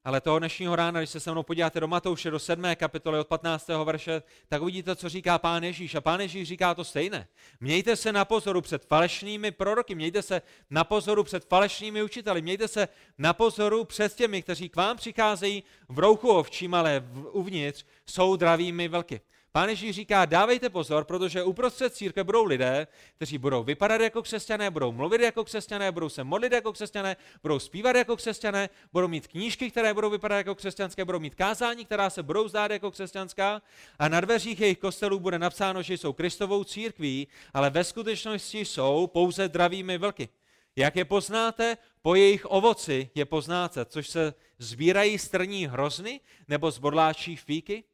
Ale 0.04 0.20
toho 0.20 0.38
dnešního 0.38 0.76
rána, 0.76 1.00
když 1.00 1.10
se 1.10 1.20
se 1.20 1.32
mnou 1.32 1.42
podíváte 1.42 1.80
do 1.80 1.88
Matouše, 1.88 2.30
do 2.30 2.38
7. 2.38 2.64
kapitoly 2.76 3.18
od 3.18 3.28
15. 3.28 3.68
verše, 3.84 4.22
tak 4.48 4.62
uvidíte, 4.62 4.96
co 4.96 5.08
říká 5.08 5.38
pán 5.38 5.64
Ježíš. 5.64 5.94
A 5.94 6.00
pán 6.00 6.20
Ježíš 6.20 6.48
říká 6.48 6.74
to 6.74 6.84
stejné. 6.84 7.28
Mějte 7.60 7.96
se 7.96 8.12
na 8.12 8.24
pozoru 8.24 8.60
před 8.60 8.84
falešnými 8.84 9.50
proroky, 9.50 9.94
mějte 9.94 10.22
se 10.22 10.42
na 10.70 10.84
pozoru 10.84 11.24
před 11.24 11.44
falešnými 11.44 12.02
učiteli, 12.02 12.42
mějte 12.42 12.68
se 12.68 12.88
na 13.18 13.32
pozoru 13.32 13.84
před 13.84 14.14
těmi, 14.14 14.42
kteří 14.42 14.68
k 14.68 14.76
vám 14.76 14.96
přicházejí 14.96 15.62
v 15.88 15.98
rouchu 15.98 16.28
ovčím, 16.28 16.74
ale 16.74 17.04
uvnitř 17.30 17.84
jsou 18.06 18.36
dravými 18.36 18.88
vlky. 18.88 19.20
Pán 19.56 19.68
Ježíš 19.68 19.96
říká, 19.96 20.24
dávejte 20.24 20.70
pozor, 20.70 21.04
protože 21.04 21.42
uprostřed 21.42 21.94
církve 21.94 22.24
budou 22.24 22.44
lidé, 22.44 22.86
kteří 23.16 23.38
budou 23.38 23.64
vypadat 23.64 24.00
jako 24.00 24.22
křesťané, 24.22 24.70
budou 24.70 24.92
mluvit 24.92 25.20
jako 25.20 25.44
křesťané, 25.44 25.92
budou 25.92 26.08
se 26.08 26.24
modlit 26.24 26.52
jako 26.52 26.72
křesťané, 26.72 27.16
budou 27.42 27.58
zpívat 27.58 27.96
jako 27.96 28.16
křesťané, 28.16 28.68
budou 28.92 29.08
mít 29.08 29.26
knížky, 29.26 29.70
které 29.70 29.94
budou 29.94 30.10
vypadat 30.10 30.36
jako 30.36 30.54
křesťanské, 30.54 31.04
budou 31.04 31.18
mít 31.18 31.34
kázání, 31.34 31.84
která 31.84 32.10
se 32.10 32.22
budou 32.22 32.48
zdát 32.48 32.70
jako 32.70 32.90
křesťanská 32.90 33.62
a 33.98 34.08
na 34.08 34.20
dveřích 34.20 34.60
jejich 34.60 34.78
kostelů 34.78 35.20
bude 35.20 35.38
napsáno, 35.38 35.82
že 35.82 35.94
jsou 35.94 36.12
Kristovou 36.12 36.64
církví, 36.64 37.28
ale 37.54 37.70
ve 37.70 37.84
skutečnosti 37.84 38.64
jsou 38.64 39.06
pouze 39.06 39.48
dravými 39.48 39.98
vlky. 39.98 40.28
Jak 40.76 40.96
je 40.96 41.04
poznáte? 41.04 41.76
Po 42.02 42.14
jejich 42.14 42.46
ovoci 42.46 43.10
je 43.14 43.24
poznáte, 43.24 43.84
což 43.84 44.08
se 44.08 44.34
sbírají 44.58 45.18
strní 45.18 45.66
hrozny 45.66 46.20
nebo 46.48 46.70
zbodláčí 46.70 47.36
fíky? 47.36 47.84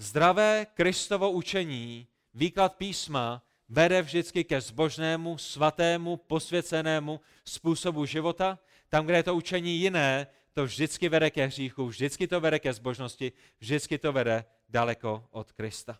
Zdravé 0.00 0.66
Kristovo 0.74 1.30
učení, 1.30 2.06
výklad 2.34 2.76
písma, 2.76 3.42
vede 3.68 4.02
vždycky 4.02 4.44
ke 4.44 4.60
zbožnému, 4.60 5.38
svatému, 5.38 6.16
posvěcenému 6.16 7.20
způsobu 7.44 8.06
života. 8.06 8.58
Tam, 8.88 9.06
kde 9.06 9.16
je 9.16 9.22
to 9.22 9.34
učení 9.34 9.76
jiné, 9.76 10.26
to 10.52 10.64
vždycky 10.64 11.08
vede 11.08 11.30
ke 11.30 11.46
hříchu, 11.46 11.86
vždycky 11.86 12.28
to 12.28 12.40
vede 12.40 12.58
ke 12.58 12.72
zbožnosti, 12.72 13.32
vždycky 13.58 13.98
to 13.98 14.12
vede 14.12 14.44
daleko 14.68 15.24
od 15.30 15.52
Krista. 15.52 15.98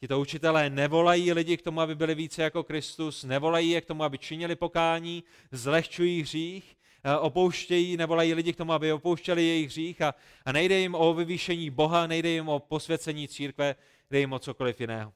Tito 0.00 0.20
učitelé 0.20 0.70
nevolají 0.70 1.32
lidi 1.32 1.56
k 1.56 1.62
tomu, 1.62 1.80
aby 1.80 1.94
byli 1.94 2.14
více 2.14 2.42
jako 2.42 2.62
Kristus, 2.62 3.24
nevolají 3.24 3.70
je 3.70 3.80
k 3.80 3.86
tomu, 3.86 4.02
aby 4.02 4.18
činili 4.18 4.56
pokání, 4.56 5.24
zlehčují 5.52 6.22
hřích, 6.22 6.77
eh, 7.08 7.18
opouštějí, 7.18 7.96
nevolají 7.96 8.34
lidi 8.34 8.52
k 8.52 8.56
tomu, 8.56 8.72
aby 8.72 8.92
opouštěli 8.92 9.44
jejich 9.44 9.68
hřích 9.68 10.02
a, 10.02 10.14
a 10.44 10.52
nejde 10.52 10.78
jim 10.78 10.94
o 10.94 11.14
vyvýšení 11.14 11.70
Boha, 11.70 12.06
nejde 12.06 12.28
jim 12.28 12.48
o 12.48 12.58
posvěcení 12.58 13.28
církve, 13.28 13.74
jde 14.10 14.18
jim 14.18 14.32
o 14.32 14.38
cokoliv 14.38 14.80
jiného. 14.80 15.12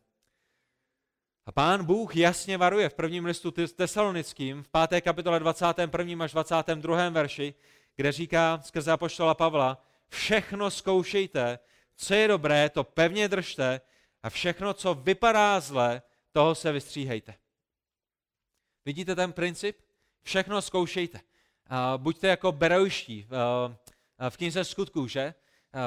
A 1.46 1.52
pán 1.52 1.84
Bůh 1.84 2.16
jasně 2.16 2.58
varuje 2.58 2.88
v 2.88 2.94
prvním 2.94 3.24
listu 3.24 3.50
tesalonickým, 3.50 4.62
v 4.62 4.68
5. 4.88 5.00
kapitole 5.00 5.38
21. 5.40 6.24
až 6.24 6.32
22. 6.32 7.08
verši, 7.08 7.54
kde 7.96 8.12
říká 8.12 8.60
skrze 8.62 8.92
apoštola 8.92 9.34
Pavla, 9.34 9.84
všechno 10.08 10.70
zkoušejte, 10.70 11.58
co 11.96 12.14
je 12.14 12.28
dobré, 12.28 12.70
to 12.70 12.84
pevně 12.84 13.28
držte 13.28 13.80
a 14.22 14.30
všechno, 14.30 14.74
co 14.74 14.94
vypadá 14.94 15.60
zle, 15.60 16.02
toho 16.32 16.54
se 16.54 16.72
vystříhejte. 16.72 17.34
Vidíte 18.84 19.14
ten 19.14 19.32
princip? 19.32 19.78
Všechno 20.22 20.62
zkoušejte. 20.62 21.20
Buďte 21.96 22.28
jako 22.28 22.52
berojští 22.52 23.26
v 24.28 24.36
knize 24.36 24.64
skutků, 24.64 25.06
že? 25.06 25.34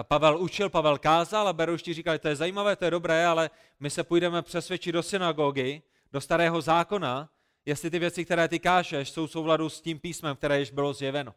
Pavel 0.02 0.42
učil, 0.42 0.70
Pavel 0.70 0.98
kázal 0.98 1.48
a 1.48 1.54
berojští 1.54 1.94
říkali, 1.94 2.20
to 2.20 2.28
je 2.28 2.36
zajímavé, 2.36 2.76
to 2.76 2.86
je 2.86 2.92
dobré, 2.92 3.26
ale 3.26 3.50
my 3.80 3.90
se 3.90 4.04
půjdeme 4.04 4.42
přesvědčit 4.42 4.92
do 4.92 5.04
synagogy, 5.04 5.82
do 6.12 6.22
starého 6.22 6.62
zákona, 6.62 7.30
jestli 7.66 7.90
ty 7.90 8.00
věci, 8.00 8.26
které 8.26 8.48
ty 8.48 8.60
kážeš, 8.60 9.10
jsou 9.10 9.28
souladu 9.28 9.70
s 9.70 9.82
tím 9.82 10.00
písmem, 10.00 10.36
které 10.36 10.60
již 10.60 10.72
bylo 10.72 10.94
zjeveno. 10.94 11.36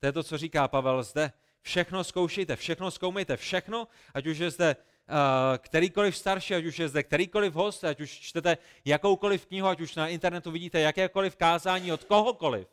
To 0.00 0.06
je 0.06 0.12
to, 0.12 0.22
co 0.22 0.38
říká 0.38 0.68
Pavel 0.68 1.02
zde. 1.02 1.32
Všechno 1.60 2.04
zkoušejte, 2.04 2.56
všechno 2.56 2.90
zkoumejte, 2.90 3.36
všechno, 3.36 3.88
ať 4.14 4.26
už 4.26 4.38
je 4.38 4.50
zde 4.50 4.76
uh, 4.76 5.14
kterýkoliv 5.58 6.16
starší, 6.16 6.54
ať 6.54 6.64
už 6.64 6.78
je 6.78 6.88
zde 6.88 7.02
kterýkoliv 7.02 7.54
host, 7.54 7.84
ať 7.84 8.00
už 8.00 8.10
čtete 8.10 8.58
jakoukoliv 8.84 9.46
knihu, 9.46 9.68
ať 9.68 9.80
už 9.80 9.94
na 9.94 10.08
internetu 10.08 10.50
vidíte 10.50 10.80
jakékoliv 10.80 11.36
kázání 11.36 11.92
od 11.92 12.04
kohokoliv. 12.04 12.68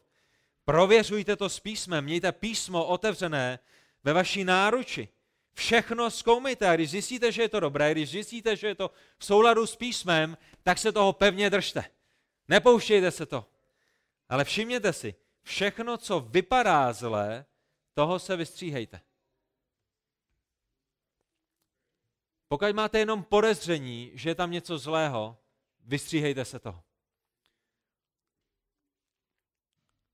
Prověřujte 0.66 1.36
to 1.36 1.50
s 1.50 1.60
písmem, 1.60 2.04
mějte 2.04 2.32
písmo 2.32 2.86
otevřené 2.86 3.60
ve 4.04 4.14
vaší 4.14 4.44
náruči. 4.44 5.10
Všechno 5.54 6.12
zkoumejte 6.12 6.70
a 6.70 6.76
když 6.76 6.90
zjistíte, 6.90 7.32
že 7.32 7.42
je 7.42 7.50
to 7.50 7.60
dobré, 7.60 7.92
když 7.92 8.10
zjistíte, 8.10 8.56
že 8.56 8.68
je 8.68 8.76
to 8.76 8.92
v 9.18 9.26
souladu 9.26 9.68
s 9.68 9.76
písmem, 9.76 10.38
tak 10.64 10.78
se 10.78 10.92
toho 10.92 11.14
pevně 11.14 11.50
držte. 11.50 11.86
Nepouštějte 12.48 13.12
se 13.12 13.26
to. 13.26 13.46
Ale 14.30 14.44
všimněte 14.44 14.94
si, 14.94 15.16
všechno, 15.44 15.98
co 15.98 16.20
vypadá 16.20 16.94
zlé, 16.94 17.46
toho 17.94 18.20
se 18.20 18.36
vystříhejte. 18.36 19.02
Pokud 22.48 22.76
máte 22.76 23.00
jenom 23.00 23.24
podezření, 23.24 24.12
že 24.14 24.30
je 24.30 24.36
tam 24.36 24.52
něco 24.52 24.78
zlého, 24.78 25.38
vystříhejte 25.86 26.46
se 26.46 26.60
toho. 26.60 26.84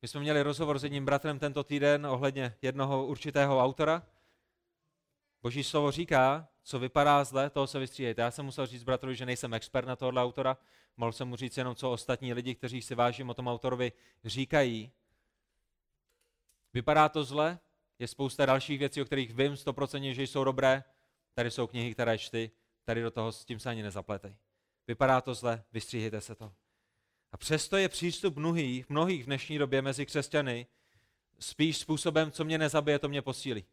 My 0.05 0.09
jsme 0.09 0.21
měli 0.21 0.41
rozhovor 0.41 0.79
s 0.79 0.83
jedním 0.83 1.05
bratrem 1.05 1.39
tento 1.39 1.63
týden 1.63 2.05
ohledně 2.05 2.55
jednoho 2.61 3.05
určitého 3.05 3.59
autora. 3.59 4.03
Boží 5.41 5.63
slovo 5.63 5.91
říká, 5.91 6.47
co 6.63 6.79
vypadá 6.79 7.23
zle, 7.23 7.49
toho 7.49 7.67
se 7.67 7.79
vystříhejte. 7.79 8.21
Já 8.21 8.31
jsem 8.31 8.45
musel 8.45 8.65
říct 8.65 8.83
bratrovi, 8.83 9.15
že 9.15 9.25
nejsem 9.25 9.53
expert 9.53 9.87
na 9.87 9.95
tohle 9.95 10.23
autora, 10.23 10.57
mohl 10.97 11.11
jsem 11.11 11.27
mu 11.27 11.35
říct 11.35 11.57
jenom, 11.57 11.75
co 11.75 11.91
ostatní 11.91 12.33
lidi, 12.33 12.55
kteří 12.55 12.81
si 12.81 12.95
vážím 12.95 13.29
o 13.29 13.33
tom 13.33 13.47
autorovi, 13.47 13.91
říkají. 14.25 14.91
Vypadá 16.73 17.09
to 17.09 17.23
zle, 17.23 17.59
je 17.99 18.07
spousta 18.07 18.45
dalších 18.45 18.79
věcí, 18.79 19.01
o 19.01 19.05
kterých 19.05 19.33
vím 19.33 19.57
stoprocentně, 19.57 20.13
že 20.13 20.23
jsou 20.23 20.43
dobré. 20.43 20.83
Tady 21.33 21.51
jsou 21.51 21.67
knihy, 21.67 21.93
které 21.93 22.17
čty, 22.17 22.51
tady 22.83 23.01
do 23.01 23.11
toho 23.11 23.31
s 23.31 23.45
tím 23.45 23.59
se 23.59 23.69
ani 23.69 23.83
nezapletej. 23.83 24.35
Vypadá 24.87 25.21
to 25.21 25.33
zle, 25.33 25.63
vystříhejte 25.71 26.21
se 26.21 26.35
to. 26.35 26.53
A 27.31 27.37
přesto 27.37 27.77
je 27.77 27.89
přístup 27.89 28.35
mnohých, 28.35 28.89
mnohých 28.89 29.23
v 29.23 29.25
dnešní 29.25 29.57
době 29.57 29.81
mezi 29.81 30.05
křesťany 30.05 30.67
spíš 31.39 31.77
způsobem, 31.77 32.31
co 32.31 32.43
mě 32.43 32.57
nezabije, 32.57 32.99
to 32.99 33.09
mě 33.09 33.21
posílí. 33.21 33.65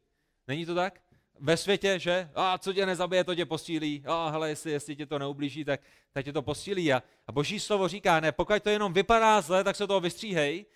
Není 0.49 0.67
to 0.67 0.75
tak? 0.75 1.01
Ve 1.41 1.57
světě, 1.57 1.99
že 1.99 2.31
a 2.35 2.59
co 2.59 2.73
tě 2.73 2.87
nezabije, 2.87 3.25
to 3.25 3.35
tě 3.35 3.47
posílí. 3.47 4.03
A 4.07 4.29
hele, 4.29 4.49
jestli, 4.49 4.71
jestli 4.71 4.97
tě 4.97 5.07
to 5.07 5.19
neublíží, 5.19 5.65
tak, 5.65 5.81
tak 6.13 6.25
tě 6.25 6.33
to 6.33 6.43
posílí. 6.43 6.93
A, 6.93 7.03
a 7.27 7.33
boží 7.33 7.61
slovo 7.61 7.89
říká, 7.89 8.21
ne, 8.21 8.33
pokud 8.33 8.63
to 8.63 8.71
jenom 8.71 8.93
vypadá 8.93 9.41
zle, 9.41 9.65
tak 9.65 9.77
se 9.77 9.87
toho 9.87 10.01
vystříhej. 10.01 10.67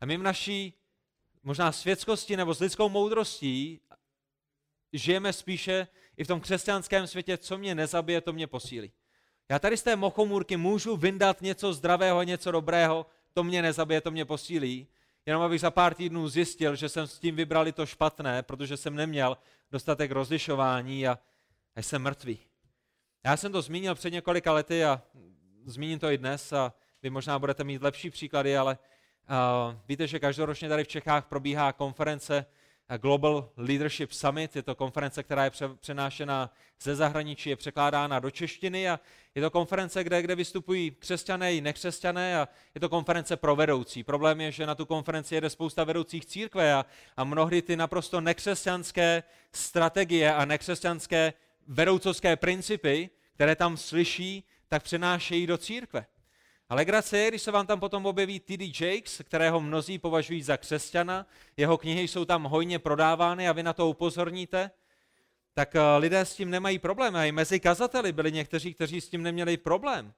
A 0.00 0.06
my 0.06 0.16
v 0.16 0.22
naší 0.22 0.74
možná 1.42 1.72
světskosti 1.72 2.36
nebo 2.36 2.54
s 2.54 2.60
lidskou 2.60 2.88
moudrostí 2.88 3.80
žijeme 4.92 5.32
spíše 5.32 5.88
i 6.16 6.24
v 6.24 6.26
tom 6.26 6.40
křesťanském 6.40 7.06
světě, 7.06 7.38
co 7.38 7.58
mě 7.58 7.74
nezabije, 7.74 8.20
to 8.20 8.32
mě 8.32 8.46
posílí. 8.46 8.92
Já 9.52 9.58
tady 9.58 9.76
z 9.76 9.82
té 9.82 9.96
mochomůrky 9.96 10.56
můžu 10.56 10.96
vyndat 10.96 11.42
něco 11.42 11.72
zdravého, 11.72 12.22
něco 12.22 12.50
dobrého, 12.50 13.06
to 13.32 13.44
mě 13.44 13.62
nezabije, 13.62 14.00
to 14.00 14.10
mě 14.10 14.24
posílí, 14.24 14.86
jenom 15.26 15.42
abych 15.42 15.60
za 15.60 15.70
pár 15.70 15.94
týdnů 15.94 16.28
zjistil, 16.28 16.76
že 16.76 16.88
jsem 16.88 17.06
s 17.06 17.18
tím 17.18 17.36
vybrali 17.36 17.72
to 17.72 17.86
špatné, 17.86 18.42
protože 18.42 18.76
jsem 18.76 18.96
neměl 18.96 19.38
dostatek 19.70 20.10
rozlišování 20.10 21.08
a, 21.08 21.18
a 21.76 21.82
jsem 21.82 22.02
mrtvý. 22.02 22.38
Já 23.24 23.36
jsem 23.36 23.52
to 23.52 23.62
zmínil 23.62 23.94
před 23.94 24.12
několika 24.12 24.52
lety 24.52 24.84
a 24.84 25.02
zmíním 25.64 25.98
to 25.98 26.10
i 26.10 26.18
dnes 26.18 26.52
a 26.52 26.72
vy 27.02 27.10
možná 27.10 27.38
budete 27.38 27.64
mít 27.64 27.82
lepší 27.82 28.10
příklady, 28.10 28.56
ale 28.56 28.78
uh, 28.78 29.76
víte, 29.88 30.06
že 30.06 30.18
každoročně 30.18 30.68
tady 30.68 30.84
v 30.84 30.88
Čechách 30.88 31.26
probíhá 31.26 31.72
konference 31.72 32.46
Global 33.00 33.50
Leadership 33.56 34.12
Summit. 34.12 34.56
Je 34.56 34.62
to 34.62 34.74
konference, 34.74 35.22
která 35.22 35.44
je 35.44 35.50
přenášena 35.80 36.50
ze 36.80 36.96
zahraničí, 36.96 37.50
je 37.50 37.56
překládána 37.56 38.20
do 38.20 38.30
češtiny 38.30 38.90
a 38.90 39.00
je 39.34 39.42
to 39.42 39.50
konference, 39.50 40.04
kde, 40.04 40.22
kde 40.22 40.34
vystupují 40.34 40.90
křesťané 40.90 41.54
i 41.54 41.60
nekřesťané 41.60 42.40
a 42.40 42.48
je 42.74 42.80
to 42.80 42.88
konference 42.88 43.36
pro 43.36 43.56
vedoucí. 43.56 44.04
Problém 44.04 44.40
je, 44.40 44.52
že 44.52 44.66
na 44.66 44.74
tu 44.74 44.86
konferenci 44.86 45.34
jede 45.34 45.50
spousta 45.50 45.84
vedoucích 45.84 46.26
církve 46.26 46.74
a, 46.74 46.86
a 47.16 47.24
mnohdy 47.24 47.62
ty 47.62 47.76
naprosto 47.76 48.20
nekřesťanské 48.20 49.22
strategie 49.52 50.34
a 50.34 50.44
nekřesťanské 50.44 51.32
vedoucovské 51.66 52.36
principy, 52.36 53.10
které 53.34 53.56
tam 53.56 53.76
slyší, 53.76 54.44
tak 54.68 54.82
přenášejí 54.82 55.46
do 55.46 55.58
církve. 55.58 56.06
A 56.72 56.74
legrace 56.74 57.18
je, 57.18 57.28
když 57.28 57.42
se 57.42 57.50
vám 57.50 57.66
tam 57.66 57.80
potom 57.80 58.06
objeví 58.06 58.40
T.D. 58.40 58.72
Jakes, 58.80 59.22
kterého 59.24 59.60
mnozí 59.60 59.98
považují 59.98 60.42
za 60.42 60.56
křesťana, 60.56 61.26
jeho 61.56 61.78
knihy 61.78 62.08
jsou 62.08 62.24
tam 62.24 62.44
hojně 62.44 62.78
prodávány 62.78 63.48
a 63.48 63.52
vy 63.52 63.62
na 63.62 63.72
to 63.72 63.88
upozorníte, 63.88 64.70
tak 65.54 65.76
eh, 65.76 65.80
lidé 65.98 66.20
s 66.20 66.34
tím 66.34 66.50
nemají 66.50 66.78
problém. 66.78 67.16
A 67.16 67.24
i 67.24 67.32
mezi 67.32 67.60
kazateli 67.60 68.12
byli 68.12 68.32
někteří, 68.32 68.74
kteří 68.74 69.00
s 69.00 69.08
tím 69.08 69.22
neměli 69.22 69.56
problém. 69.56 70.12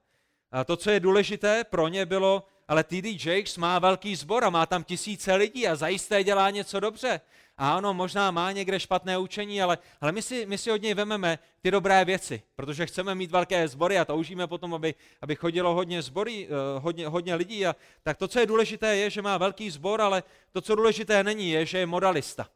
A 0.51 0.63
to, 0.63 0.77
co 0.77 0.91
je 0.91 0.99
důležité 0.99 1.63
pro 1.63 1.87
ně, 1.87 2.05
bylo, 2.05 2.47
ale 2.67 2.83
T.D. 2.83 3.17
Jakes 3.25 3.57
má 3.57 3.79
velký 3.79 4.15
sbor 4.15 4.43
a 4.43 4.49
má 4.49 4.65
tam 4.65 4.83
tisíce 4.83 5.35
lidí 5.35 5.67
a 5.67 5.75
zajisté 5.75 6.23
dělá 6.23 6.49
něco 6.49 6.79
dobře. 6.79 7.21
A 7.57 7.77
ano, 7.77 7.93
možná 7.93 8.31
má 8.31 8.51
někde 8.51 8.79
špatné 8.79 9.17
učení, 9.17 9.61
ale, 9.61 9.77
ale 10.01 10.11
my, 10.11 10.21
si, 10.21 10.45
my 10.45 10.57
si 10.57 10.71
od 10.71 10.81
něj 10.81 10.93
vememe 10.93 11.39
ty 11.61 11.71
dobré 11.71 12.05
věci, 12.05 12.41
protože 12.55 12.85
chceme 12.85 13.15
mít 13.15 13.31
velké 13.31 13.67
sbory 13.67 13.99
a 13.99 14.05
toužíme 14.05 14.47
potom, 14.47 14.73
aby, 14.73 14.95
aby 15.21 15.35
chodilo 15.35 15.73
hodně 15.73 16.01
zbory, 16.01 16.47
uh, 16.47 16.83
hodně, 16.83 17.07
hodně 17.07 17.35
lidí. 17.35 17.65
A, 17.65 17.75
tak 18.03 18.17
to, 18.17 18.27
co 18.27 18.39
je 18.39 18.45
důležité, 18.45 18.95
je, 18.95 19.09
že 19.09 19.21
má 19.21 19.37
velký 19.37 19.69
sbor, 19.69 20.01
ale 20.01 20.23
to, 20.51 20.61
co 20.61 20.75
důležité 20.75 21.23
není, 21.23 21.49
je, 21.49 21.65
že 21.65 21.77
je 21.77 21.85
modalista. 21.85 22.49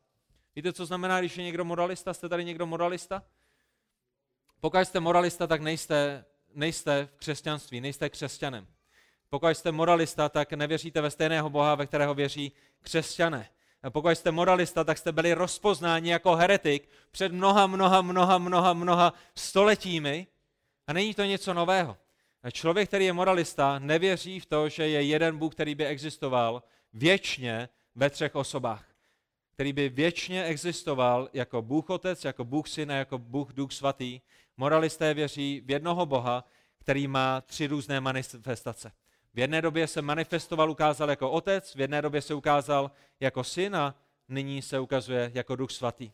Víte, 0.55 0.73
co 0.73 0.85
znamená, 0.85 1.19
když 1.19 1.37
je 1.37 1.43
někdo 1.43 1.65
moralista? 1.65 2.13
Jste 2.13 2.29
tady 2.29 2.45
někdo 2.45 2.65
moralista? 2.65 3.23
Pokud 4.59 4.79
jste 4.79 4.99
moralista, 4.99 5.47
tak 5.47 5.61
nejste, 5.61 6.25
nejste 6.53 7.09
v 7.11 7.17
křesťanství, 7.17 7.81
nejste 7.81 8.09
křesťanem. 8.09 8.67
Pokud 9.29 9.47
jste 9.47 9.71
moralista, 9.71 10.29
tak 10.29 10.53
nevěříte 10.53 11.01
ve 11.01 11.11
stejného 11.11 11.49
Boha, 11.49 11.75
ve 11.75 11.85
kterého 11.85 12.13
věří 12.13 12.51
křesťané. 12.81 13.49
Pokud 13.89 14.09
jste 14.09 14.31
moralista, 14.31 14.83
tak 14.83 14.97
jste 14.97 15.11
byli 15.11 15.33
rozpoznáni 15.33 16.11
jako 16.11 16.35
heretik 16.35 16.89
před 17.11 17.31
mnoha, 17.31 17.67
mnoha, 17.67 18.01
mnoha, 18.01 18.37
mnoha, 18.37 18.73
mnoha 18.73 19.13
stoletími. 19.35 20.27
A 20.87 20.93
není 20.93 21.13
to 21.13 21.23
něco 21.23 21.53
nového. 21.53 21.97
Člověk, 22.51 22.87
který 22.87 23.05
je 23.05 23.13
moralista, 23.13 23.79
nevěří 23.79 24.39
v 24.39 24.45
to, 24.45 24.69
že 24.69 24.87
je 24.87 25.03
jeden 25.03 25.37
Bůh, 25.37 25.53
který 25.53 25.75
by 25.75 25.85
existoval 25.85 26.63
věčně 26.93 27.69
ve 27.95 28.09
třech 28.09 28.35
osobách. 28.35 28.85
Který 29.53 29.73
by 29.73 29.89
věčně 29.89 30.43
existoval 30.43 31.29
jako 31.33 31.61
Bůh 31.61 31.89
Otec, 31.89 32.25
jako 32.25 32.43
Bůh 32.43 32.67
Syn 32.67 32.91
a 32.91 32.95
jako 32.95 33.17
Bůh 33.17 33.53
Duch 33.53 33.71
Svatý. 33.71 34.21
Moralisté 34.57 35.13
věří 35.13 35.61
v 35.65 35.71
jednoho 35.71 36.05
Boha, 36.05 36.43
který 36.79 37.07
má 37.07 37.41
tři 37.41 37.67
různé 37.67 38.01
manifestace. 38.01 38.91
V 39.33 39.39
jedné 39.39 39.61
době 39.61 39.87
se 39.87 40.01
manifestoval, 40.01 40.71
ukázal 40.71 41.09
jako 41.09 41.31
otec, 41.31 41.75
v 41.75 41.79
jedné 41.79 42.01
době 42.01 42.21
se 42.21 42.33
ukázal 42.33 42.91
jako 43.19 43.43
syn 43.43 43.75
a 43.75 43.95
nyní 44.27 44.61
se 44.61 44.79
ukazuje 44.79 45.31
jako 45.33 45.55
duch 45.55 45.71
svatý. 45.71 46.11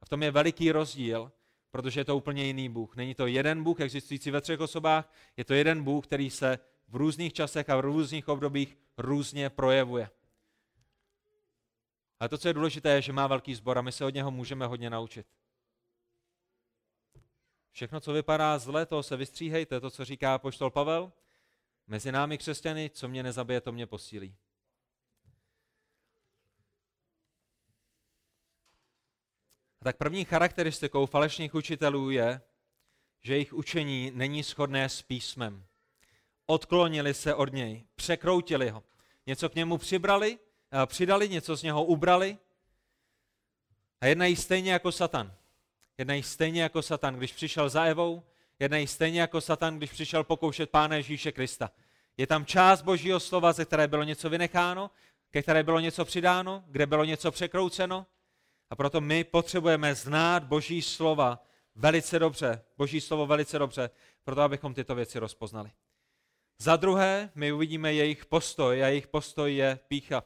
A 0.00 0.04
v 0.04 0.08
tom 0.08 0.22
je 0.22 0.30
veliký 0.30 0.72
rozdíl, 0.72 1.32
protože 1.70 2.00
je 2.00 2.04
to 2.04 2.16
úplně 2.16 2.44
jiný 2.44 2.68
Bůh. 2.68 2.96
Není 2.96 3.14
to 3.14 3.26
jeden 3.26 3.64
Bůh 3.64 3.80
existující 3.80 4.30
ve 4.30 4.40
třech 4.40 4.60
osobách, 4.60 5.12
je 5.36 5.44
to 5.44 5.54
jeden 5.54 5.84
Bůh, 5.84 6.06
který 6.06 6.30
se 6.30 6.58
v 6.88 6.96
různých 6.96 7.32
časech 7.32 7.70
a 7.70 7.76
v 7.76 7.80
různých 7.80 8.28
obdobích 8.28 8.78
různě 8.98 9.50
projevuje. 9.50 10.10
Ale 12.20 12.28
to, 12.28 12.38
co 12.38 12.48
je 12.48 12.54
důležité, 12.54 12.90
je, 12.90 13.02
že 13.02 13.12
má 13.12 13.26
velký 13.26 13.54
sbor 13.54 13.78
a 13.78 13.82
my 13.82 13.92
se 13.92 14.04
od 14.04 14.14
něho 14.14 14.30
můžeme 14.30 14.66
hodně 14.66 14.90
naučit. 14.90 15.26
Všechno, 17.70 18.00
co 18.00 18.12
vypadá 18.12 18.58
zle, 18.58 18.86
toho 18.86 19.02
se 19.02 19.16
vystříhejte, 19.16 19.80
to, 19.80 19.90
co 19.90 20.04
říká 20.04 20.38
poštol 20.38 20.70
Pavel. 20.70 21.12
Mezi 21.88 22.12
námi 22.12 22.38
křesťany, 22.38 22.90
co 22.90 23.08
mě 23.08 23.22
nezabije, 23.22 23.60
to 23.60 23.72
mě 23.72 23.86
posílí. 23.86 24.36
A 29.80 29.84
tak 29.84 29.96
první 29.96 30.24
charakteristikou 30.24 31.06
falešných 31.06 31.54
učitelů 31.54 32.10
je, 32.10 32.40
že 33.20 33.34
jejich 33.34 33.52
učení 33.52 34.10
není 34.14 34.42
shodné 34.42 34.88
s 34.88 35.02
písmem. 35.02 35.66
Odklonili 36.46 37.14
se 37.14 37.34
od 37.34 37.52
něj, 37.52 37.84
překroutili 37.94 38.70
ho. 38.70 38.82
Něco 39.26 39.48
k 39.48 39.54
němu 39.54 39.78
přibrali, 39.78 40.38
eh, 40.82 40.86
přidali, 40.86 41.28
něco 41.28 41.56
z 41.56 41.62
něho 41.62 41.84
ubrali 41.84 42.38
a 44.00 44.06
jednají 44.06 44.36
stejně 44.36 44.72
jako 44.72 44.92
Satan. 44.92 45.34
Jednají 45.98 46.22
stejně 46.22 46.62
jako 46.62 46.82
Satan, 46.82 47.16
když 47.16 47.32
přišel 47.32 47.68
za 47.68 47.84
Evou, 47.84 48.22
jednají 48.58 48.86
stejně 48.86 49.20
jako 49.20 49.40
Satan, 49.40 49.76
když 49.76 49.90
přišel 49.90 50.24
pokoušet 50.24 50.70
Pána 50.70 50.96
Ježíše 50.96 51.32
Krista. 51.32 51.70
Je 52.16 52.26
tam 52.26 52.46
část 52.46 52.82
Božího 52.82 53.20
slova, 53.20 53.52
ze 53.52 53.64
které 53.64 53.88
bylo 53.88 54.02
něco 54.02 54.30
vynecháno, 54.30 54.90
ke 55.30 55.42
které 55.42 55.62
bylo 55.62 55.80
něco 55.80 56.04
přidáno, 56.04 56.64
kde 56.66 56.86
bylo 56.86 57.04
něco 57.04 57.30
překrouceno. 57.30 58.06
A 58.70 58.76
proto 58.76 59.00
my 59.00 59.24
potřebujeme 59.24 59.94
znát 59.94 60.44
Boží 60.44 60.82
slova 60.82 61.44
velice 61.74 62.18
dobře, 62.18 62.62
Boží 62.76 63.00
slovo 63.00 63.26
velice 63.26 63.58
dobře, 63.58 63.90
proto 64.24 64.42
abychom 64.42 64.74
tyto 64.74 64.94
věci 64.94 65.18
rozpoznali. 65.18 65.70
Za 66.58 66.76
druhé, 66.76 67.30
my 67.34 67.52
uvidíme 67.52 67.94
jejich 67.94 68.26
postoj 68.26 68.84
a 68.84 68.88
jejich 68.88 69.06
postoj 69.06 69.54
je 69.54 69.78
pícha. 69.88 70.24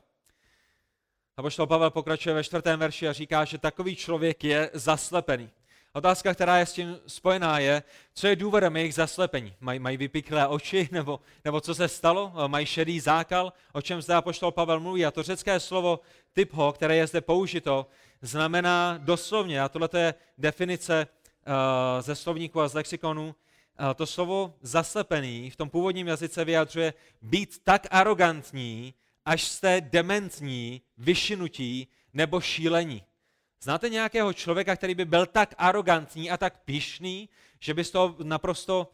A 1.36 1.42
poštol 1.42 1.66
Pavel 1.66 1.90
pokračuje 1.90 2.34
ve 2.34 2.44
čtvrtém 2.44 2.80
verši 2.80 3.08
a 3.08 3.12
říká, 3.12 3.44
že 3.44 3.58
takový 3.58 3.96
člověk 3.96 4.44
je 4.44 4.70
zaslepený. 4.72 5.50
Otázka, 5.94 6.34
která 6.34 6.58
je 6.58 6.66
s 6.66 6.72
tím 6.72 6.98
spojená, 7.06 7.58
je, 7.58 7.82
co 8.14 8.26
je 8.26 8.36
důvodem 8.36 8.76
jejich 8.76 8.94
zaslepení. 8.94 9.54
Maj, 9.60 9.78
mají 9.78 9.96
vypiklé 9.96 10.46
oči, 10.46 10.88
nebo, 10.92 11.20
nebo 11.44 11.60
co 11.60 11.74
se 11.74 11.88
stalo? 11.88 12.32
Mají 12.46 12.66
šedý 12.66 13.00
zákal, 13.00 13.52
o 13.72 13.82
čem 13.82 14.02
zde 14.02 14.14
poštol 14.20 14.50
Pavel 14.50 14.80
mluví. 14.80 15.06
A 15.06 15.10
to 15.10 15.22
řecké 15.22 15.60
slovo 15.60 16.00
typho, 16.32 16.72
které 16.72 16.96
je 16.96 17.06
zde 17.06 17.20
použito, 17.20 17.86
znamená 18.22 18.98
doslovně, 18.98 19.62
a 19.62 19.68
tohle 19.68 19.88
je 19.96 20.14
definice 20.38 21.06
uh, 21.06 22.02
ze 22.02 22.14
slovníku 22.14 22.60
a 22.60 22.68
z 22.68 22.74
lexikonu, 22.74 23.26
uh, 23.26 23.34
to 23.94 24.06
slovo 24.06 24.54
zaslepený 24.62 25.50
v 25.50 25.56
tom 25.56 25.70
původním 25.70 26.08
jazyce 26.08 26.44
vyjadřuje 26.44 26.94
být 27.22 27.58
tak 27.64 27.86
arrogantní, 27.90 28.94
až 29.24 29.42
jste 29.42 29.80
dementní, 29.80 30.82
vyšinutí 30.98 31.88
nebo 32.14 32.40
šílení. 32.40 33.02
Znáte 33.62 33.88
nějakého 33.88 34.32
člověka, 34.32 34.76
který 34.76 34.94
by 34.94 35.04
byl 35.04 35.26
tak 35.26 35.54
arrogantní 35.58 36.30
a 36.30 36.36
tak 36.36 36.64
pišný, 36.64 37.28
že 37.60 37.74
by 37.74 37.84
z 37.84 37.90
toho 37.90 38.16
naprosto 38.22 38.92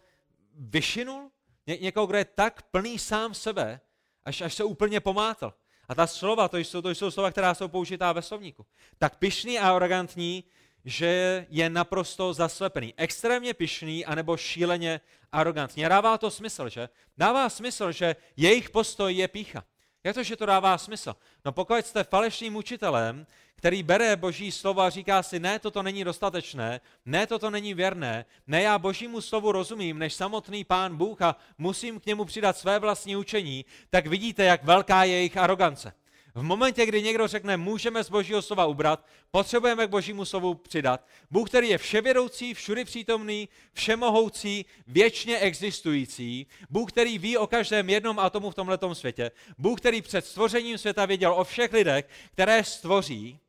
vyšinul? 0.54 1.30
Ně- 1.66 1.78
někoho, 1.80 2.06
kdo 2.06 2.18
je 2.18 2.24
tak 2.24 2.62
plný 2.62 2.98
sám 2.98 3.34
sebe, 3.34 3.80
až, 4.24 4.40
až 4.40 4.54
se 4.54 4.64
úplně 4.64 5.00
pomátl. 5.00 5.54
A 5.88 5.94
ta 5.94 6.06
slova, 6.06 6.48
to 6.48 6.56
jsou, 6.56 6.82
to 6.82 6.90
jsou 6.90 7.10
slova, 7.10 7.30
která 7.30 7.54
jsou 7.54 7.68
použitá 7.68 8.12
ve 8.12 8.22
slovníku. 8.22 8.66
Tak 8.98 9.16
pišný 9.16 9.58
a 9.58 9.76
arrogantní, 9.76 10.44
že 10.84 11.46
je 11.48 11.70
naprosto 11.70 12.34
zaslepený. 12.34 12.94
Extrémně 12.96 13.54
pišný 13.54 14.04
anebo 14.04 14.36
šíleně 14.36 15.00
arrogantní. 15.32 15.82
Dává 15.82 16.18
to 16.18 16.30
smysl, 16.30 16.68
že? 16.68 16.88
Dává 17.16 17.48
smysl, 17.48 17.92
že 17.92 18.16
jejich 18.36 18.70
postoj 18.70 19.14
je 19.14 19.28
pícha. 19.28 19.64
Jak 20.04 20.14
to, 20.14 20.22
že 20.22 20.36
to 20.36 20.46
dává 20.46 20.78
smysl? 20.78 21.16
No 21.44 21.52
pokud 21.52 21.86
jste 21.86 22.04
falešným 22.04 22.56
učitelem, 22.56 23.26
který 23.58 23.82
bere 23.82 24.16
boží 24.16 24.52
slovo 24.52 24.80
a 24.80 24.90
říká 24.90 25.22
si, 25.22 25.40
ne, 25.40 25.58
toto 25.58 25.82
není 25.82 26.04
dostatečné, 26.04 26.80
ne, 27.06 27.26
toto 27.26 27.50
není 27.50 27.74
věrné, 27.74 28.24
ne, 28.46 28.62
já 28.62 28.78
božímu 28.78 29.20
slovu 29.20 29.52
rozumím, 29.52 29.98
než 29.98 30.14
samotný 30.14 30.64
pán 30.64 30.96
Bůh 30.96 31.22
a 31.22 31.36
musím 31.58 32.00
k 32.00 32.06
němu 32.06 32.24
přidat 32.24 32.56
své 32.56 32.78
vlastní 32.78 33.16
učení, 33.16 33.64
tak 33.90 34.06
vidíte, 34.06 34.44
jak 34.44 34.64
velká 34.64 35.04
je 35.04 35.12
jejich 35.12 35.36
arogance. 35.36 35.92
V 36.34 36.42
momentě, 36.42 36.86
kdy 36.86 37.02
někdo 37.02 37.26
řekne, 37.26 37.56
můžeme 37.56 38.04
z 38.04 38.10
božího 38.10 38.42
slova 38.42 38.66
ubrat, 38.66 39.06
potřebujeme 39.30 39.86
k 39.86 39.90
božímu 39.90 40.24
slovu 40.24 40.54
přidat. 40.54 41.06
Bůh, 41.30 41.50
který 41.50 41.68
je 41.68 41.78
vševědoucí, 41.78 42.54
všudy 42.54 42.84
přítomný, 42.84 43.48
všemohoucí, 43.72 44.64
věčně 44.86 45.38
existující. 45.38 46.46
Bůh, 46.70 46.92
který 46.92 47.18
ví 47.18 47.36
o 47.36 47.46
každém 47.46 47.90
jednom 47.90 48.18
atomu 48.18 48.50
v 48.50 48.54
tomto 48.54 48.94
světě. 48.94 49.30
Bůh, 49.58 49.80
který 49.80 50.02
před 50.02 50.26
stvořením 50.26 50.78
světa 50.78 51.06
věděl 51.06 51.32
o 51.32 51.44
všech 51.44 51.72
lidech, 51.72 52.08
které 52.32 52.64
stvoří. 52.64 53.40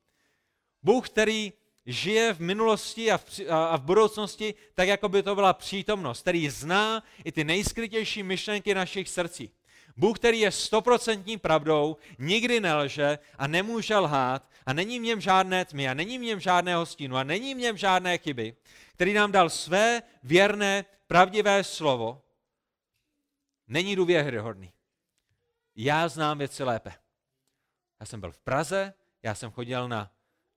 Bůh, 0.84 1.10
který 1.10 1.54
žije 1.86 2.34
v 2.34 2.40
minulosti 2.40 3.12
a 3.12 3.18
v, 3.18 3.40
a 3.50 3.78
v 3.78 3.82
budoucnosti 3.82 4.54
tak, 4.74 4.88
jako 4.88 5.10
by 5.10 5.24
to 5.24 5.36
byla 5.36 5.54
přítomnost, 5.54 6.22
který 6.22 6.50
zná 6.50 7.04
i 7.24 7.32
ty 7.32 7.44
nejskrytější 7.44 8.24
myšlenky 8.24 8.74
našich 8.76 9.10
srdcí. 9.10 9.52
Bůh, 9.98 10.20
který 10.20 10.40
je 10.40 10.52
stoprocentní 10.52 11.38
pravdou, 11.38 11.98
nikdy 12.20 12.60
nelže 12.60 13.20
a 13.38 13.48
nemůže 13.48 13.98
lhát 13.98 14.50
a 14.66 14.74
není 14.74 15.00
v 15.00 15.04
něm 15.04 15.22
žádné 15.22 15.66
tmy 15.66 15.90
a 15.90 15.94
není 15.94 16.18
v 16.18 16.22
něm 16.22 16.40
žádného 16.40 16.86
stínu 16.86 17.18
a 17.18 17.24
není 17.24 17.56
v 17.56 17.58
něm 17.58 17.78
žádné 17.78 18.18
chyby, 18.18 18.56
který 18.94 19.14
nám 19.14 19.32
dal 19.32 19.50
své 19.50 20.02
věrné, 20.24 20.86
pravdivé 21.08 21.64
slovo, 21.64 22.22
není 23.68 23.96
důvěryhodný. 23.96 24.72
Já 25.76 26.08
znám 26.08 26.38
věci 26.38 26.64
lépe. 26.64 26.94
Já 28.00 28.06
jsem 28.06 28.20
byl 28.20 28.32
v 28.32 28.40
Praze, 28.40 28.94
já 29.24 29.36
jsem 29.36 29.52
chodil 29.52 29.88
na 29.88 30.12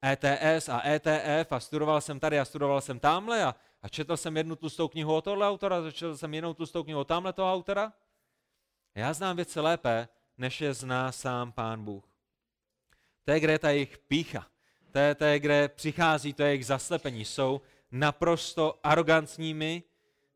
ETS 0.05 0.69
a 0.69 0.83
ETF 0.89 1.53
a 1.53 1.61
studoval 1.61 2.01
jsem 2.01 2.21
tady 2.21 2.41
a 2.41 2.45
studoval 2.45 2.81
jsem 2.81 3.01
tamhle 3.01 3.45
a, 3.45 3.55
a 3.83 3.89
četl 3.89 4.17
jsem 4.17 4.37
jednu 4.37 4.57
tlustou 4.57 4.89
knihu 4.89 5.15
od 5.15 5.25
tohle 5.25 5.49
autora, 5.49 5.91
četl 5.91 6.17
jsem 6.17 6.35
jinou 6.35 6.55
tlustou 6.55 6.83
knihu 6.83 7.01
od 7.01 7.09
tamhle 7.09 7.33
toho 7.33 7.53
autora. 7.53 7.93
Já 8.95 9.13
znám 9.13 9.37
věci 9.37 9.61
lépe, 9.61 10.09
než 10.39 10.61
je 10.61 10.75
zná 10.75 11.13
sám 11.13 11.53
Pán 11.53 11.85
Bůh. 11.85 12.05
To 13.25 13.31
je, 13.31 13.41
kde 13.41 13.53
je 13.53 13.59
ta 13.59 13.71
jejich 13.71 13.99
pícha. 13.99 14.47
To 14.93 14.99
je, 14.99 15.15
to 15.15 15.25
je, 15.25 15.39
kde 15.39 15.69
přichází 15.69 16.33
to 16.33 16.43
jejich 16.43 16.67
zaslepení. 16.67 17.25
Jsou 17.25 17.61
naprosto 17.91 18.79
arrogantními, 18.83 19.83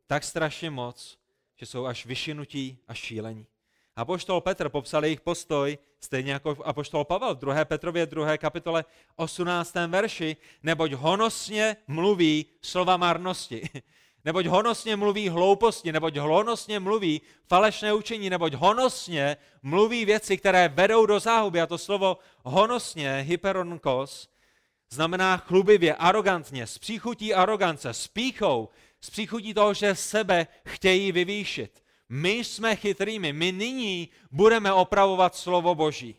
tak 0.07 0.25
strašně 0.25 0.71
moc, 0.71 1.19
že 1.57 1.67
jsou 1.67 1.87
až 1.87 2.07
vyšinutí 2.07 2.79
a 2.89 2.95
šílení. 2.95 3.47
Apoštol 3.97 4.41
Petr 4.41 4.69
popsal 4.69 5.05
jejich 5.05 5.21
postoj, 5.21 5.79
stejně 6.01 6.33
jako 6.33 6.57
apoštol 6.65 7.05
Pavel 7.05 7.35
v 7.35 7.39
2. 7.39 7.65
Petrově 7.65 8.07
2. 8.07 8.37
kapitole 8.37 8.85
18. 9.17 9.75
verši, 9.87 10.37
neboť 10.63 10.93
honosně 10.93 11.77
mluví 11.89 12.47
slova 12.63 12.97
marnosti. 12.97 13.63
Neboť 14.25 14.47
honosně 14.47 14.97
mluví 14.97 15.29
hlouposti, 15.29 15.93
neboť 15.93 16.17
honosně 16.17 16.81
mluví 16.81 17.21
falešné 17.49 17.93
učení, 17.93 18.31
neboť 18.31 18.53
honosně 18.53 19.37
mluví 19.63 20.05
věci, 20.05 20.37
které 20.37 20.69
vedou 20.69 21.07
do 21.07 21.21
záhuby. 21.21 21.61
A 21.61 21.67
to 21.67 21.79
slovo 21.79 22.19
honosně, 22.45 23.25
hyperonkos, 23.27 24.29
znamená 24.91 25.37
chlubivě, 25.37 25.95
arrogantně, 25.95 26.67
s 26.67 26.79
příchutí 26.79 27.35
arogance, 27.35 27.89
s 27.89 28.09
píchou, 28.09 28.69
s 29.01 29.11
příchutí 29.11 29.55
toho, 29.55 29.75
že 29.75 29.95
sebe 29.95 30.47
chtějí 30.65 31.13
vyvýšit. 31.13 31.86
My 32.09 32.31
jsme 32.31 32.77
chytrými, 32.77 33.33
my 33.33 33.53
nyní 33.53 34.09
budeme 34.31 34.73
opravovat 34.73 35.35
slovo 35.35 35.75
Boží. 35.75 36.17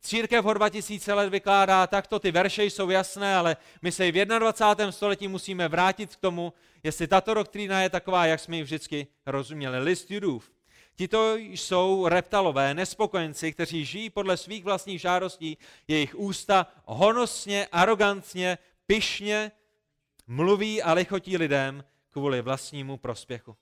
Církev 0.00 0.44
ho 0.44 0.54
2000 0.54 1.14
let 1.14 1.28
vykládá 1.28 1.86
takto, 1.86 2.18
ty 2.18 2.30
verše 2.30 2.64
jsou 2.64 2.90
jasné, 2.90 3.36
ale 3.36 3.56
my 3.82 3.92
se 3.92 4.08
i 4.08 4.12
v 4.12 4.24
21. 4.24 4.92
století 4.92 5.28
musíme 5.28 5.68
vrátit 5.68 6.16
k 6.16 6.20
tomu, 6.20 6.52
jestli 6.82 7.06
tato 7.06 7.34
doktrína 7.34 7.82
je 7.82 7.90
taková, 7.90 8.26
jak 8.26 8.40
jsme 8.40 8.56
ji 8.56 8.62
vždycky 8.62 9.06
rozuměli. 9.26 9.78
List 9.78 10.10
judův. 10.10 10.50
Tito 10.96 11.36
jsou 11.36 12.08
reptalové, 12.08 12.74
nespokojenci, 12.74 13.52
kteří 13.52 13.84
žijí 13.84 14.10
podle 14.10 14.36
svých 14.36 14.64
vlastních 14.64 15.00
žádostí, 15.00 15.58
jejich 15.88 16.14
ústa 16.14 16.66
honosně, 16.84 17.68
arrogantně, 17.72 18.58
pyšně 18.86 19.52
mluví 20.26 20.82
a 20.82 20.92
lichotí 20.92 21.36
lidem 21.36 21.84
kvůli 22.10 22.42
vlastnímu 22.42 22.96
prospěchu. 22.96 23.56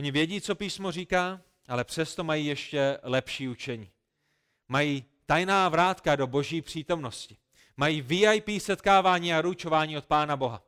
Oni 0.00 0.10
vědí, 0.10 0.40
co 0.40 0.54
písmo 0.54 0.92
říká, 0.92 1.40
ale 1.68 1.84
přesto 1.84 2.24
mají 2.24 2.46
ještě 2.46 2.98
lepší 3.02 3.48
učení. 3.48 3.90
Mají 4.68 5.04
tajná 5.26 5.68
vrátka 5.68 6.16
do 6.16 6.26
boží 6.26 6.62
přítomnosti. 6.62 7.36
Mají 7.76 8.00
VIP 8.00 8.48
setkávání 8.58 9.34
a 9.34 9.40
ručování 9.40 9.98
od 9.98 10.06
Pána 10.06 10.36
Boha. 10.36 10.62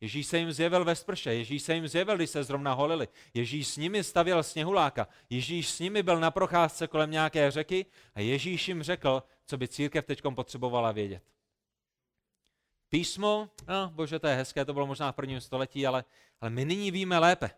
Ježíš 0.00 0.26
se 0.26 0.38
jim 0.38 0.52
zjevil 0.52 0.84
ve 0.84 0.96
sprše, 0.96 1.34
Ježíš 1.34 1.62
se 1.62 1.74
jim 1.74 1.88
zjevil, 1.88 2.16
když 2.16 2.30
se 2.30 2.44
zrovna 2.44 2.72
holili. 2.72 3.08
Ježíš 3.34 3.68
s 3.68 3.76
nimi 3.76 4.04
stavěl 4.04 4.42
sněhuláka, 4.42 5.08
Ježíš 5.30 5.68
s 5.70 5.78
nimi 5.78 6.02
byl 6.02 6.20
na 6.20 6.30
procházce 6.30 6.86
kolem 6.86 7.10
nějaké 7.10 7.50
řeky 7.50 7.86
a 8.14 8.20
Ježíš 8.20 8.68
jim 8.68 8.82
řekl, 8.82 9.22
co 9.46 9.56
by 9.56 9.68
církev 9.68 10.04
teď 10.04 10.22
potřebovala 10.34 10.92
vědět. 10.92 11.22
Písmo, 12.88 13.50
no 13.68 13.90
bože, 13.94 14.18
to 14.18 14.26
je 14.26 14.36
hezké, 14.36 14.64
to 14.64 14.74
bylo 14.74 14.86
možná 14.86 15.12
v 15.12 15.16
prvním 15.16 15.40
století, 15.40 15.86
ale, 15.86 16.04
ale 16.40 16.50
my 16.50 16.64
nyní 16.64 16.90
víme 16.90 17.18
lépe. 17.18 17.50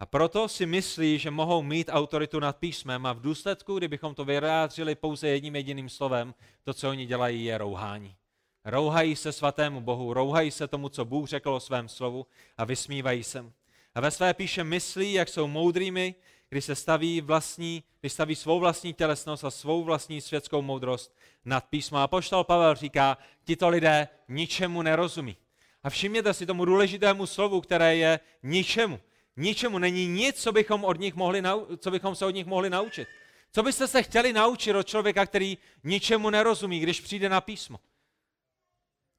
A 0.00 0.06
proto 0.06 0.48
si 0.48 0.66
myslí, 0.66 1.18
že 1.18 1.30
mohou 1.30 1.62
mít 1.62 1.90
autoritu 1.92 2.40
nad 2.40 2.56
písmem 2.56 3.06
a 3.06 3.12
v 3.12 3.20
důsledku, 3.20 3.78
kdybychom 3.78 4.14
to 4.14 4.24
vyjádřili 4.24 4.94
pouze 4.94 5.28
jedním 5.28 5.56
jediným 5.56 5.88
slovem, 5.88 6.34
to, 6.64 6.74
co 6.74 6.90
oni 6.90 7.06
dělají, 7.06 7.44
je 7.44 7.58
rouhání. 7.58 8.16
Rouhají 8.64 9.16
se 9.16 9.32
svatému 9.32 9.80
Bohu, 9.80 10.14
rouhají 10.14 10.50
se 10.50 10.68
tomu, 10.68 10.88
co 10.88 11.04
Bůh 11.04 11.28
řekl 11.28 11.50
o 11.50 11.60
svém 11.60 11.88
slovu 11.88 12.26
a 12.58 12.64
vysmívají 12.64 13.24
se. 13.24 13.52
A 13.94 14.00
ve 14.00 14.10
své 14.10 14.34
píše 14.34 14.64
myslí, 14.64 15.12
jak 15.12 15.28
jsou 15.28 15.46
moudrými, 15.46 16.14
když 16.48 16.64
se 16.64 16.74
staví 16.74 17.20
vlastní, 17.20 17.82
když 18.00 18.12
staví 18.12 18.34
svou 18.34 18.60
vlastní 18.60 18.94
tělesnost 18.94 19.44
a 19.44 19.50
svou 19.50 19.84
vlastní 19.84 20.20
světskou 20.20 20.62
moudrost 20.62 21.16
nad 21.44 21.64
písmo. 21.64 21.98
A 21.98 22.08
poštol 22.08 22.44
Pavel 22.44 22.74
říká, 22.74 23.18
tito 23.44 23.68
lidé 23.68 24.08
ničemu 24.28 24.82
nerozumí. 24.82 25.36
A 25.82 25.90
všimněte 25.90 26.34
si 26.34 26.46
tomu 26.46 26.64
důležitému 26.64 27.26
slovu, 27.26 27.60
které 27.60 27.96
je 27.96 28.20
ničemu. 28.42 29.00
Ničemu 29.36 29.78
není 29.78 30.06
nic, 30.06 30.36
co 30.36 30.52
bychom, 30.52 30.84
od 30.84 31.00
nich 31.00 31.14
mohli, 31.14 31.42
co 31.78 31.90
bychom 31.90 32.14
se 32.14 32.26
od 32.26 32.30
nich 32.30 32.46
mohli 32.46 32.70
naučit. 32.70 33.08
Co 33.52 33.62
byste 33.62 33.88
se 33.88 34.02
chtěli 34.02 34.32
naučit 34.32 34.74
od 34.74 34.86
člověka, 34.86 35.26
který 35.26 35.58
ničemu 35.84 36.30
nerozumí, 36.30 36.80
když 36.80 37.00
přijde 37.00 37.28
na 37.28 37.40
písmo? 37.40 37.80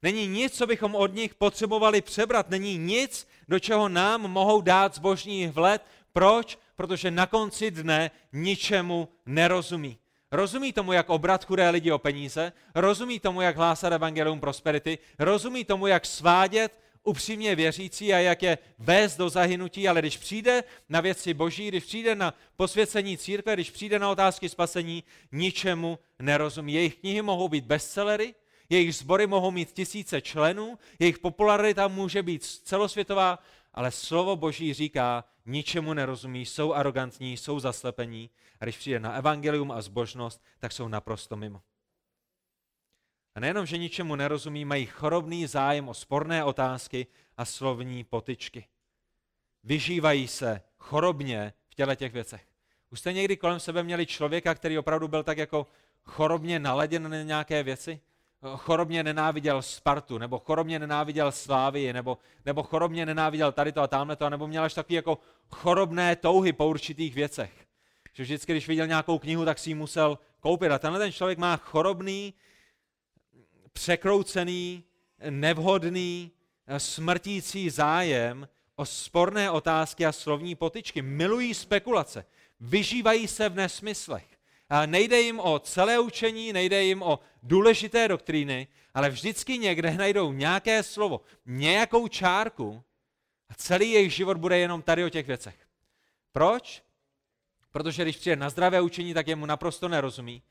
Není 0.02 0.26
nic, 0.26 0.56
co 0.56 0.66
bychom 0.66 0.94
od 0.94 1.14
nich 1.14 1.34
potřebovali 1.34 2.02
přebrat. 2.02 2.50
Není 2.50 2.78
nic, 2.78 3.28
do 3.48 3.58
čeho 3.58 3.88
nám 3.88 4.20
mohou 4.20 4.60
dát 4.60 4.94
zbožní 4.94 5.46
vhled. 5.46 5.82
Proč? 6.12 6.58
Protože 6.76 7.10
na 7.10 7.26
konci 7.26 7.70
dne 7.70 8.10
ničemu 8.32 9.08
nerozumí. 9.26 9.98
Rozumí 10.32 10.72
tomu, 10.72 10.92
jak 10.92 11.10
obrat 11.10 11.44
chudé 11.44 11.70
lidi 11.70 11.92
o 11.92 11.98
peníze, 11.98 12.52
rozumí 12.74 13.20
tomu, 13.20 13.40
jak 13.40 13.56
hlásat 13.56 13.92
evangelium 13.92 14.40
prosperity, 14.40 14.98
rozumí 15.18 15.64
tomu, 15.64 15.86
jak 15.86 16.06
svádět 16.06 16.80
upřímně 17.06 17.54
věřící 17.54 18.14
a 18.14 18.18
jak 18.18 18.42
je 18.42 18.58
vést 18.78 19.16
do 19.16 19.28
zahynutí, 19.28 19.88
ale 19.88 20.00
když 20.00 20.16
přijde 20.16 20.64
na 20.88 21.00
věci 21.00 21.34
boží, 21.34 21.68
když 21.68 21.84
přijde 21.84 22.14
na 22.14 22.34
posvěcení 22.56 23.18
církve, 23.18 23.54
když 23.54 23.70
přijde 23.70 23.98
na 23.98 24.10
otázky 24.10 24.48
spasení, 24.48 25.04
ničemu 25.32 25.98
nerozumí. 26.18 26.72
Jejich 26.72 26.94
knihy 26.94 27.22
mohou 27.22 27.48
být 27.48 27.64
bestsellery, 27.64 28.34
jejich 28.70 28.94
sbory 28.94 29.26
mohou 29.26 29.50
mít 29.50 29.72
tisíce 29.72 30.20
členů, 30.20 30.78
jejich 30.98 31.18
popularita 31.18 31.88
může 31.88 32.22
být 32.22 32.44
celosvětová, 32.44 33.38
ale 33.74 33.90
slovo 33.90 34.36
Boží 34.36 34.74
říká, 34.74 35.24
ničemu 35.46 35.94
nerozumí, 35.94 36.46
jsou 36.46 36.72
arrogantní, 36.72 37.36
jsou 37.36 37.60
zaslepení 37.60 38.30
a 38.60 38.64
když 38.64 38.76
přijde 38.76 39.00
na 39.00 39.12
evangelium 39.12 39.72
a 39.72 39.82
zbožnost, 39.82 40.42
tak 40.58 40.72
jsou 40.72 40.88
naprosto 40.88 41.36
mimo. 41.36 41.62
A 43.36 43.40
nejenom, 43.40 43.66
že 43.66 43.78
ničemu 43.78 44.16
nerozumí, 44.16 44.64
mají 44.64 44.86
chorobný 44.86 45.46
zájem 45.46 45.88
o 45.88 45.94
sporné 45.94 46.44
otázky 46.44 47.06
a 47.36 47.44
slovní 47.44 48.04
potyčky. 48.04 48.66
Vyžívají 49.64 50.28
se 50.28 50.60
chorobně 50.78 51.52
v 51.68 51.74
těle 51.74 51.96
těch 51.96 52.12
věcech. 52.12 52.46
Už 52.90 53.00
jste 53.00 53.12
někdy 53.12 53.36
kolem 53.36 53.60
sebe 53.60 53.82
měli 53.82 54.06
člověka, 54.06 54.54
který 54.54 54.78
opravdu 54.78 55.08
byl 55.08 55.22
tak 55.22 55.38
jako 55.38 55.66
chorobně 56.04 56.58
naladěn 56.58 57.10
na 57.10 57.22
nějaké 57.22 57.62
věci? 57.62 58.00
chorobně 58.56 59.02
nenáviděl 59.02 59.62
Spartu, 59.62 60.18
nebo 60.18 60.38
chorobně 60.38 60.78
nenáviděl 60.78 61.32
Slávii, 61.32 61.92
nebo, 61.92 62.18
nebo 62.44 62.62
chorobně 62.62 63.06
nenáviděl 63.06 63.52
tady 63.52 63.72
to 63.72 63.82
a 63.82 63.86
tamhle 63.86 64.16
to, 64.16 64.30
nebo 64.30 64.46
měl 64.46 64.64
až 64.64 64.74
takový 64.74 64.94
jako 64.94 65.18
chorobné 65.50 66.16
touhy 66.16 66.52
po 66.52 66.66
určitých 66.66 67.14
věcech. 67.14 67.66
Že 68.12 68.22
vždycky, 68.22 68.52
když 68.52 68.68
viděl 68.68 68.86
nějakou 68.86 69.18
knihu, 69.18 69.44
tak 69.44 69.58
si 69.58 69.70
ji 69.70 69.74
musel 69.74 70.18
koupit. 70.40 70.72
A 70.72 70.78
tenhle 70.78 71.00
ten 71.00 71.12
člověk 71.12 71.38
má 71.38 71.56
chorobný, 71.56 72.34
překroucený, 73.76 74.84
nevhodný, 75.30 76.30
smrtící 76.78 77.70
zájem 77.70 78.48
o 78.76 78.86
sporné 78.86 79.50
otázky 79.50 80.06
a 80.06 80.12
slovní 80.12 80.54
potyčky. 80.54 81.02
Milují 81.02 81.54
spekulace, 81.54 82.24
vyžívají 82.60 83.28
se 83.28 83.48
v 83.48 83.54
nesmyslech. 83.54 84.26
Nejde 84.86 85.20
jim 85.20 85.40
o 85.40 85.58
celé 85.58 85.98
učení, 85.98 86.52
nejde 86.52 86.84
jim 86.84 87.02
o 87.02 87.20
důležité 87.42 88.08
doktríny, 88.08 88.66
ale 88.94 89.10
vždycky 89.10 89.58
někde 89.58 89.94
najdou 89.94 90.32
nějaké 90.32 90.82
slovo, 90.82 91.20
nějakou 91.46 92.08
čárku 92.08 92.82
a 93.48 93.54
celý 93.54 93.90
jejich 93.90 94.12
život 94.12 94.36
bude 94.36 94.58
jenom 94.58 94.82
tady 94.82 95.04
o 95.04 95.08
těch 95.08 95.26
věcech. 95.26 95.56
Proč? 96.32 96.82
Protože 97.70 98.02
když 98.02 98.16
přijde 98.16 98.36
na 98.36 98.50
zdravé 98.50 98.80
učení, 98.80 99.14
tak 99.14 99.28
jemu 99.28 99.46
naprosto 99.46 99.88
nerozumí. 99.88 100.42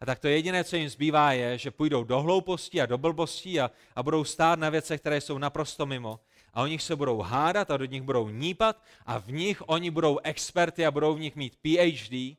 A 0.00 0.06
tak 0.06 0.18
to 0.18 0.28
jediné, 0.28 0.64
co 0.64 0.76
jim 0.76 0.88
zbývá, 0.88 1.32
je, 1.32 1.58
že 1.58 1.70
půjdou 1.70 2.04
do 2.04 2.20
hloupostí 2.20 2.80
a 2.80 2.86
do 2.86 2.98
blbostí 2.98 3.60
a, 3.60 3.70
a 3.96 4.02
budou 4.02 4.24
stát 4.24 4.58
na 4.58 4.70
věcech, 4.70 5.00
které 5.00 5.20
jsou 5.20 5.38
naprosto 5.38 5.86
mimo. 5.86 6.20
A 6.54 6.62
o 6.62 6.66
nich 6.66 6.82
se 6.82 6.96
budou 6.96 7.20
hádat 7.20 7.70
a 7.70 7.76
do 7.76 7.84
nich 7.84 8.02
budou 8.02 8.28
nípat 8.28 8.82
a 9.06 9.18
v 9.18 9.32
nich 9.32 9.62
oni 9.66 9.90
budou 9.90 10.18
experty 10.18 10.86
a 10.86 10.90
budou 10.90 11.14
v 11.14 11.20
nich 11.20 11.36
mít 11.36 11.56
PhD 11.56 12.36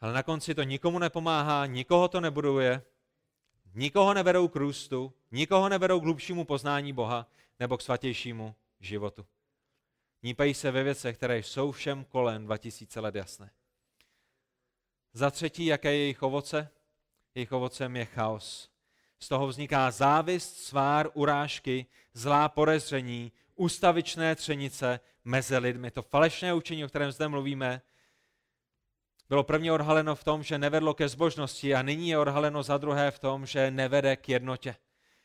ale 0.00 0.12
na 0.12 0.22
konci 0.22 0.54
to 0.54 0.62
nikomu 0.62 0.98
nepomáhá, 0.98 1.66
nikoho 1.66 2.08
to 2.08 2.20
nebuduje, 2.20 2.82
nikoho 3.74 4.14
nevedou 4.14 4.48
k 4.48 4.56
růstu, 4.56 5.14
nikoho 5.30 5.68
nevedou 5.68 6.00
k 6.00 6.04
hlubšímu 6.04 6.44
poznání 6.44 6.92
Boha 6.92 7.26
nebo 7.60 7.76
k 7.76 7.82
svatějšímu 7.82 8.54
životu. 8.80 9.26
Nípají 10.22 10.54
se 10.54 10.70
ve 10.70 10.82
věcech, 10.82 11.16
které 11.16 11.38
jsou 11.38 11.72
všem 11.72 12.04
kolem 12.04 12.44
2000 12.44 13.00
let 13.00 13.14
jasné. 13.14 13.50
Za 15.18 15.30
třetí, 15.30 15.66
jaké 15.66 15.92
je 15.92 15.98
jejich 15.98 16.22
ovoce? 16.22 16.68
Jejich 17.34 17.52
ovocem 17.52 17.96
je 17.96 18.04
chaos. 18.04 18.68
Z 19.20 19.28
toho 19.28 19.46
vzniká 19.46 19.90
závist, 19.90 20.56
svár, 20.56 21.08
urážky, 21.14 21.86
zlá 22.14 22.48
porezření, 22.48 23.32
ústavičné 23.54 24.34
třenice 24.34 25.00
mezi 25.24 25.58
lidmi. 25.58 25.90
To 25.90 26.02
falešné 26.02 26.54
učení, 26.54 26.84
o 26.84 26.88
kterém 26.88 27.12
zde 27.12 27.28
mluvíme, 27.28 27.82
bylo 29.28 29.44
prvně 29.44 29.72
odhaleno 29.72 30.14
v 30.14 30.24
tom, 30.24 30.42
že 30.42 30.58
nevedlo 30.58 30.94
ke 30.94 31.08
zbožnosti 31.08 31.74
a 31.74 31.82
nyní 31.82 32.08
je 32.08 32.18
odhaleno 32.18 32.62
za 32.62 32.78
druhé 32.78 33.10
v 33.10 33.18
tom, 33.18 33.46
že 33.46 33.70
nevede 33.70 34.16
k 34.16 34.28
jednotě. 34.28 34.76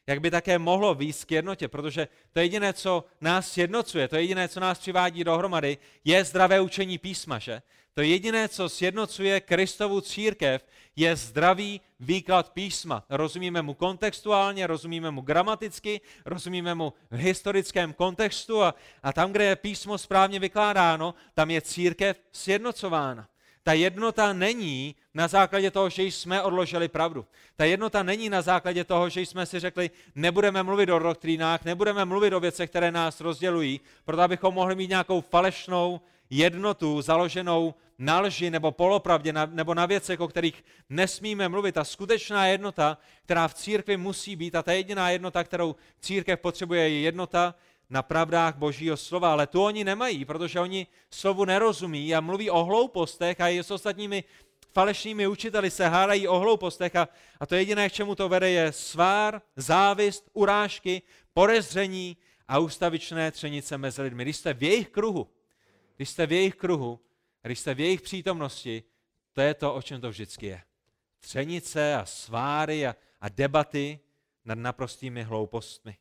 Jak 0.07 0.21
by 0.21 0.31
také 0.31 0.59
mohlo 0.59 0.95
výjít 0.95 1.25
k 1.25 1.31
jednotě, 1.31 1.67
protože 1.67 2.07
to 2.31 2.39
jediné, 2.39 2.73
co 2.73 3.03
nás 3.21 3.51
sjednocuje, 3.51 4.07
to 4.07 4.15
jediné, 4.15 4.47
co 4.47 4.59
nás 4.59 4.79
přivádí 4.79 5.23
dohromady, 5.23 5.77
je 6.03 6.23
zdravé 6.23 6.61
učení 6.61 6.97
písma, 6.97 7.39
že? 7.39 7.61
To 7.93 8.01
jediné, 8.01 8.49
co 8.49 8.69
sjednocuje 8.69 9.41
Kristovu 9.41 10.01
církev, 10.01 10.65
je 10.95 11.15
zdravý 11.15 11.81
výklad 11.99 12.49
písma. 12.49 13.03
Rozumíme 13.09 13.61
mu 13.61 13.73
kontextuálně, 13.73 14.67
rozumíme 14.67 15.11
mu 15.11 15.21
gramaticky, 15.21 16.01
rozumíme 16.25 16.75
mu 16.75 16.93
v 17.11 17.15
historickém 17.15 17.93
kontextu 17.93 18.63
a, 18.63 18.75
a 19.03 19.13
tam, 19.13 19.31
kde 19.31 19.45
je 19.45 19.55
písmo 19.55 19.97
správně 19.97 20.39
vykládáno, 20.39 21.13
tam 21.33 21.51
je 21.51 21.61
církev 21.61 22.17
sjednocována. 22.31 23.27
Ta 23.63 23.73
jednota 23.73 24.33
není 24.33 24.95
na 25.13 25.27
základě 25.27 25.71
toho, 25.71 25.89
že 25.89 26.03
jsme 26.03 26.41
odložili 26.41 26.87
pravdu. 26.87 27.25
Ta 27.55 27.65
jednota 27.65 28.03
není 28.03 28.29
na 28.29 28.41
základě 28.41 28.83
toho, 28.83 29.09
že 29.09 29.21
jsme 29.21 29.45
si 29.45 29.59
řekli, 29.59 29.91
nebudeme 30.15 30.63
mluvit 30.63 30.89
o 30.89 30.99
doktrínách, 30.99 31.65
nebudeme 31.65 32.05
mluvit 32.05 32.33
o 32.33 32.39
věcech, 32.39 32.69
které 32.69 32.91
nás 32.91 33.21
rozdělují, 33.21 33.79
proto 34.05 34.21
abychom 34.21 34.53
mohli 34.53 34.75
mít 34.75 34.89
nějakou 34.89 35.21
falešnou 35.21 36.01
jednotu 36.29 37.01
založenou 37.01 37.73
na 37.97 38.19
lži 38.19 38.49
nebo 38.49 38.71
polopravdě 38.71 39.33
nebo 39.33 39.73
na 39.73 39.85
věcech, 39.85 40.19
o 40.19 40.27
kterých 40.27 40.63
nesmíme 40.89 41.49
mluvit. 41.49 41.71
Ta 41.75 41.83
skutečná 41.83 42.47
jednota, 42.47 42.97
která 43.23 43.47
v 43.47 43.53
církvi 43.53 43.97
musí 43.97 44.35
být, 44.35 44.55
a 44.55 44.63
ta 44.63 44.71
jediná 44.71 45.09
jednota, 45.09 45.43
kterou 45.43 45.75
církev 45.99 46.39
potřebuje, 46.39 46.89
je 46.89 46.99
jednota, 46.99 47.55
na 47.89 48.01
pravdách 48.01 48.55
Božího 48.55 48.97
slova, 48.97 49.31
ale 49.31 49.47
tu 49.47 49.63
oni 49.63 49.83
nemají, 49.83 50.25
protože 50.25 50.59
oni 50.59 50.87
slovu 51.09 51.45
nerozumí 51.45 52.15
a 52.15 52.21
mluví 52.21 52.49
o 52.49 52.63
hloupostech 52.63 53.41
a 53.41 53.49
i 53.49 53.59
s 53.59 53.71
ostatními 53.71 54.23
falešnými 54.73 55.27
učiteli 55.27 55.71
se 55.71 55.87
hádají 55.87 56.27
o 56.27 56.39
hloupostech 56.39 56.95
a, 56.95 57.07
a 57.39 57.45
to 57.45 57.55
jediné, 57.55 57.89
k 57.89 57.93
čemu 57.93 58.15
to 58.15 58.29
vede, 58.29 58.49
je 58.49 58.71
svár, 58.71 59.41
závist, 59.55 60.29
urážky, 60.33 61.01
porezření 61.33 62.17
a 62.47 62.59
ústavičné 62.59 63.31
třenice 63.31 63.77
mezi 63.77 64.01
lidmi. 64.01 64.23
Když 64.23 64.37
jste 64.37 64.53
v 64.53 64.63
jejich 64.63 64.89
kruhu, 64.89 65.27
když 65.95 66.09
jste 66.09 66.27
v 66.27 66.31
jejich 66.31 66.55
kruhu, 66.55 66.99
když 67.41 67.59
jste 67.59 67.73
v 67.73 67.79
jejich 67.79 68.01
přítomnosti, 68.01 68.83
to 69.33 69.41
je 69.41 69.53
to, 69.53 69.75
o 69.75 69.81
čem 69.81 70.01
to 70.01 70.09
vždycky 70.09 70.45
je. 70.45 70.63
Třenice 71.19 71.95
a 71.95 72.05
sváry 72.05 72.87
a, 72.87 72.95
a 73.21 73.29
debaty 73.29 73.99
nad 74.45 74.57
naprostými 74.57 75.23
hloupostmi 75.23 75.97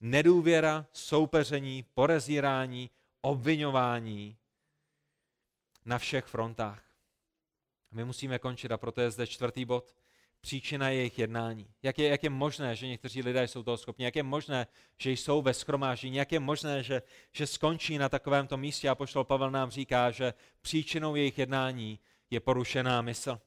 nedůvěra, 0.00 0.86
soupeření, 0.92 1.82
porezírání, 1.94 2.90
obvinování 3.20 4.36
na 5.84 5.98
všech 5.98 6.24
frontách. 6.24 6.82
My 7.90 8.04
musíme 8.04 8.38
končit 8.38 8.72
a 8.72 8.78
proto 8.78 9.00
je 9.00 9.10
zde 9.10 9.26
čtvrtý 9.26 9.64
bod. 9.64 9.94
Příčina 10.46 10.88
jejich 10.88 11.18
jednání. 11.18 11.66
Jak 11.82 11.98
je, 11.98 12.08
jak 12.08 12.22
je 12.22 12.30
možné, 12.30 12.76
že 12.76 12.86
někteří 12.86 13.22
lidé 13.22 13.48
jsou 13.48 13.62
toho 13.62 13.76
schopni? 13.76 14.04
Jak 14.04 14.16
je 14.16 14.22
možné, 14.22 14.66
že 14.98 15.10
jsou 15.10 15.42
ve 15.42 15.54
schromáždění? 15.54 16.16
Jak 16.16 16.32
je 16.32 16.40
možné, 16.40 16.82
že, 16.82 17.02
že 17.32 17.46
skončí 17.46 17.98
na 17.98 18.08
takovémto 18.08 18.56
místě? 18.56 18.88
A 18.88 18.94
poštol 18.94 19.24
Pavel 19.24 19.50
nám 19.50 19.70
říká, 19.70 20.10
že 20.10 20.34
příčinou 20.60 21.14
jejich 21.14 21.38
jednání 21.38 21.98
je 22.30 22.40
porušená 22.40 23.02
mysl. 23.02 23.40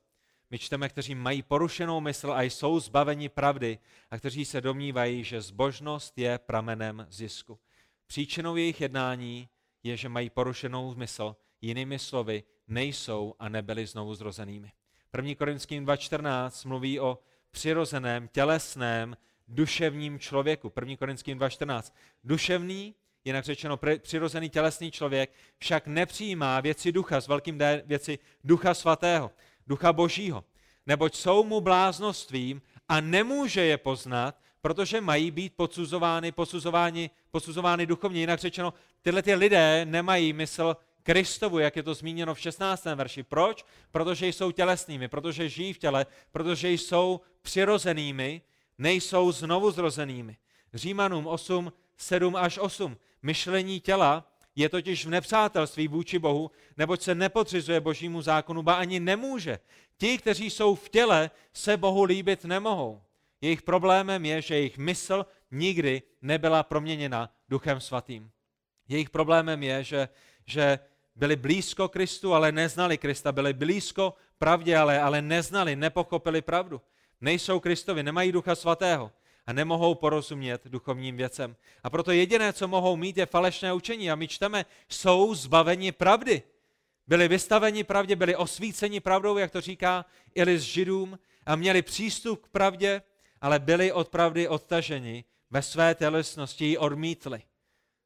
My 0.49 0.59
čteme, 0.59 0.89
kteří 0.89 1.15
mají 1.15 1.41
porušenou 1.41 2.01
mysl 2.01 2.31
a 2.31 2.41
jsou 2.41 2.79
zbaveni 2.79 3.29
pravdy 3.29 3.79
a 4.11 4.17
kteří 4.17 4.45
se 4.45 4.61
domnívají, 4.61 5.23
že 5.23 5.41
zbožnost 5.41 6.17
je 6.17 6.37
pramenem 6.37 7.07
zisku. 7.09 7.59
Příčinou 8.07 8.55
jejich 8.55 8.81
jednání 8.81 9.49
je, 9.83 9.97
že 9.97 10.09
mají 10.09 10.29
porušenou 10.29 10.95
mysl, 10.95 11.35
jinými 11.61 11.99
slovy, 11.99 12.43
nejsou 12.67 13.35
a 13.39 13.49
nebyli 13.49 13.85
znovu 13.85 14.15
zrozenými. 14.15 14.71
1. 15.17 15.35
Korinským 15.35 15.85
2.14 15.85 16.67
mluví 16.67 16.99
o 16.99 17.19
přirozeném, 17.51 18.27
tělesném, 18.27 19.17
duševním 19.47 20.19
člověku. 20.19 20.73
1. 20.81 20.95
Korinským 20.95 21.39
2.14. 21.39 21.93
Duševný, 22.23 22.95
jinak 23.25 23.45
řečeno 23.45 23.79
přirozený 24.01 24.49
tělesný 24.49 24.91
člověk, 24.91 25.33
však 25.57 25.87
nepřijímá 25.87 26.59
věci 26.59 26.91
ducha, 26.91 27.21
s 27.21 27.27
velkým 27.27 27.57
D, 27.57 27.83
věci 27.85 28.19
ducha 28.43 28.73
svatého, 28.73 29.31
ducha 29.67 29.93
božího, 29.93 30.43
neboť 30.85 31.15
jsou 31.15 31.43
mu 31.43 31.61
bláznostvím 31.61 32.61
a 32.89 33.01
nemůže 33.01 33.61
je 33.61 33.77
poznat, 33.77 34.41
protože 34.61 35.01
mají 35.01 35.31
být 35.31 35.53
posuzovány, 35.55 36.31
posuzovány, 36.31 37.09
posuzovány 37.31 37.85
duchovně. 37.85 38.19
Jinak 38.19 38.39
řečeno, 38.39 38.73
tyhle 39.01 39.21
ty 39.21 39.35
lidé 39.35 39.85
nemají 39.85 40.33
mysl 40.33 40.77
Kristovu, 41.03 41.59
jak 41.59 41.75
je 41.75 41.83
to 41.83 41.93
zmíněno 41.93 42.35
v 42.35 42.39
16. 42.39 42.85
verši. 42.85 43.23
Proč? 43.23 43.65
Protože 43.91 44.27
jsou 44.27 44.51
tělesnými, 44.51 45.07
protože 45.07 45.49
žijí 45.49 45.73
v 45.73 45.77
těle, 45.77 46.05
protože 46.31 46.71
jsou 46.71 47.21
přirozenými, 47.41 48.41
nejsou 48.77 49.31
znovu 49.31 49.71
zrozenými. 49.71 50.37
Římanům 50.73 51.27
8, 51.27 51.73
7 51.97 52.35
až 52.35 52.57
8. 52.57 52.97
Myšlení 53.21 53.79
těla 53.79 54.31
je 54.55 54.69
totiž 54.69 55.05
v 55.05 55.09
nepřátelství 55.09 55.87
vůči 55.87 56.19
Bohu, 56.19 56.51
neboť 56.77 57.01
se 57.01 57.15
nepodřizuje 57.15 57.79
božímu 57.81 58.21
zákonu, 58.21 58.63
ba 58.63 58.73
ani 58.73 58.99
nemůže. 58.99 59.59
Ti, 59.97 60.17
kteří 60.17 60.49
jsou 60.49 60.75
v 60.75 60.89
těle, 60.89 61.31
se 61.53 61.77
Bohu 61.77 62.03
líbit 62.03 62.45
nemohou. 62.45 63.01
Jejich 63.41 63.61
problémem 63.61 64.25
je, 64.25 64.41
že 64.41 64.55
jejich 64.55 64.77
mysl 64.77 65.25
nikdy 65.51 66.01
nebyla 66.21 66.63
proměněna 66.63 67.33
Duchem 67.49 67.81
Svatým. 67.81 68.31
Jejich 68.87 69.09
problémem 69.09 69.63
je, 69.63 69.83
že, 69.83 70.09
že 70.49 70.79
byli 71.15 71.35
blízko 71.35 71.89
Kristu, 71.89 72.33
ale 72.33 72.51
neznali 72.51 72.97
Krista. 72.97 73.31
Byli 73.31 73.53
blízko 73.53 74.13
pravdě, 74.37 74.77
ale, 74.77 75.01
ale 75.01 75.21
neznali, 75.21 75.75
nepochopili 75.75 76.41
pravdu. 76.41 76.81
Nejsou 77.21 77.59
Kristovi, 77.59 78.03
nemají 78.03 78.31
Ducha 78.31 78.55
Svatého 78.55 79.11
a 79.47 79.53
nemohou 79.53 79.95
porozumět 79.95 80.67
duchovním 80.67 81.17
věcem. 81.17 81.55
A 81.83 81.89
proto 81.89 82.11
jediné, 82.11 82.53
co 82.53 82.67
mohou 82.67 82.95
mít, 82.95 83.17
je 83.17 83.25
falešné 83.25 83.73
učení. 83.73 84.11
A 84.11 84.15
my 84.15 84.27
čteme, 84.27 84.65
jsou 84.89 85.35
zbaveni 85.35 85.91
pravdy. 85.91 86.43
Byli 87.07 87.27
vystaveni 87.27 87.83
pravdě, 87.83 88.15
byli 88.15 88.35
osvíceni 88.35 88.99
pravdou, 88.99 89.37
jak 89.37 89.51
to 89.51 89.61
říká 89.61 90.05
Ilis 90.35 90.61
Židům, 90.61 91.19
a 91.45 91.55
měli 91.55 91.81
přístup 91.81 92.45
k 92.45 92.47
pravdě, 92.47 93.01
ale 93.41 93.59
byli 93.59 93.91
od 93.91 94.09
pravdy 94.09 94.47
odtaženi, 94.47 95.23
ve 95.51 95.61
své 95.61 95.95
tělesnosti 95.95 96.65
ji 96.65 96.77
odmítli. 96.77 97.41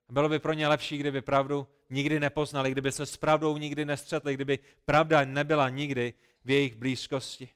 Bylo 0.09 0.29
by 0.29 0.39
pro 0.39 0.53
ně 0.53 0.67
lepší, 0.67 0.97
kdyby 0.97 1.21
pravdu 1.21 1.67
nikdy 1.93 2.19
nepoznali, 2.19 2.71
kdyby 2.71 2.91
se 2.91 3.05
s 3.05 3.17
pravdou 3.17 3.57
nikdy 3.57 3.85
nestřetli, 3.85 4.33
kdyby 4.33 4.59
pravda 4.85 5.25
nebyla 5.25 5.69
nikdy 5.69 6.13
v 6.45 6.49
jejich 6.49 6.75
blízkosti. 6.75 7.49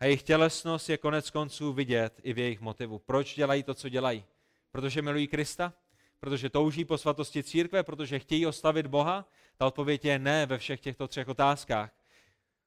A 0.00 0.04
jejich 0.04 0.22
tělesnost 0.22 0.88
je 0.88 0.98
konec 0.98 1.30
konců 1.30 1.72
vidět 1.72 2.20
i 2.22 2.32
v 2.32 2.38
jejich 2.38 2.60
motivu. 2.60 2.98
Proč 2.98 3.34
dělají 3.34 3.62
to, 3.62 3.74
co 3.74 3.88
dělají? 3.88 4.24
Protože 4.70 5.02
milují 5.02 5.26
Krista? 5.26 5.72
Protože 6.20 6.50
touží 6.50 6.84
po 6.84 6.98
svatosti 6.98 7.42
církve? 7.42 7.82
Protože 7.82 8.18
chtějí 8.18 8.46
oslavit 8.46 8.86
Boha? 8.86 9.28
Ta 9.56 9.66
odpověď 9.66 10.04
je 10.04 10.18
ne 10.18 10.46
ve 10.46 10.58
všech 10.58 10.80
těchto 10.80 11.08
třech 11.08 11.28
otázkách. 11.28 11.90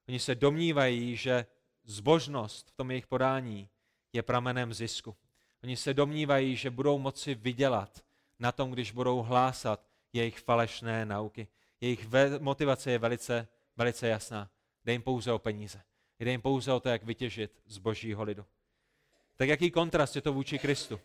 Oni 0.08 0.18
se 0.18 0.34
domnívají, 0.34 1.16
že 1.16 1.46
zbožnost 1.84 2.70
v 2.70 2.76
tom 2.76 2.90
jejich 2.90 3.06
podání 3.06 3.68
je 4.12 4.22
pramenem 4.22 4.74
zisku. 4.74 5.16
Oni 5.62 5.76
se 5.76 5.94
domnívají, 5.94 6.56
že 6.56 6.70
budou 6.70 6.98
moci 6.98 7.34
vydělat 7.34 8.04
na 8.38 8.52
tom, 8.52 8.70
když 8.70 8.92
budou 8.92 9.22
hlásat 9.22 9.89
jejich 10.12 10.38
falešné 10.38 11.06
nauky. 11.06 11.48
Jejich 11.80 12.08
motivace 12.38 12.90
je 12.90 12.98
velice, 12.98 13.48
velice 13.76 14.08
jasná. 14.08 14.50
Jde 14.84 14.92
jim 14.92 15.02
pouze 15.02 15.32
o 15.32 15.38
peníze. 15.38 15.82
Jde 16.18 16.30
jim 16.30 16.42
pouze 16.42 16.72
o 16.72 16.80
to, 16.80 16.88
jak 16.88 17.04
vytěžit 17.04 17.62
z 17.66 17.78
božího 17.78 18.22
lidu. 18.22 18.46
Tak 19.36 19.48
jaký 19.48 19.70
kontrast 19.70 20.16
je 20.16 20.22
to 20.22 20.32
vůči 20.32 20.58
Kristu? 20.58 21.00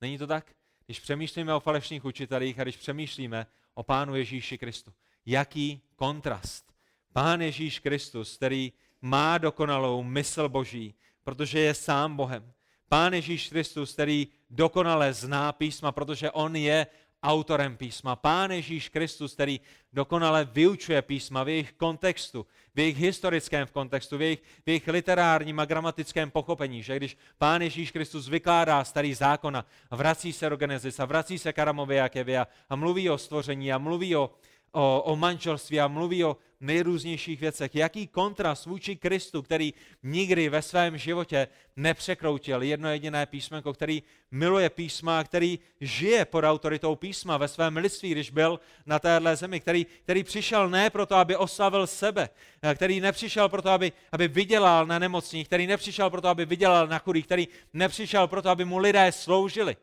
Není 0.00 0.18
to 0.18 0.26
tak? 0.26 0.54
Když 0.86 1.00
přemýšlíme 1.00 1.54
o 1.54 1.60
falešných 1.60 2.04
učitelích 2.04 2.58
a 2.58 2.62
když 2.62 2.76
přemýšlíme 2.76 3.46
o 3.74 3.82
Pánu 3.82 4.14
Ježíši 4.14 4.58
Kristu. 4.58 4.92
Jaký 5.26 5.82
kontrast? 5.96 6.72
Pán 7.12 7.40
Ježíš 7.42 7.78
Kristus, 7.78 8.36
který 8.36 8.72
má 9.00 9.38
dokonalou 9.38 10.02
mysl 10.02 10.48
Boží, 10.48 10.94
protože 11.22 11.60
je 11.60 11.74
sám 11.74 12.16
Bohem. 12.16 12.52
Pán 12.88 13.12
Ježíš 13.12 13.48
Kristus, 13.48 13.92
který 13.92 14.28
dokonale 14.50 15.12
zná 15.12 15.52
písma, 15.52 15.92
protože 15.92 16.30
on 16.30 16.56
je 16.56 16.86
autorem 17.22 17.76
písma. 17.76 18.16
Pán 18.16 18.50
Ježíš 18.50 18.88
Kristus, 18.88 19.34
který 19.34 19.60
dokonale 19.92 20.44
vyučuje 20.44 21.02
písma 21.02 21.44
v 21.44 21.48
jejich 21.48 21.72
kontextu, 21.72 22.46
v 22.74 22.78
jejich 22.78 22.96
historickém 22.96 23.68
kontextu, 23.72 24.18
v 24.18 24.22
jejich, 24.22 24.42
v 24.64 24.68
jejich 24.68 24.88
literárním 24.88 25.60
a 25.60 25.64
gramatickém 25.64 26.30
pochopení, 26.30 26.82
že 26.82 26.96
když 26.96 27.16
Pán 27.38 27.62
Ježíš 27.62 27.90
Kristus 27.90 28.28
vykládá 28.28 28.84
starý 28.84 29.14
zákon 29.14 29.56
a 29.56 29.96
vrací 29.96 30.32
se 30.32 30.50
do 30.50 30.56
Genesis 30.56 31.00
a 31.00 31.04
vrací 31.04 31.38
se 31.38 31.52
Karamově 31.52 32.02
a 32.02 32.08
Kevia 32.08 32.46
a 32.68 32.76
mluví 32.76 33.10
o 33.10 33.18
stvoření 33.18 33.72
a 33.72 33.78
mluví 33.78 34.16
o, 34.16 34.30
o, 34.72 35.02
o 35.02 35.16
manželství 35.16 35.80
a 35.80 35.88
mluví 35.88 36.24
o 36.24 36.36
nejrůznějších 36.60 37.40
věcech. 37.40 37.74
Jaký 37.74 38.06
kontrast 38.06 38.66
vůči 38.66 38.96
Kristu, 38.96 39.42
který 39.42 39.74
nikdy 40.02 40.48
ve 40.48 40.62
svém 40.62 40.98
životě 40.98 41.48
nepřekroutil 41.76 42.62
jedno 42.62 42.88
jediné 42.88 43.26
písmenko, 43.26 43.72
který 43.72 44.02
miluje 44.30 44.70
písma, 44.70 45.24
který 45.24 45.58
žije 45.80 46.24
pod 46.24 46.44
autoritou 46.44 46.96
písma 46.96 47.36
ve 47.36 47.48
svém 47.48 47.76
lidství, 47.76 48.10
když 48.10 48.30
byl 48.30 48.60
na 48.86 48.98
téhle 48.98 49.36
zemi, 49.36 49.60
který, 49.60 49.86
který 50.02 50.24
přišel 50.24 50.68
ne 50.68 50.90
proto, 50.90 51.16
aby 51.16 51.36
oslavil 51.36 51.86
sebe, 51.86 52.28
který 52.74 53.00
nepřišel 53.00 53.48
proto, 53.48 53.70
aby, 53.70 53.92
aby 54.12 54.28
vydělal 54.28 54.86
na 54.86 54.98
nemocných, 54.98 55.46
který 55.46 55.66
nepřišel 55.66 56.10
proto, 56.10 56.28
aby 56.28 56.44
vydělal 56.44 56.86
na 56.86 56.98
chudých, 56.98 57.26
který 57.26 57.48
nepřišel 57.72 58.28
proto, 58.28 58.50
aby 58.50 58.64
mu 58.64 58.78
lidé 58.78 59.12
sloužili, 59.12 59.76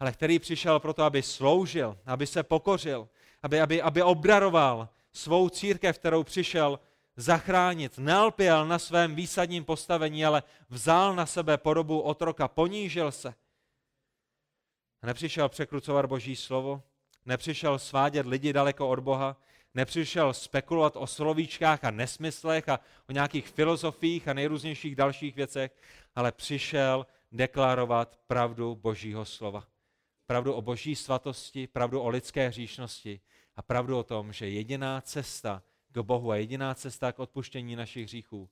ale 0.00 0.12
který 0.12 0.38
přišel 0.38 0.80
proto, 0.80 1.02
aby 1.02 1.22
sloužil, 1.22 1.98
aby 2.06 2.26
se 2.26 2.42
pokořil, 2.42 3.08
aby, 3.42 3.60
aby, 3.60 3.82
aby 3.82 4.02
obdaroval 4.02 4.88
svou 5.12 5.48
církev, 5.48 5.98
kterou 5.98 6.24
přišel 6.24 6.80
zachránit. 7.16 7.98
Nelpěl 7.98 8.66
na 8.66 8.78
svém 8.78 9.14
výsadním 9.14 9.64
postavení, 9.64 10.24
ale 10.24 10.42
vzal 10.68 11.14
na 11.14 11.26
sebe 11.26 11.58
podobu 11.58 12.00
otroka, 12.00 12.48
ponížil 12.48 13.12
se. 13.12 13.34
Nepřišel 15.02 15.48
překrucovat 15.48 16.06
Boží 16.06 16.36
slovo, 16.36 16.82
nepřišel 17.26 17.78
svádět 17.78 18.26
lidi 18.26 18.52
daleko 18.52 18.88
od 18.88 18.98
Boha, 18.98 19.36
nepřišel 19.74 20.34
spekulovat 20.34 20.96
o 20.96 21.06
slovíčkách 21.06 21.84
a 21.84 21.90
nesmyslech 21.90 22.68
a 22.68 22.80
o 23.08 23.12
nějakých 23.12 23.48
filozofiích 23.48 24.28
a 24.28 24.32
nejrůznějších 24.32 24.96
dalších 24.96 25.36
věcech, 25.36 25.76
ale 26.14 26.32
přišel 26.32 27.06
deklarovat 27.32 28.18
pravdu 28.26 28.74
Božího 28.74 29.24
slova. 29.24 29.64
Pravdu 30.26 30.52
o 30.54 30.62
boží 30.62 30.96
svatosti, 30.96 31.66
pravdu 31.66 32.00
o 32.00 32.08
lidské 32.08 32.48
hříšnosti 32.48 33.20
a 33.56 33.62
pravdu 33.62 33.98
o 33.98 34.02
tom, 34.02 34.32
že 34.32 34.48
jediná 34.48 35.00
cesta 35.00 35.62
k 35.92 35.98
Bohu 35.98 36.30
a 36.30 36.36
jediná 36.36 36.74
cesta 36.74 37.12
k 37.12 37.18
odpuštění 37.18 37.76
našich 37.76 38.04
hříchů 38.04 38.50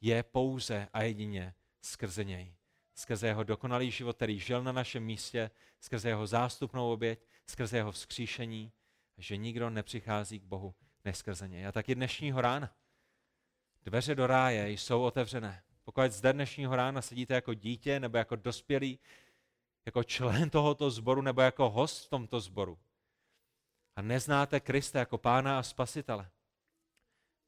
je 0.00 0.22
pouze 0.22 0.88
a 0.92 1.02
jedině 1.02 1.54
skrze 1.82 2.24
něj. 2.24 2.54
Skrze 2.94 3.26
jeho 3.26 3.44
dokonalý 3.44 3.90
život, 3.90 4.16
který 4.16 4.38
žil 4.38 4.62
na 4.62 4.72
našem 4.72 5.04
místě, 5.04 5.50
skrze 5.80 6.08
jeho 6.08 6.26
zástupnou 6.26 6.92
oběť, 6.92 7.26
skrze 7.46 7.76
jeho 7.76 7.92
vzkříšení, 7.92 8.72
že 9.18 9.36
nikdo 9.36 9.70
nepřichází 9.70 10.40
k 10.40 10.44
Bohu 10.44 10.74
než 11.04 11.16
skrze 11.16 11.48
něj. 11.48 11.66
A 11.66 11.72
taky 11.72 11.94
dnešního 11.94 12.40
rána. 12.40 12.76
Dveře 13.82 14.14
do 14.14 14.26
ráje 14.26 14.70
jsou 14.70 15.02
otevřené. 15.02 15.62
Pokud 15.84 16.12
zde 16.12 16.32
dnešního 16.32 16.76
rána 16.76 17.02
sedíte 17.02 17.34
jako 17.34 17.54
dítě 17.54 18.00
nebo 18.00 18.18
jako 18.18 18.36
dospělý, 18.36 18.98
jako 19.86 20.04
člen 20.04 20.50
tohoto 20.50 20.90
sboru 20.90 21.22
nebo 21.22 21.40
jako 21.40 21.70
host 21.70 22.06
v 22.06 22.08
tomto 22.08 22.40
sboru, 22.40 22.78
a 23.96 24.02
neznáte 24.02 24.60
Krista 24.60 24.98
jako 24.98 25.18
pána 25.18 25.58
a 25.58 25.62
spasitele, 25.62 26.30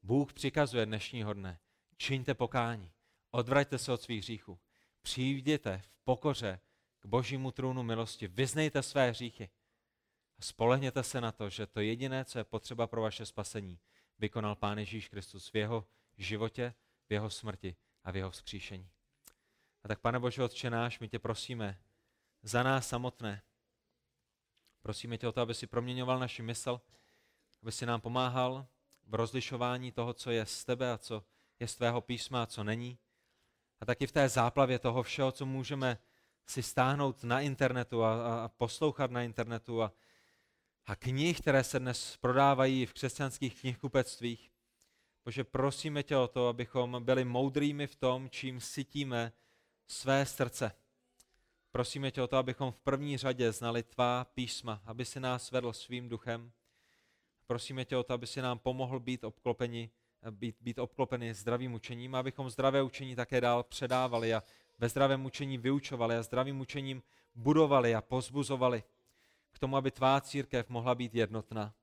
Bůh 0.03 0.33
přikazuje 0.33 0.85
dnešního 0.85 1.33
dne, 1.33 1.59
čiňte 1.97 2.33
pokání, 2.33 2.91
odvraťte 3.31 3.77
se 3.77 3.91
od 3.91 4.01
svých 4.01 4.21
hříchů, 4.21 4.59
přijděte 5.01 5.77
v 5.77 5.89
pokoře 6.03 6.59
k 6.99 7.05
božímu 7.05 7.51
trůnu 7.51 7.83
milosti, 7.83 8.27
vyznejte 8.27 8.83
své 8.83 9.09
hříchy 9.09 9.49
a 10.39 10.41
spolehněte 10.41 11.03
se 11.03 11.21
na 11.21 11.31
to, 11.31 11.49
že 11.49 11.67
to 11.67 11.79
jediné, 11.79 12.25
co 12.25 12.37
je 12.37 12.43
potřeba 12.43 12.87
pro 12.87 13.01
vaše 13.01 13.25
spasení, 13.25 13.79
vykonal 14.19 14.55
Pán 14.55 14.77
Ježíš 14.77 15.07
Kristus 15.07 15.51
v 15.51 15.55
jeho 15.55 15.87
životě, 16.17 16.73
v 17.09 17.13
jeho 17.13 17.29
smrti 17.29 17.75
a 18.03 18.11
v 18.11 18.15
jeho 18.15 18.31
vzkříšení. 18.31 18.89
A 19.83 19.87
tak, 19.87 19.99
pane 19.99 20.19
Bože, 20.19 20.43
Otče 20.43 20.69
náš, 20.69 20.99
my 20.99 21.09
tě 21.09 21.19
prosíme 21.19 21.79
za 22.43 22.63
nás 22.63 22.87
samotné. 22.87 23.41
Prosíme 24.85 25.17
tě 25.17 25.27
o 25.27 25.31
to, 25.31 25.41
aby 25.41 25.53
si 25.53 25.67
proměňoval 25.67 26.19
naši 26.19 26.41
mysl, 26.41 26.81
aby 27.61 27.71
si 27.71 27.85
nám 27.85 28.01
pomáhal 28.01 28.67
v 29.07 29.15
rozlišování 29.15 29.91
toho, 29.91 30.13
co 30.13 30.31
je 30.31 30.45
z 30.45 30.65
tebe 30.65 30.91
a 30.91 30.97
co 30.97 31.23
je 31.59 31.67
z 31.67 31.75
tvého 31.75 32.01
písma 32.01 32.43
a 32.43 32.45
co 32.45 32.63
není. 32.63 32.97
A 33.79 33.85
taky 33.85 34.07
v 34.07 34.11
té 34.11 34.29
záplavě 34.29 34.79
toho 34.79 35.03
všeho, 35.03 35.31
co 35.31 35.45
můžeme 35.45 35.97
si 36.47 36.63
stáhnout 36.63 37.23
na 37.23 37.41
internetu 37.41 38.03
a, 38.03 38.43
a 38.43 38.47
poslouchat 38.47 39.11
na 39.11 39.23
internetu 39.23 39.83
a, 39.83 39.91
a 40.85 40.95
knih, 40.95 41.41
které 41.41 41.63
se 41.63 41.79
dnes 41.79 42.17
prodávají 42.17 42.85
v 42.85 42.93
křesťanských 42.93 43.61
knihkupectvích. 43.61 44.51
Bože, 45.23 45.43
prosíme 45.43 46.03
tě 46.03 46.17
o 46.17 46.27
to, 46.27 46.47
abychom 46.47 47.03
byli 47.03 47.25
moudrými 47.25 47.87
v 47.87 47.95
tom, 47.95 48.29
čím 48.29 48.61
sytíme 48.61 49.31
své 49.87 50.25
srdce. 50.25 50.71
Prosíme 51.75 52.11
tě 52.11 52.21
o 52.21 52.27
to, 52.27 52.37
abychom 52.37 52.71
v 52.71 52.77
první 52.77 53.17
řadě 53.17 53.51
znali 53.51 53.83
tvá 53.83 54.25
písma, 54.25 54.81
aby 54.85 55.05
si 55.05 55.19
nás 55.19 55.51
vedl 55.51 55.73
svým 55.73 56.09
duchem. 56.09 56.51
Prosíme 57.47 57.85
tě 57.85 57.97
o 57.97 58.03
to, 58.03 58.13
aby 58.13 58.27
si 58.27 58.41
nám 58.41 58.59
pomohl 58.59 58.99
být 58.99 59.23
obklopeni, 59.23 59.89
být, 60.31 60.55
být 60.61 60.79
obklopeni 60.79 61.33
zdravým 61.33 61.73
učením, 61.73 62.15
abychom 62.15 62.49
zdravé 62.49 62.81
učení 62.83 63.15
také 63.15 63.41
dál 63.41 63.63
předávali 63.63 64.33
a 64.33 64.43
ve 64.79 64.89
zdravém 64.89 65.25
učení 65.25 65.57
vyučovali 65.57 66.15
a 66.15 66.23
zdravým 66.23 66.59
učením 66.59 67.03
budovali 67.33 67.95
a 67.95 68.01
pozbuzovali 68.01 68.83
k 69.51 69.59
tomu, 69.59 69.77
aby 69.77 69.91
tvá 69.91 70.21
církev 70.21 70.69
mohla 70.69 70.95
být 70.95 71.15
jednotná. 71.15 71.73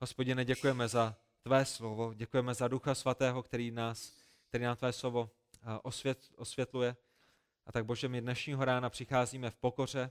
Hospodine, 0.00 0.44
děkujeme 0.44 0.88
za 0.88 1.16
tvé 1.42 1.64
slovo, 1.64 2.14
děkujeme 2.14 2.54
za 2.54 2.68
Ducha 2.68 2.94
Svatého, 2.94 3.42
který, 3.42 3.70
nás, 3.70 4.12
který 4.48 4.64
nám 4.64 4.76
tvé 4.76 4.92
slovo 4.92 5.30
osvět, 5.82 6.32
osvětluje. 6.36 6.96
A 7.66 7.72
tak 7.72 7.84
Bože, 7.84 8.08
my 8.08 8.20
dnešního 8.20 8.64
rána 8.64 8.90
přicházíme 8.90 9.50
v 9.50 9.56
pokoře 9.56 10.10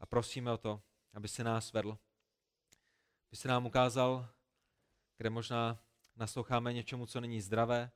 a 0.00 0.06
prosíme 0.06 0.52
o 0.52 0.56
to, 0.56 0.80
aby 1.14 1.28
se 1.28 1.44
nás 1.44 1.72
vedl. 1.72 1.98
Aby 3.28 3.36
se 3.36 3.48
nám 3.48 3.66
ukázal, 3.66 4.28
kde 5.16 5.30
možná 5.30 5.78
nasloucháme 6.16 6.72
něčemu, 6.72 7.06
co 7.06 7.20
není 7.20 7.40
zdravé, 7.40 7.90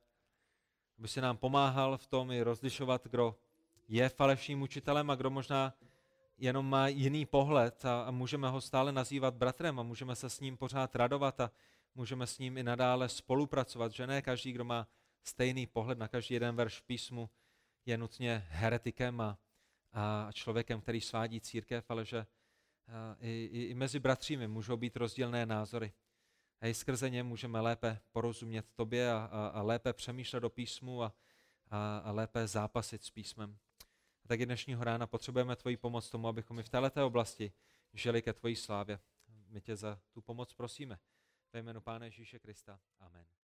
aby 0.97 1.07
se 1.07 1.21
nám 1.21 1.37
pomáhal 1.37 1.97
v 1.97 2.07
tom 2.07 2.31
i 2.31 2.43
rozlišovat, 2.43 3.07
kdo 3.07 3.35
je 3.87 4.09
falešným 4.09 4.61
učitelem 4.61 5.09
a 5.09 5.15
kdo 5.15 5.29
možná 5.29 5.73
jenom 6.37 6.69
má 6.69 6.87
jiný 6.87 7.25
pohled 7.25 7.85
a, 7.85 8.03
a 8.03 8.11
můžeme 8.11 8.49
ho 8.49 8.61
stále 8.61 8.91
nazývat 8.91 9.33
bratrem 9.33 9.79
a 9.79 9.83
můžeme 9.83 10.15
se 10.15 10.29
s 10.29 10.39
ním 10.39 10.57
pořád 10.57 10.95
radovat 10.95 11.39
a 11.39 11.51
můžeme 11.95 12.27
s 12.27 12.39
ním 12.39 12.57
i 12.57 12.63
nadále 12.63 13.09
spolupracovat, 13.09 13.91
že 13.91 14.07
ne 14.07 14.21
každý, 14.21 14.51
kdo 14.51 14.63
má 14.63 14.87
stejný 15.23 15.67
pohled 15.67 15.97
na 15.97 16.07
každý 16.07 16.33
jeden 16.33 16.55
verš 16.55 16.79
písmu, 16.79 17.29
je 17.85 17.97
nutně 17.97 18.47
heretikem 18.49 19.21
a, 19.21 19.39
a 19.91 20.29
člověkem, 20.33 20.81
který 20.81 21.01
svádí 21.01 21.41
církev, 21.41 21.91
ale 21.91 22.05
že 22.05 22.25
i, 23.19 23.49
i, 23.51 23.63
i 23.63 23.73
mezi 23.73 23.99
bratřími 23.99 24.47
můžou 24.47 24.77
být 24.77 24.95
rozdílné 24.97 25.45
názory. 25.45 25.93
A 26.61 26.67
i 26.67 26.73
skrze 26.73 27.09
ně 27.09 27.23
můžeme 27.23 27.59
lépe 27.59 27.99
porozumět 28.11 28.65
tobě 28.75 29.11
a, 29.11 29.29
a, 29.31 29.47
a 29.47 29.61
lépe 29.61 29.93
přemýšlet 29.93 30.43
o 30.43 30.49
písmu 30.49 31.03
a, 31.03 31.13
a, 31.69 31.97
a 31.97 32.11
lépe 32.11 32.47
zápasit 32.47 33.03
s 33.03 33.09
písmem. 33.09 33.57
A 34.25 34.27
tak 34.27 34.39
i 34.39 34.45
dnešního 34.45 34.83
rána 34.83 35.07
potřebujeme 35.07 35.55
tvoji 35.55 35.77
pomoc 35.77 36.09
tomu, 36.09 36.27
abychom 36.27 36.59
i 36.59 36.63
v 36.63 36.69
této 36.69 37.07
oblasti 37.07 37.53
žili 37.93 38.21
ke 38.21 38.33
tvojí 38.33 38.55
slávě. 38.55 38.99
My 39.47 39.61
tě 39.61 39.75
za 39.75 39.99
tu 40.11 40.21
pomoc 40.21 40.53
prosíme. 40.53 40.99
Ve 41.53 41.59
jménu 41.59 41.81
Pána 41.81 42.05
Ježíše 42.05 42.39
Krista. 42.39 42.79
Amen. 42.99 43.40